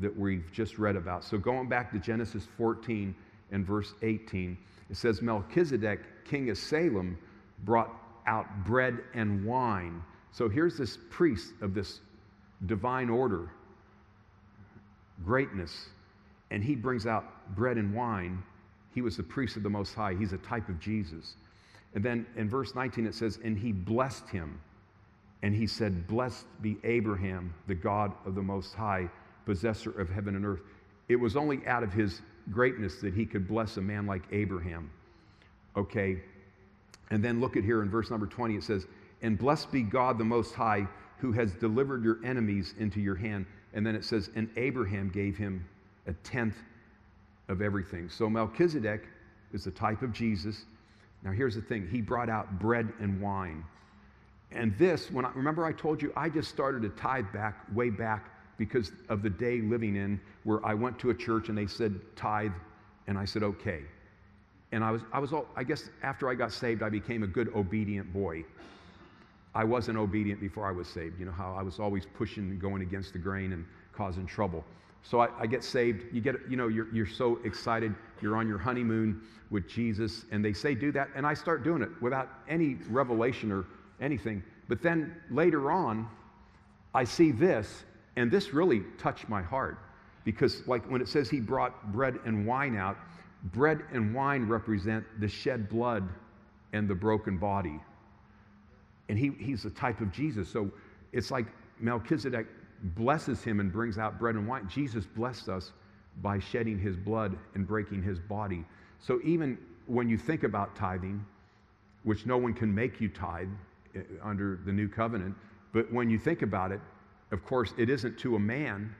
that 0.00 0.16
we've 0.16 0.50
just 0.52 0.78
read 0.78 0.96
about. 0.96 1.24
So, 1.24 1.38
going 1.38 1.68
back 1.68 1.92
to 1.92 1.98
Genesis 1.98 2.46
14 2.56 3.14
and 3.52 3.66
verse 3.66 3.94
18, 4.02 4.56
it 4.88 4.96
says 4.96 5.22
Melchizedek, 5.22 6.00
king 6.24 6.50
of 6.50 6.58
Salem, 6.58 7.18
brought 7.64 7.94
out 8.26 8.46
bread 8.64 8.98
and 9.14 9.44
wine. 9.44 10.02
So, 10.32 10.48
here's 10.48 10.76
this 10.76 10.98
priest 11.10 11.52
of 11.60 11.74
this 11.74 12.00
divine 12.66 13.08
order, 13.10 13.50
greatness, 15.24 15.88
and 16.50 16.64
he 16.64 16.74
brings 16.74 17.06
out 17.06 17.54
bread 17.54 17.76
and 17.76 17.94
wine. 17.94 18.42
He 18.92 19.02
was 19.02 19.16
the 19.16 19.22
priest 19.22 19.56
of 19.56 19.62
the 19.62 19.70
Most 19.70 19.94
High, 19.94 20.14
he's 20.14 20.32
a 20.32 20.38
type 20.38 20.68
of 20.68 20.80
Jesus. 20.80 21.36
And 21.94 22.04
then 22.04 22.26
in 22.36 22.48
verse 22.48 22.74
19 22.74 23.06
it 23.06 23.14
says, 23.14 23.38
And 23.42 23.58
he 23.58 23.72
blessed 23.72 24.28
him. 24.28 24.60
And 25.42 25.54
he 25.54 25.66
said, 25.66 26.06
Blessed 26.06 26.46
be 26.60 26.76
Abraham, 26.84 27.54
the 27.66 27.74
God 27.74 28.12
of 28.26 28.34
the 28.34 28.42
Most 28.42 28.74
High, 28.74 29.08
possessor 29.50 29.90
of 30.00 30.08
heaven 30.08 30.36
and 30.36 30.46
earth. 30.46 30.60
It 31.08 31.16
was 31.16 31.36
only 31.36 31.66
out 31.66 31.82
of 31.82 31.92
his 31.92 32.22
greatness 32.52 33.00
that 33.00 33.14
he 33.14 33.26
could 33.26 33.48
bless 33.48 33.78
a 33.78 33.80
man 33.80 34.06
like 34.06 34.22
Abraham. 34.30 34.92
Okay. 35.76 36.22
And 37.10 37.20
then 37.20 37.40
look 37.40 37.56
at 37.56 37.64
here 37.64 37.82
in 37.82 37.90
verse 37.90 38.10
number 38.10 38.28
20, 38.28 38.54
it 38.54 38.62
says, 38.62 38.86
And 39.22 39.36
blessed 39.36 39.72
be 39.72 39.82
God 39.82 40.18
the 40.18 40.24
Most 40.24 40.54
High, 40.54 40.86
who 41.18 41.32
has 41.32 41.52
delivered 41.54 42.04
your 42.04 42.18
enemies 42.24 42.76
into 42.78 43.00
your 43.00 43.16
hand. 43.16 43.44
And 43.74 43.84
then 43.84 43.96
it 43.96 44.04
says, 44.04 44.30
And 44.36 44.48
Abraham 44.56 45.08
gave 45.08 45.36
him 45.36 45.66
a 46.06 46.12
tenth 46.22 46.54
of 47.48 47.60
everything. 47.60 48.08
So 48.08 48.30
Melchizedek 48.30 49.02
is 49.52 49.64
the 49.64 49.72
type 49.72 50.02
of 50.02 50.12
Jesus. 50.12 50.64
Now 51.24 51.32
here's 51.32 51.56
the 51.56 51.60
thing 51.60 51.88
he 51.90 52.00
brought 52.00 52.28
out 52.28 52.60
bread 52.60 52.92
and 53.00 53.20
wine. 53.20 53.64
And 54.52 54.78
this, 54.78 55.10
when 55.10 55.24
I 55.24 55.32
remember 55.32 55.64
I 55.64 55.72
told 55.72 56.00
you 56.00 56.12
I 56.16 56.28
just 56.28 56.50
started 56.50 56.84
a 56.84 56.90
tithe 56.90 57.32
back 57.32 57.66
way 57.74 57.90
back 57.90 58.30
because 58.60 58.92
of 59.08 59.22
the 59.22 59.30
day 59.30 59.62
living 59.62 59.96
in 59.96 60.20
where 60.44 60.64
I 60.66 60.74
went 60.74 60.98
to 60.98 61.08
a 61.08 61.14
church 61.14 61.48
and 61.48 61.56
they 61.56 61.66
said 61.66 61.98
tithe, 62.14 62.52
and 63.06 63.16
I 63.16 63.24
said 63.24 63.42
okay. 63.42 63.80
And 64.70 64.84
I 64.84 64.90
was, 64.90 65.00
I 65.14 65.18
was, 65.18 65.32
all, 65.32 65.46
I 65.56 65.64
guess 65.64 65.88
after 66.02 66.28
I 66.28 66.34
got 66.34 66.52
saved, 66.52 66.82
I 66.82 66.90
became 66.90 67.22
a 67.22 67.26
good 67.26 67.48
obedient 67.56 68.12
boy. 68.12 68.44
I 69.54 69.64
wasn't 69.64 69.96
obedient 69.96 70.42
before 70.42 70.68
I 70.68 70.72
was 70.72 70.88
saved. 70.88 71.18
You 71.18 71.24
know 71.24 71.32
how 71.32 71.56
I 71.58 71.62
was 71.62 71.80
always 71.80 72.04
pushing 72.04 72.50
and 72.50 72.60
going 72.60 72.82
against 72.82 73.14
the 73.14 73.18
grain 73.18 73.54
and 73.54 73.64
causing 73.94 74.26
trouble. 74.26 74.62
So 75.02 75.20
I, 75.20 75.28
I, 75.38 75.46
get 75.46 75.64
saved. 75.64 76.14
You 76.14 76.20
get, 76.20 76.36
you 76.48 76.58
know, 76.58 76.68
you're, 76.68 76.92
you're 76.94 77.06
so 77.06 77.40
excited. 77.44 77.94
You're 78.20 78.36
on 78.36 78.46
your 78.46 78.58
honeymoon 78.58 79.22
with 79.48 79.66
Jesus, 79.66 80.26
and 80.30 80.44
they 80.44 80.52
say 80.52 80.74
do 80.74 80.92
that, 80.92 81.08
and 81.16 81.26
I 81.26 81.32
start 81.32 81.64
doing 81.64 81.80
it 81.80 81.88
without 82.02 82.28
any 82.46 82.76
revelation 82.90 83.50
or 83.50 83.64
anything. 84.02 84.42
But 84.68 84.82
then 84.82 85.16
later 85.30 85.72
on, 85.72 86.06
I 86.94 87.04
see 87.04 87.32
this, 87.32 87.84
and 88.16 88.30
this 88.30 88.52
really 88.52 88.82
touched 88.98 89.28
my 89.28 89.42
heart 89.42 89.78
because, 90.24 90.66
like 90.66 90.88
when 90.90 91.00
it 91.00 91.08
says 91.08 91.30
he 91.30 91.40
brought 91.40 91.92
bread 91.92 92.18
and 92.24 92.46
wine 92.46 92.76
out, 92.76 92.96
bread 93.44 93.82
and 93.92 94.14
wine 94.14 94.46
represent 94.46 95.04
the 95.20 95.28
shed 95.28 95.68
blood 95.68 96.08
and 96.72 96.88
the 96.88 96.94
broken 96.94 97.38
body. 97.38 97.80
And 99.08 99.18
he, 99.18 99.30
he's 99.38 99.62
the 99.62 99.70
type 99.70 100.00
of 100.00 100.12
Jesus. 100.12 100.48
So 100.48 100.70
it's 101.12 101.30
like 101.30 101.46
Melchizedek 101.80 102.46
blesses 102.94 103.42
him 103.42 103.60
and 103.60 103.72
brings 103.72 103.98
out 103.98 104.18
bread 104.18 104.34
and 104.34 104.46
wine. 104.46 104.68
Jesus 104.68 105.04
blessed 105.04 105.48
us 105.48 105.72
by 106.22 106.38
shedding 106.38 106.78
his 106.78 106.96
blood 106.96 107.36
and 107.54 107.66
breaking 107.66 108.02
his 108.02 108.18
body. 108.18 108.64
So 109.00 109.20
even 109.24 109.58
when 109.86 110.08
you 110.08 110.18
think 110.18 110.44
about 110.44 110.76
tithing, 110.76 111.24
which 112.04 112.26
no 112.26 112.36
one 112.36 112.54
can 112.54 112.72
make 112.74 113.00
you 113.00 113.08
tithe, 113.08 113.48
uh, 113.96 114.00
under 114.22 114.60
the 114.64 114.72
new 114.72 114.88
covenant. 114.88 115.34
But 115.72 115.92
when 115.92 116.10
you 116.10 116.18
think 116.18 116.42
about 116.42 116.70
it, 116.70 116.80
of 117.32 117.44
course, 117.44 117.72
it 117.78 117.88
isn't 117.88 118.18
to 118.18 118.36
a 118.36 118.38
man, 118.38 118.94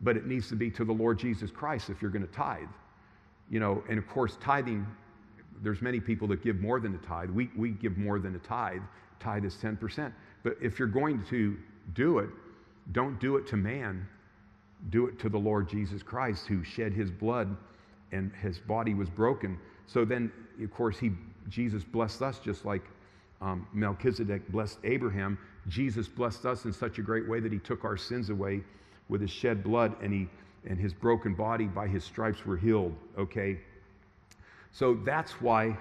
but 0.00 0.16
it 0.16 0.26
needs 0.26 0.48
to 0.48 0.56
be 0.56 0.70
to 0.70 0.84
the 0.84 0.92
Lord 0.92 1.18
Jesus 1.18 1.50
Christ 1.50 1.90
if 1.90 2.00
you're 2.00 2.10
going 2.10 2.26
to 2.26 2.32
tithe. 2.32 2.68
You 3.50 3.60
know, 3.60 3.82
and 3.88 3.98
of 3.98 4.08
course, 4.08 4.36
tithing, 4.40 4.86
there's 5.62 5.82
many 5.82 6.00
people 6.00 6.26
that 6.28 6.42
give 6.42 6.60
more 6.60 6.80
than 6.80 6.94
a 6.94 6.98
tithe. 6.98 7.30
We, 7.30 7.50
we 7.56 7.70
give 7.70 7.98
more 7.98 8.18
than 8.18 8.34
a 8.34 8.38
tithe. 8.38 8.82
Tithe 9.20 9.44
is 9.44 9.54
10%. 9.56 10.12
But 10.42 10.56
if 10.60 10.78
you're 10.78 10.88
going 10.88 11.24
to 11.26 11.56
do 11.94 12.18
it, 12.18 12.30
don't 12.92 13.20
do 13.20 13.36
it 13.36 13.46
to 13.48 13.56
man. 13.56 14.08
Do 14.90 15.06
it 15.06 15.18
to 15.20 15.28
the 15.28 15.38
Lord 15.38 15.68
Jesus 15.68 16.02
Christ 16.02 16.46
who 16.46 16.64
shed 16.64 16.92
his 16.92 17.10
blood 17.10 17.56
and 18.10 18.32
his 18.40 18.58
body 18.58 18.94
was 18.94 19.08
broken. 19.08 19.58
So 19.86 20.04
then, 20.04 20.32
of 20.62 20.72
course, 20.72 20.98
he, 20.98 21.12
Jesus 21.48 21.84
blessed 21.84 22.22
us 22.22 22.38
just 22.38 22.64
like 22.64 22.82
um, 23.40 23.66
Melchizedek 23.72 24.48
blessed 24.50 24.78
Abraham, 24.84 25.38
Jesus 25.68 26.08
blessed 26.08 26.44
us 26.44 26.64
in 26.64 26.72
such 26.72 26.98
a 26.98 27.02
great 27.02 27.28
way 27.28 27.40
that 27.40 27.52
he 27.52 27.58
took 27.58 27.84
our 27.84 27.96
sins 27.96 28.30
away 28.30 28.62
with 29.08 29.20
his 29.20 29.30
shed 29.30 29.62
blood 29.62 29.94
and 30.02 30.12
he 30.12 30.28
and 30.64 30.78
his 30.78 30.92
broken 30.92 31.34
body 31.34 31.64
by 31.64 31.88
his 31.88 32.04
stripes 32.04 32.46
were 32.46 32.56
healed, 32.56 32.94
okay? 33.18 33.58
So 34.70 34.94
that's 34.94 35.40
why 35.40 35.76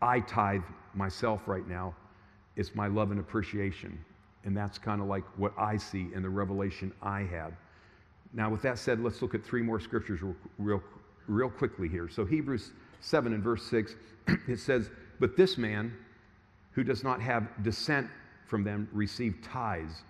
I 0.00 0.20
tithe 0.20 0.62
myself 0.94 1.42
right 1.46 1.66
now. 1.66 1.94
It's 2.56 2.74
my 2.74 2.86
love 2.86 3.10
and 3.10 3.18
appreciation. 3.18 3.98
And 4.44 4.56
that's 4.56 4.78
kind 4.78 5.00
of 5.00 5.08
like 5.08 5.24
what 5.36 5.52
I 5.58 5.76
see 5.76 6.08
in 6.14 6.22
the 6.22 6.28
revelation 6.28 6.92
I 7.02 7.22
have. 7.22 7.52
Now, 8.32 8.50
with 8.50 8.62
that 8.62 8.78
said, 8.78 9.00
let's 9.00 9.22
look 9.22 9.34
at 9.34 9.44
three 9.44 9.62
more 9.62 9.80
scriptures 9.80 10.22
real, 10.22 10.36
real, 10.58 10.82
real 11.26 11.50
quickly 11.50 11.88
here. 11.88 12.08
So, 12.08 12.24
Hebrews 12.24 12.72
7 13.00 13.32
and 13.32 13.42
verse 13.42 13.64
6, 13.64 13.94
it 14.48 14.58
says, 14.58 14.90
But 15.20 15.36
this 15.36 15.56
man, 15.56 15.96
who 16.72 16.84
does 16.84 17.04
not 17.04 17.20
have 17.20 17.48
descent 17.62 18.08
from 18.46 18.64
them 18.64 18.88
received 18.92 19.44
tithes. 19.44 20.02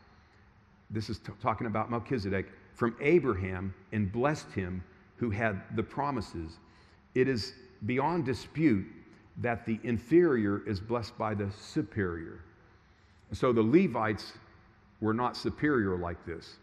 This 0.90 1.10
is 1.10 1.18
t- 1.18 1.32
talking 1.40 1.66
about 1.66 1.90
Melchizedek 1.90 2.46
from 2.74 2.96
Abraham 3.00 3.74
and 3.92 4.10
blessed 4.10 4.50
him 4.52 4.82
who 5.16 5.30
had 5.30 5.62
the 5.76 5.82
promises. 5.82 6.58
It 7.14 7.28
is 7.28 7.54
beyond 7.86 8.24
dispute 8.24 8.86
that 9.38 9.66
the 9.66 9.78
inferior 9.82 10.62
is 10.66 10.80
blessed 10.80 11.16
by 11.18 11.34
the 11.34 11.50
superior. 11.50 12.40
So 13.32 13.52
the 13.52 13.62
Levites 13.62 14.32
were 15.00 15.14
not 15.14 15.36
superior 15.36 15.96
like 15.96 16.24
this. 16.24 16.56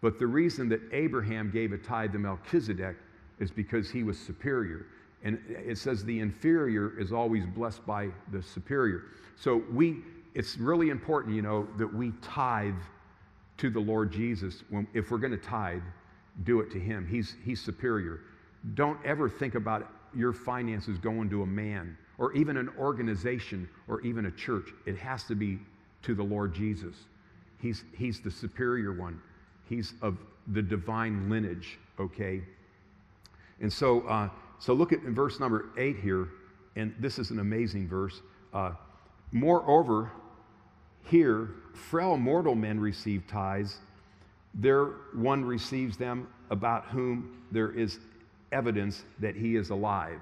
But 0.00 0.18
the 0.18 0.26
reason 0.26 0.68
that 0.68 0.80
Abraham 0.92 1.50
gave 1.50 1.72
a 1.72 1.78
tithe 1.78 2.12
to 2.12 2.18
Melchizedek 2.18 2.96
is 3.40 3.50
because 3.50 3.90
he 3.90 4.02
was 4.02 4.18
superior. 4.18 4.86
And 5.24 5.40
it 5.48 5.78
says 5.78 6.04
the 6.04 6.20
inferior 6.20 6.98
is 6.98 7.12
always 7.12 7.44
blessed 7.46 7.84
by 7.86 8.08
the 8.30 8.42
superior. 8.42 9.06
So 9.36 9.64
we, 9.72 9.98
it's 10.38 10.56
really 10.56 10.90
important, 10.90 11.34
you 11.34 11.42
know, 11.42 11.66
that 11.78 11.92
we 11.92 12.12
tithe 12.22 12.76
to 13.56 13.70
the 13.70 13.80
Lord 13.80 14.12
Jesus. 14.12 14.62
When, 14.70 14.86
if 14.94 15.10
we're 15.10 15.18
going 15.18 15.32
to 15.32 15.36
tithe, 15.36 15.82
do 16.44 16.60
it 16.60 16.70
to 16.70 16.78
Him. 16.78 17.08
He's, 17.10 17.34
he's 17.44 17.60
superior. 17.60 18.20
Don't 18.74 19.04
ever 19.04 19.28
think 19.28 19.56
about 19.56 19.90
your 20.14 20.32
finances 20.32 20.96
going 20.96 21.28
to 21.30 21.42
a 21.42 21.46
man 21.46 21.98
or 22.18 22.32
even 22.34 22.56
an 22.56 22.70
organization 22.78 23.68
or 23.88 24.00
even 24.02 24.26
a 24.26 24.30
church. 24.30 24.68
It 24.86 24.96
has 24.98 25.24
to 25.24 25.34
be 25.34 25.58
to 26.02 26.14
the 26.14 26.22
Lord 26.22 26.54
Jesus. 26.54 26.94
He's, 27.60 27.82
he's 27.96 28.20
the 28.20 28.30
superior 28.30 28.92
one. 28.92 29.20
He's 29.68 29.94
of 30.02 30.18
the 30.52 30.62
divine 30.62 31.28
lineage, 31.28 31.80
okay? 31.98 32.42
And 33.60 33.72
so, 33.72 34.02
uh, 34.02 34.28
so 34.60 34.72
look 34.72 34.92
at 34.92 35.00
verse 35.00 35.40
number 35.40 35.70
eight 35.76 35.96
here, 35.98 36.28
and 36.76 36.94
this 37.00 37.18
is 37.18 37.32
an 37.32 37.40
amazing 37.40 37.88
verse. 37.88 38.22
Uh, 38.54 38.70
Moreover, 39.32 40.10
here, 41.08 41.50
frail 41.74 42.16
mortal 42.16 42.54
men 42.54 42.78
receive 42.78 43.26
tithes. 43.26 43.78
There 44.54 44.86
one 45.14 45.44
receives 45.44 45.96
them 45.96 46.28
about 46.50 46.86
whom 46.86 47.42
there 47.50 47.70
is 47.70 47.98
evidence 48.52 49.04
that 49.20 49.36
he 49.36 49.56
is 49.56 49.70
alive. 49.70 50.20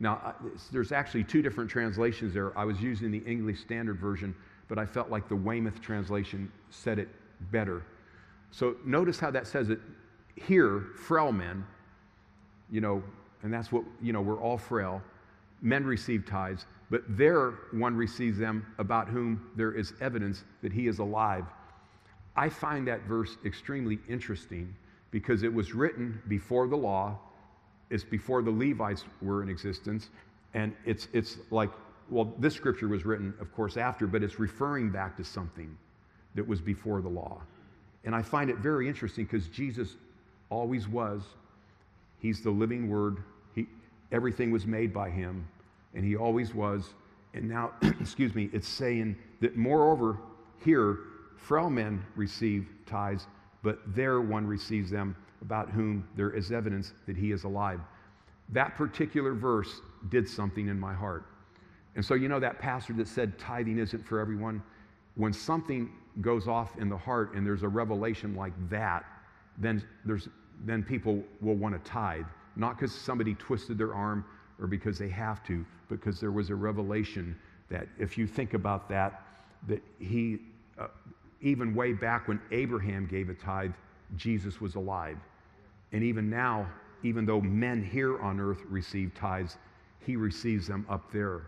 Now, 0.00 0.34
there's 0.72 0.90
actually 0.90 1.24
two 1.24 1.42
different 1.42 1.70
translations 1.70 2.34
there. 2.34 2.56
I 2.58 2.64
was 2.64 2.80
using 2.80 3.10
the 3.10 3.22
English 3.24 3.60
Standard 3.60 3.98
Version, 3.98 4.34
but 4.68 4.78
I 4.78 4.84
felt 4.84 5.10
like 5.10 5.28
the 5.28 5.36
Weymouth 5.36 5.80
translation 5.80 6.50
said 6.70 6.98
it 6.98 7.08
better. 7.52 7.84
So 8.50 8.76
notice 8.84 9.20
how 9.20 9.30
that 9.30 9.46
says 9.46 9.70
it 9.70 9.80
here, 10.34 10.86
frail 10.96 11.30
men, 11.30 11.64
you 12.70 12.80
know, 12.80 13.02
and 13.42 13.52
that's 13.52 13.70
what, 13.70 13.84
you 14.00 14.12
know, 14.12 14.20
we're 14.20 14.40
all 14.40 14.58
frail. 14.58 15.02
Men 15.60 15.84
receive 15.84 16.26
tithes, 16.26 16.66
but 16.92 17.04
there 17.08 17.52
one 17.70 17.96
receives 17.96 18.36
them 18.36 18.66
about 18.78 19.08
whom 19.08 19.50
there 19.56 19.72
is 19.72 19.94
evidence 20.02 20.44
that 20.60 20.74
he 20.74 20.88
is 20.88 20.98
alive. 20.98 21.46
I 22.36 22.50
find 22.50 22.86
that 22.86 23.04
verse 23.04 23.38
extremely 23.46 23.98
interesting 24.10 24.74
because 25.10 25.42
it 25.42 25.52
was 25.52 25.72
written 25.72 26.20
before 26.28 26.68
the 26.68 26.76
law, 26.76 27.18
it's 27.88 28.04
before 28.04 28.42
the 28.42 28.50
Levites 28.50 29.06
were 29.22 29.42
in 29.42 29.48
existence, 29.48 30.10
and 30.52 30.74
it's, 30.84 31.08
it's 31.14 31.38
like, 31.50 31.70
well, 32.10 32.34
this 32.38 32.52
scripture 32.54 32.88
was 32.88 33.06
written, 33.06 33.32
of 33.40 33.50
course, 33.54 33.78
after, 33.78 34.06
but 34.06 34.22
it's 34.22 34.38
referring 34.38 34.90
back 34.90 35.16
to 35.16 35.24
something 35.24 35.74
that 36.34 36.46
was 36.46 36.60
before 36.60 37.00
the 37.00 37.08
law. 37.08 37.40
And 38.04 38.14
I 38.14 38.20
find 38.20 38.50
it 38.50 38.58
very 38.58 38.86
interesting 38.86 39.24
because 39.24 39.48
Jesus 39.48 39.96
always 40.50 40.88
was. 40.88 41.22
He's 42.18 42.42
the 42.42 42.50
living 42.50 42.90
word. 42.90 43.16
He, 43.54 43.66
everything 44.10 44.50
was 44.50 44.66
made 44.66 44.92
by 44.92 45.08
him, 45.08 45.48
and 45.94 46.04
he 46.04 46.16
always 46.16 46.54
was. 46.54 46.94
And 47.34 47.48
now, 47.48 47.72
excuse 48.00 48.34
me, 48.34 48.50
it's 48.52 48.68
saying 48.68 49.16
that 49.40 49.56
moreover, 49.56 50.18
here, 50.64 50.98
frail 51.36 51.70
men 51.70 52.04
receive 52.14 52.68
tithes, 52.86 53.26
but 53.62 53.80
there 53.94 54.20
one 54.20 54.46
receives 54.46 54.90
them 54.90 55.16
about 55.40 55.70
whom 55.70 56.06
there 56.16 56.30
is 56.30 56.52
evidence 56.52 56.92
that 57.06 57.16
he 57.16 57.32
is 57.32 57.44
alive. 57.44 57.80
That 58.50 58.76
particular 58.76 59.34
verse 59.34 59.80
did 60.08 60.28
something 60.28 60.68
in 60.68 60.78
my 60.78 60.94
heart. 60.94 61.26
And 61.94 62.04
so, 62.04 62.14
you 62.14 62.28
know, 62.28 62.40
that 62.40 62.58
pastor 62.58 62.92
that 62.94 63.08
said 63.08 63.38
tithing 63.38 63.78
isn't 63.78 64.06
for 64.06 64.20
everyone, 64.20 64.62
when 65.14 65.32
something 65.32 65.90
goes 66.20 66.48
off 66.48 66.78
in 66.78 66.88
the 66.88 66.96
heart 66.96 67.34
and 67.34 67.46
there's 67.46 67.62
a 67.62 67.68
revelation 67.68 68.34
like 68.34 68.52
that, 68.70 69.04
then, 69.58 69.82
there's, 70.04 70.28
then 70.64 70.82
people 70.82 71.22
will 71.40 71.54
want 71.54 71.74
to 71.74 71.90
tithe. 71.90 72.24
Not 72.56 72.78
because 72.78 72.94
somebody 72.94 73.34
twisted 73.34 73.78
their 73.78 73.94
arm 73.94 74.24
or 74.62 74.68
because 74.68 74.96
they 74.96 75.08
have 75.08 75.44
to, 75.44 75.66
because 75.88 76.20
there 76.20 76.30
was 76.30 76.48
a 76.48 76.54
revelation 76.54 77.36
that 77.68 77.88
if 77.98 78.16
you 78.16 78.26
think 78.26 78.54
about 78.54 78.88
that, 78.88 79.22
that 79.66 79.82
he, 79.98 80.38
uh, 80.78 80.86
even 81.40 81.74
way 81.74 81.92
back 81.92 82.28
when 82.28 82.40
Abraham 82.52 83.06
gave 83.06 83.28
a 83.28 83.34
tithe, 83.34 83.72
Jesus 84.16 84.60
was 84.60 84.76
alive. 84.76 85.18
And 85.90 86.04
even 86.04 86.30
now, 86.30 86.68
even 87.02 87.26
though 87.26 87.40
men 87.40 87.82
here 87.82 88.20
on 88.20 88.38
earth 88.38 88.60
receive 88.68 89.12
tithes, 89.14 89.56
he 89.98 90.14
receives 90.14 90.68
them 90.68 90.86
up 90.88 91.10
there. 91.12 91.42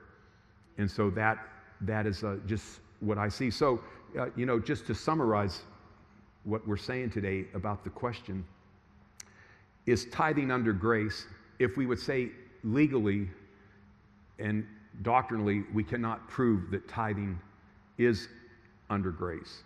And 0.78 0.90
so 0.90 1.08
that, 1.10 1.38
that 1.82 2.06
is 2.06 2.24
uh, 2.24 2.38
just 2.46 2.80
what 2.98 3.16
I 3.16 3.28
see. 3.28 3.50
So, 3.50 3.80
uh, 4.18 4.26
you 4.34 4.44
know, 4.44 4.58
just 4.58 4.86
to 4.88 4.94
summarize 4.94 5.62
what 6.42 6.66
we're 6.66 6.76
saying 6.76 7.10
today 7.10 7.46
about 7.54 7.84
the 7.84 7.90
question 7.90 8.44
is 9.86 10.06
tithing 10.06 10.50
under 10.50 10.72
grace, 10.72 11.26
if 11.58 11.76
we 11.76 11.86
would 11.86 12.00
say 12.00 12.30
legally 12.64 13.28
and 14.38 14.66
doctrinally, 15.02 15.64
we 15.72 15.84
cannot 15.84 16.28
prove 16.28 16.70
that 16.70 16.88
tithing 16.88 17.38
is 17.98 18.28
under 18.90 19.10
grace. 19.10 19.62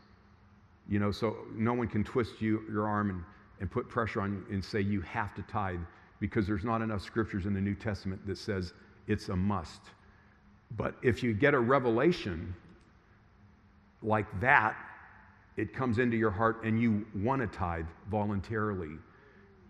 You 0.89 0.99
know, 0.99 1.11
so 1.11 1.37
no 1.55 1.73
one 1.73 1.89
can 1.89 2.05
twist 2.05 2.41
you, 2.41 2.63
your 2.71 2.87
arm 2.87 3.11
and 3.11 3.23
and 3.61 3.71
put 3.71 3.89
pressure 3.89 4.21
on 4.21 4.33
you 4.33 4.55
and 4.55 4.65
say 4.65 4.81
you 4.81 5.01
have 5.03 5.35
to 5.35 5.43
tithe 5.43 5.81
because 6.21 6.47
there's 6.47 6.65
not 6.65 6.83
enough 6.83 7.03
scriptures 7.03 7.47
in 7.47 7.55
the 7.55 7.61
New 7.61 7.75
Testament 7.75 8.25
that 8.27 8.39
says 8.39 8.73
it's 9.07 9.29
a 9.29 9.37
must. 9.37 9.81
But 10.77 10.95
if 11.03 11.23
you 11.23 11.33
get 11.33 11.55
a 11.55 11.59
revelation 11.59 12.55
like 14.03 14.27
that, 14.41 14.77
it 15.57 15.75
comes 15.75 15.99
into 15.99 16.17
your 16.17 16.31
heart 16.31 16.63
and 16.65 16.81
you 16.81 17.07
want 17.15 17.41
to 17.41 17.59
tithe 17.59 17.87
voluntarily. 18.11 18.97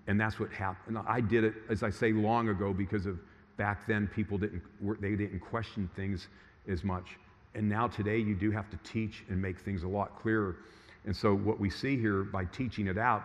And 0.09 0.18
that's 0.20 0.40
what 0.40 0.50
happened. 0.50 0.98
I 1.06 1.20
did 1.20 1.44
it, 1.44 1.54
as 1.68 1.82
I 1.82 1.90
say, 1.90 2.12
long 2.12 2.48
ago 2.48 2.72
because 2.72 3.06
of 3.06 3.18
back 3.59 3.86
then 3.86 4.09
people 4.09 4.38
didn't, 4.38 4.62
they 5.00 5.14
didn't 5.14 5.40
question 5.40 5.88
things 5.94 6.28
as 6.66 6.82
much. 6.82 7.18
And 7.54 7.68
now 7.68 7.88
today 7.88 8.18
you 8.18 8.34
do 8.34 8.50
have 8.50 8.70
to 8.70 8.76
teach 8.78 9.24
and 9.28 9.40
make 9.40 9.59
things 9.59 9.82
a 9.82 9.88
lot 9.88 10.18
clearer. 10.20 10.56
And 11.04 11.14
so 11.14 11.34
what 11.34 11.61
we 11.61 11.70
see 11.70 11.98
here 11.98 12.24
by 12.24 12.46
teaching 12.46 12.88
it 12.88 12.98
out 12.98 13.24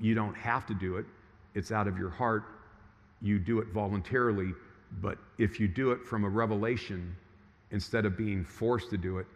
you 0.00 0.14
don't 0.14 0.36
have 0.36 0.66
to 0.66 0.74
do 0.74 0.96
it, 0.98 1.06
it's 1.54 1.72
out 1.72 1.88
of 1.88 1.98
your 1.98 2.10
heart. 2.10 2.44
You 3.22 3.38
do 3.38 3.58
it 3.58 3.68
voluntarily. 3.68 4.52
But 5.00 5.18
if 5.38 5.58
you 5.58 5.66
do 5.66 5.92
it 5.92 6.04
from 6.04 6.24
a 6.24 6.28
revelation 6.28 7.16
instead 7.70 8.04
of 8.04 8.16
being 8.16 8.44
forced 8.44 8.90
to 8.90 8.98
do 8.98 9.18
it, 9.18 9.26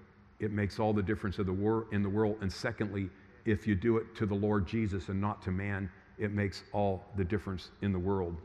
it 0.41 0.53
makes 0.53 0.79
all 0.79 0.93
the 0.93 1.03
difference 1.03 1.39
of 1.39 1.47
the 1.47 1.53
wor- 1.53 1.87
in 1.93 2.03
the 2.03 2.09
world. 2.09 2.37
And 2.43 2.53
secondly, 2.53 3.09
if 3.45 3.67
you 3.67 3.75
do 3.75 3.97
it 3.97 4.15
to 4.17 4.27
the 4.27 4.35
Lord 4.35 4.67
Jesus 4.67 5.09
and 5.09 5.21
not 5.21 5.43
to 5.43 5.51
man, 5.51 5.91
it 6.19 6.33
makes 6.33 6.63
all 6.73 7.05
the 7.17 7.25
difference 7.25 7.71
in 7.83 7.93
the 7.93 7.99
world. 7.99 8.37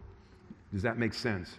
Does 0.74 0.82
that 0.82 0.98
make 0.98 1.14
sense? 1.14 1.56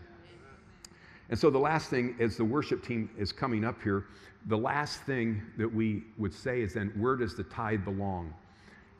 And 1.31 1.39
so 1.39 1.51
the 1.51 1.59
last 1.59 1.91
thing, 1.91 2.17
as 2.21 2.37
the 2.37 2.45
worship 2.45 2.85
team 2.85 3.11
is 3.19 3.33
coming 3.33 3.65
up 3.65 3.83
here, 3.83 4.07
the 4.47 4.57
last 4.57 5.03
thing 5.03 5.43
that 5.59 5.73
we 5.73 6.05
would 6.17 6.33
say 6.33 6.63
is 6.63 6.75
then, 6.75 6.93
where 6.97 7.17
does 7.17 7.37
the 7.37 7.45
tithe 7.45 7.85
belong? 7.85 8.33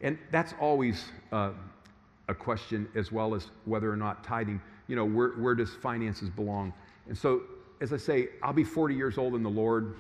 And 0.01 0.19
that's 0.31 0.55
always 0.61 1.07
uh, 1.33 1.53
a 2.29 2.35
question, 2.35 2.87
as 2.95 3.11
well 3.11 3.35
as 3.35 3.51
whether 3.65 3.91
or 3.91 3.97
not 3.97 4.23
tithing, 4.23 4.61
you 4.87 4.97
know, 4.97 5.05
where, 5.05 5.31
where 5.31 5.55
does 5.55 5.75
finances 5.75 6.29
belong? 6.29 6.73
And 7.09 7.17
so, 7.17 7.43
as 7.81 7.93
I 7.93 7.97
say, 7.97 8.29
I'll 8.43 8.53
be 8.53 8.65
40 8.65 8.95
years 8.95 9.17
old 9.19 9.35
in 9.35 9.43
the 9.43 9.51
Lord. 9.51 9.97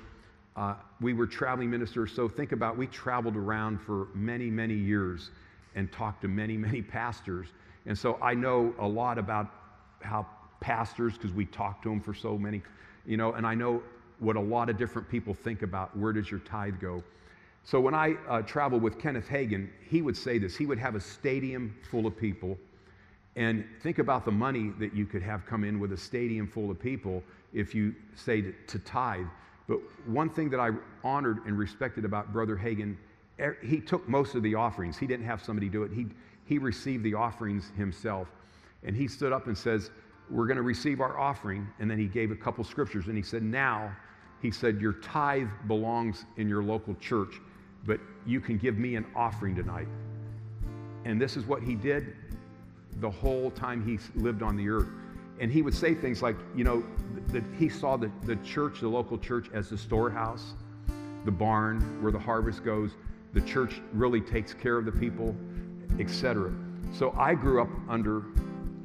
Uh, 0.56 0.74
we 1.00 1.14
were 1.14 1.26
traveling 1.26 1.70
ministers, 1.70 2.12
so 2.12 2.28
think 2.28 2.52
about 2.52 2.76
we 2.76 2.88
traveled 2.88 3.36
around 3.36 3.80
for 3.80 4.09
many, 4.14 4.50
many 4.50 4.74
years 4.74 5.30
and 5.75 5.91
talked 5.93 6.23
to 6.23 6.29
many, 6.29 6.57
many 6.57 6.83
pastors. 6.83 7.49
And 7.87 7.97
so 7.97 8.19
I 8.23 8.35
know 8.35 8.75
a 8.79 8.87
lot 8.87 9.19
about 9.19 9.49
how 10.01 10.27
pastors, 10.61 11.14
because 11.14 11.33
we 11.33 11.47
talked 11.47 11.83
to 11.85 11.89
them 11.89 12.01
for 12.01 12.14
so 12.14 12.37
many, 12.37 12.62
you 13.07 13.16
know, 13.16 13.33
and 13.33 13.47
I 13.47 13.55
know 13.55 13.83
what 14.19 14.37
a 14.37 14.41
lot 14.41 14.69
of 14.69 14.77
different 14.77 15.09
people 15.09 15.33
think 15.33 15.62
about 15.62 15.97
where 15.97 16.12
does 16.12 16.31
your 16.31 16.41
tithe 16.41 16.81
go. 16.81 17.03
So 17.64 17.81
when 17.81 17.95
I 17.95 18.14
uh, 18.29 18.43
traveled 18.43 18.83
with 18.83 18.99
Kenneth 18.99 19.29
Hagin, 19.29 19.69
he 19.89 20.03
would 20.03 20.16
say 20.16 20.39
this. 20.39 20.57
He 20.57 20.66
would 20.66 20.79
have 20.79 20.95
a 20.95 21.01
stadium 21.01 21.75
full 21.91 22.07
of 22.07 22.16
people. 22.16 22.59
And 23.37 23.64
think 23.83 23.99
about 23.99 24.25
the 24.25 24.33
money 24.33 24.73
that 24.79 24.95
you 24.95 25.07
could 25.07 25.23
have 25.23 25.47
come 25.47 25.64
in 25.64 25.79
with 25.79 25.93
a 25.93 25.97
stadium 25.97 26.49
full 26.49 26.71
of 26.71 26.81
people 26.81 27.23
if 27.53 27.75
you 27.75 27.95
say 28.16 28.41
to, 28.41 28.53
to 28.66 28.79
tithe. 28.81 29.27
But 29.69 29.79
one 30.07 30.31
thing 30.31 30.51
that 30.51 30.61
I 30.61 30.71
honored 31.05 31.45
and 31.47 31.59
respected 31.59 32.05
about 32.05 32.33
Brother 32.33 32.57
Hagin, 32.57 32.93
er, 32.93 32.97
Er, 33.41 33.57
he 33.62 33.80
took 33.80 34.09
most 34.09 34.34
of 34.34 34.43
the 34.43 34.55
offerings. 34.55 34.99
He 34.99 35.07
didn't 35.07 35.26
have 35.26 35.43
somebody 35.43 35.68
do 35.68 35.82
it. 35.84 35.93
He, 35.93 36.07
he 36.45 36.59
received 36.59 37.05
the 37.05 37.14
offerings 37.14 37.70
himself. 37.76 38.28
And 38.84 38.97
he 38.97 39.09
stood 39.09 39.32
up 39.32 39.47
and 39.47 39.57
says, 39.57 39.91
We're 40.30 40.47
going 40.47 40.57
to 40.57 40.62
receive 40.62 41.01
our 41.01 41.18
offering. 41.18 41.68
And 41.78 41.91
then 41.91 41.99
he 41.99 42.07
gave 42.07 42.30
a 42.30 42.36
couple 42.36 42.64
scriptures. 42.64 43.07
And 43.07 43.16
he 43.16 43.22
said, 43.22 43.43
Now, 43.43 43.95
he 44.43 44.51
said, 44.51 44.80
Your 44.80 44.95
tithe 44.95 45.49
belongs 45.66 46.24
in 46.36 46.49
your 46.49 46.62
local 46.62 46.95
church 46.97 47.41
but 47.89 48.01
you 48.26 48.41
can 48.41 48.59
give 48.59 48.78
me 48.78 48.97
an 48.97 49.07
offering 49.16 49.57
tonight. 49.57 49.89
And 51.05 51.20
this 51.20 51.36
is 51.36 51.47
what 51.47 51.62
he 51.62 51.74
did 51.74 52.14
the 53.01 53.11
whole 53.11 53.51
time 53.51 53.84
he 53.84 53.99
lived 54.20 54.43
on 54.43 54.57
the 54.57 54.68
earth. 54.68 54.89
And 55.41 55.51
he 55.53 55.62
would 55.62 55.74
say 55.74 55.95
things 55.95 56.20
like, 56.20 56.36
you 56.55 56.64
know, 56.64 56.82
that 57.28 57.45
he 57.59 57.68
saw 57.68 57.97
the, 57.97 58.11
the 58.24 58.36
church, 58.36 58.80
the 58.80 58.89
local 58.89 59.16
church, 59.16 59.47
as 59.55 59.70
the 59.70 59.78
storehouse, 59.78 60.55
the 61.24 61.30
barn 61.30 61.80
where 62.03 62.11
the 62.12 62.18
harvest 62.18 62.64
goes. 62.64 62.91
The 63.33 63.41
church 63.43 63.81
really 63.93 64.20
takes 64.20 64.55
care 64.55 64.79
of 64.79 64.85
the 64.85 64.93
people, 64.93 65.35
etc. 65.99 66.53
So 66.93 67.14
I 67.16 67.35
grew 67.35 67.62
up 67.62 67.68
under, 67.89 68.24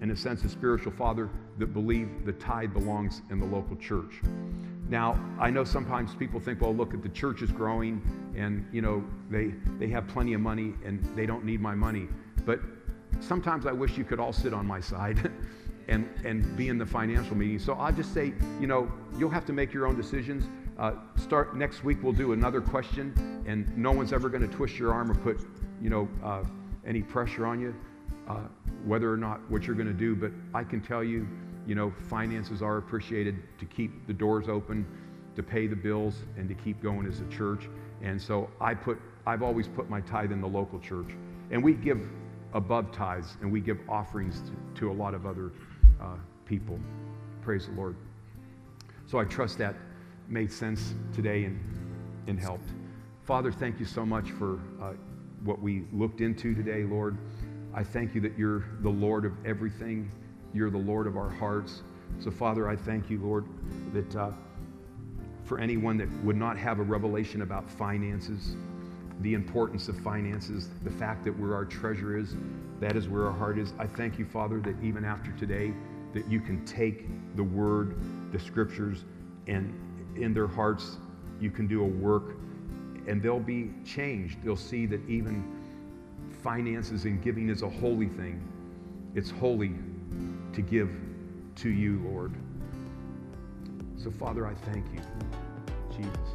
in 0.02 0.12
a 0.12 0.16
sense, 0.16 0.44
a 0.44 0.50
spiritual 0.50 0.91
father 0.91 1.30
that 1.58 1.74
believed 1.74 2.26
the 2.26 2.34
tithe 2.34 2.74
belongs 2.74 3.22
in 3.30 3.39
the 3.39 3.46
local 3.46 3.76
church. 3.78 4.22
Now, 4.89 5.18
I 5.39 5.50
know 5.50 5.64
sometimes 5.64 6.14
people 6.14 6.39
think, 6.39 6.62
well, 6.62 6.76
look, 6.76 6.94
at 6.94 7.02
the 7.02 7.10
church 7.10 7.41
is 7.41 7.52
growing 7.52 8.02
and, 8.36 8.68
you 8.72 8.82
know, 8.82 9.04
they, 9.30 9.54
they 9.80 9.88
have 9.88 10.08
plenty 10.08 10.34
of 10.34 10.41
money 10.41 10.74
and 10.84 11.04
they 11.16 11.26
don't 11.26 11.46
need 11.46 11.62
my 11.62 11.74
money. 11.74 12.08
But 12.46 12.60
sometimes 13.22 13.66
I 13.66 13.72
wish 13.72 13.98
you 13.98 14.04
could 14.04 14.20
all 14.20 14.34
sit 14.34 14.54
on 14.54 14.66
my 14.66 14.82
side 14.82 15.32
and, 15.88 16.10
and 16.26 16.56
be 16.58 16.68
in 16.68 16.78
the 16.78 16.86
financial 16.86 17.36
meeting. 17.36 17.60
So 17.60 17.74
I'll 17.74 17.94
just 17.94 18.14
say, 18.14 18.34
you 18.60 18.68
know, 18.68 18.91
you'll 19.18 19.30
have 19.30 19.46
to 19.46 19.54
make 19.54 19.74
your 19.74 19.88
own 19.88 19.96
decisions. 19.96 20.46
Uh, 20.78 20.93
start 21.17 21.55
next 21.55 21.84
week, 21.84 21.99
we'll 22.01 22.11
do 22.11 22.34
another 22.34 22.59
question, 22.59 23.43
and 23.45 23.78
no 23.78 23.91
one's 23.91 24.11
ever 24.11 24.28
going 24.28 24.41
to 24.41 24.55
twist 24.55 24.78
your 24.80 24.91
arm 24.91 25.11
or 25.11 25.15
put, 25.15 25.39
you 25.82 25.89
know, 25.89 26.09
uh, 26.24 26.43
any 26.86 27.01
pressure 27.01 27.45
on 27.45 27.59
you, 27.59 27.76
uh, 28.28 28.39
whether 28.84 29.11
or 29.11 29.17
not 29.17 29.39
what 29.51 29.67
you're 29.67 29.76
going 29.76 29.88
to 29.88 29.93
do. 29.93 30.15
But 30.15 30.32
I 30.53 30.63
can 30.63 30.82
tell 30.82 31.03
you, 31.03 31.28
you 31.67 31.76
know, 31.76 31.93
finances 32.09 32.63
are 32.63 32.78
appreciated 32.78 33.36
to 33.59 33.65
keep 33.65 34.07
the 34.07 34.13
doors 34.13 34.49
open, 34.49 34.86
to 35.36 35.43
pay 35.43 35.67
the 35.67 35.76
bills, 35.76 36.15
and 36.38 36.49
to 36.49 36.55
keep 36.55 36.82
going 36.82 37.05
as 37.05 37.19
a 37.19 37.28
church. 37.28 37.69
And 38.01 38.19
so 38.19 38.49
I 38.59 38.74
put, 38.74 38.99
I've 39.28 39.43
always 39.43 39.67
put 39.67 39.89
my 39.91 40.01
tithe 40.01 40.32
in 40.32 40.41
the 40.41 40.47
local 40.47 40.80
church, 40.80 41.09
and 41.51 41.63
we 41.63 41.74
give 41.74 42.01
above 42.53 42.91
tithes, 42.91 43.38
and 43.41 43.51
we 43.51 43.61
give 43.61 43.78
offerings 43.88 44.41
to, 44.41 44.80
to 44.80 44.91
a 44.91 44.93
lot 44.93 45.13
of 45.13 45.28
other 45.28 45.51
uh, 46.01 46.15
people. 46.45 46.80
Praise 47.43 47.67
the 47.67 47.74
Lord. 47.74 47.95
So 49.05 49.19
I 49.19 49.26
trust 49.26 49.59
that 49.59 49.76
made 50.34 50.52
sense 50.52 50.96
today 51.14 51.44
and, 51.46 51.60
and 52.26 52.40
helped. 52.40 52.68
Father, 53.24 53.52
thank 53.52 53.80
you 53.80 53.86
so 53.86 54.04
much 54.04 54.32
for 54.32 54.60
uh, 54.82 54.94
what 55.44 55.62
we 55.62 55.84
looked 55.94 56.22
into 56.22 56.56
today, 56.56 56.84
Lord. 56.84 57.18
I 57.74 57.84
thank 57.84 58.16
you 58.16 58.22
that 58.22 58.38
you're 58.38 58.66
the 58.82 58.90
Lord 58.90 59.26
of 59.26 59.34
everything. 59.46 60.12
You're 60.52 60.72
the 60.72 60.78
Lord 60.78 61.06
of 61.06 61.18
our 61.18 61.30
hearts. 61.30 61.84
So, 62.20 62.32
Father, 62.32 62.68
I 62.68 62.76
thank 62.76 63.12
you, 63.12 63.20
Lord, 63.22 63.46
that 63.94 64.16
uh, 64.16 64.32
for 65.46 65.60
anyone 65.60 65.98
that 65.98 66.10
would 66.24 66.36
not 66.36 66.58
have 66.58 66.80
a 66.80 66.84
revelation 66.84 67.44
about 67.44 67.70
finances, 67.70 68.56
the 69.22 69.36
importance 69.36 69.88
of 69.88 69.98
finances, 70.00 70.70
the 70.84 70.92
fact 70.92 71.24
that 71.26 71.40
where 71.40 71.54
our 71.54 71.66
treasure 71.66 72.18
is, 72.18 72.36
that 72.80 72.96
is 72.96 73.08
where 73.08 73.28
our 73.28 73.38
heart 73.38 73.60
is. 73.60 73.74
I 73.78 73.86
thank 73.86 74.18
you, 74.18 74.26
Father, 74.26 74.60
that 74.62 74.76
even 74.82 75.06
after 75.06 75.32
today, 75.34 75.74
that 76.14 76.28
you 76.28 76.40
can 76.40 76.66
take 76.66 77.06
the 77.36 77.44
word, 77.44 77.96
the 78.32 78.40
scriptures, 78.40 79.06
and 79.48 79.74
in 80.16 80.34
their 80.34 80.47
hearts, 80.47 80.97
you 81.39 81.51
can 81.51 81.68
do 81.68 81.82
a 81.82 81.88
work 81.88 82.36
and 83.07 83.22
they'll 83.22 83.39
be 83.39 83.72
changed. 83.86 84.41
They'll 84.43 84.55
see 84.55 84.86
that 84.88 85.07
even 85.09 85.43
finances 86.41 87.05
and 87.05 87.22
giving 87.22 87.49
is 87.49 87.61
a 87.61 87.70
holy 87.70 88.07
thing. 88.07 88.41
It's 89.16 89.30
holy 89.30 89.74
to 90.53 90.61
give 90.61 90.89
to 91.55 91.70
you, 91.70 92.01
Lord. 92.05 92.34
So, 93.97 94.11
Father, 94.11 94.47
I 94.47 94.53
thank 94.53 94.86
you. 94.93 94.99
Jesus. 95.91 96.34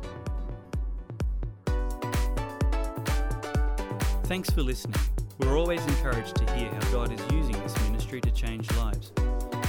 Thanks 4.25 4.51
for 4.51 4.63
listening. 4.63 5.01
We're 5.39 5.57
always 5.57 5.85
encouraged 5.87 6.37
to 6.37 6.55
hear 6.55 6.69
how 6.71 6.93
God 6.93 7.13
is 7.13 7.21
using 7.33 7.53
this 7.63 7.75
ministry 7.83 8.21
to 8.21 8.31
change 8.31 8.71
lives. 8.73 9.13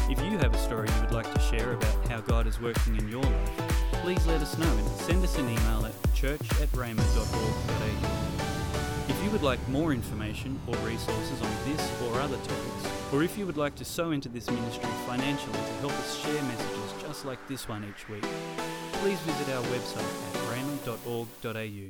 If 0.09 0.19
you 0.23 0.37
have 0.39 0.53
a 0.53 0.57
story 0.57 0.89
you 0.95 1.01
would 1.01 1.11
like 1.11 1.31
to 1.33 1.39
share 1.39 1.73
about 1.73 2.07
how 2.07 2.19
God 2.21 2.47
is 2.47 2.59
working 2.59 2.97
in 2.97 3.07
your 3.07 3.21
life, 3.21 3.78
please 4.01 4.25
let 4.27 4.41
us 4.41 4.57
know 4.57 4.77
and 4.77 4.87
send 5.01 5.23
us 5.23 5.37
an 5.37 5.49
email 5.49 5.85
at 5.85 5.93
church 6.13 6.41
at 6.61 6.69
If 9.07 9.23
you 9.23 9.29
would 9.31 9.41
like 9.41 9.59
more 9.69 9.93
information 9.93 10.59
or 10.67 10.75
resources 10.77 11.41
on 11.41 11.51
this 11.65 12.01
or 12.03 12.19
other 12.19 12.37
topics, 12.37 13.13
or 13.13 13.23
if 13.23 13.37
you 13.37 13.45
would 13.45 13.57
like 13.57 13.75
to 13.75 13.85
sow 13.85 14.11
into 14.11 14.29
this 14.29 14.49
ministry 14.49 14.89
financially 15.05 15.53
to 15.53 15.73
help 15.81 15.93
us 15.93 16.17
share 16.21 16.43
messages 16.43 16.93
just 17.01 17.25
like 17.25 17.45
this 17.47 17.67
one 17.67 17.83
each 17.83 18.07
week, 18.09 18.25
please 18.93 19.19
visit 19.19 19.49
our 19.55 19.63
website 19.63 19.99
at 20.27 20.33
rhema.org.au. 20.49 21.87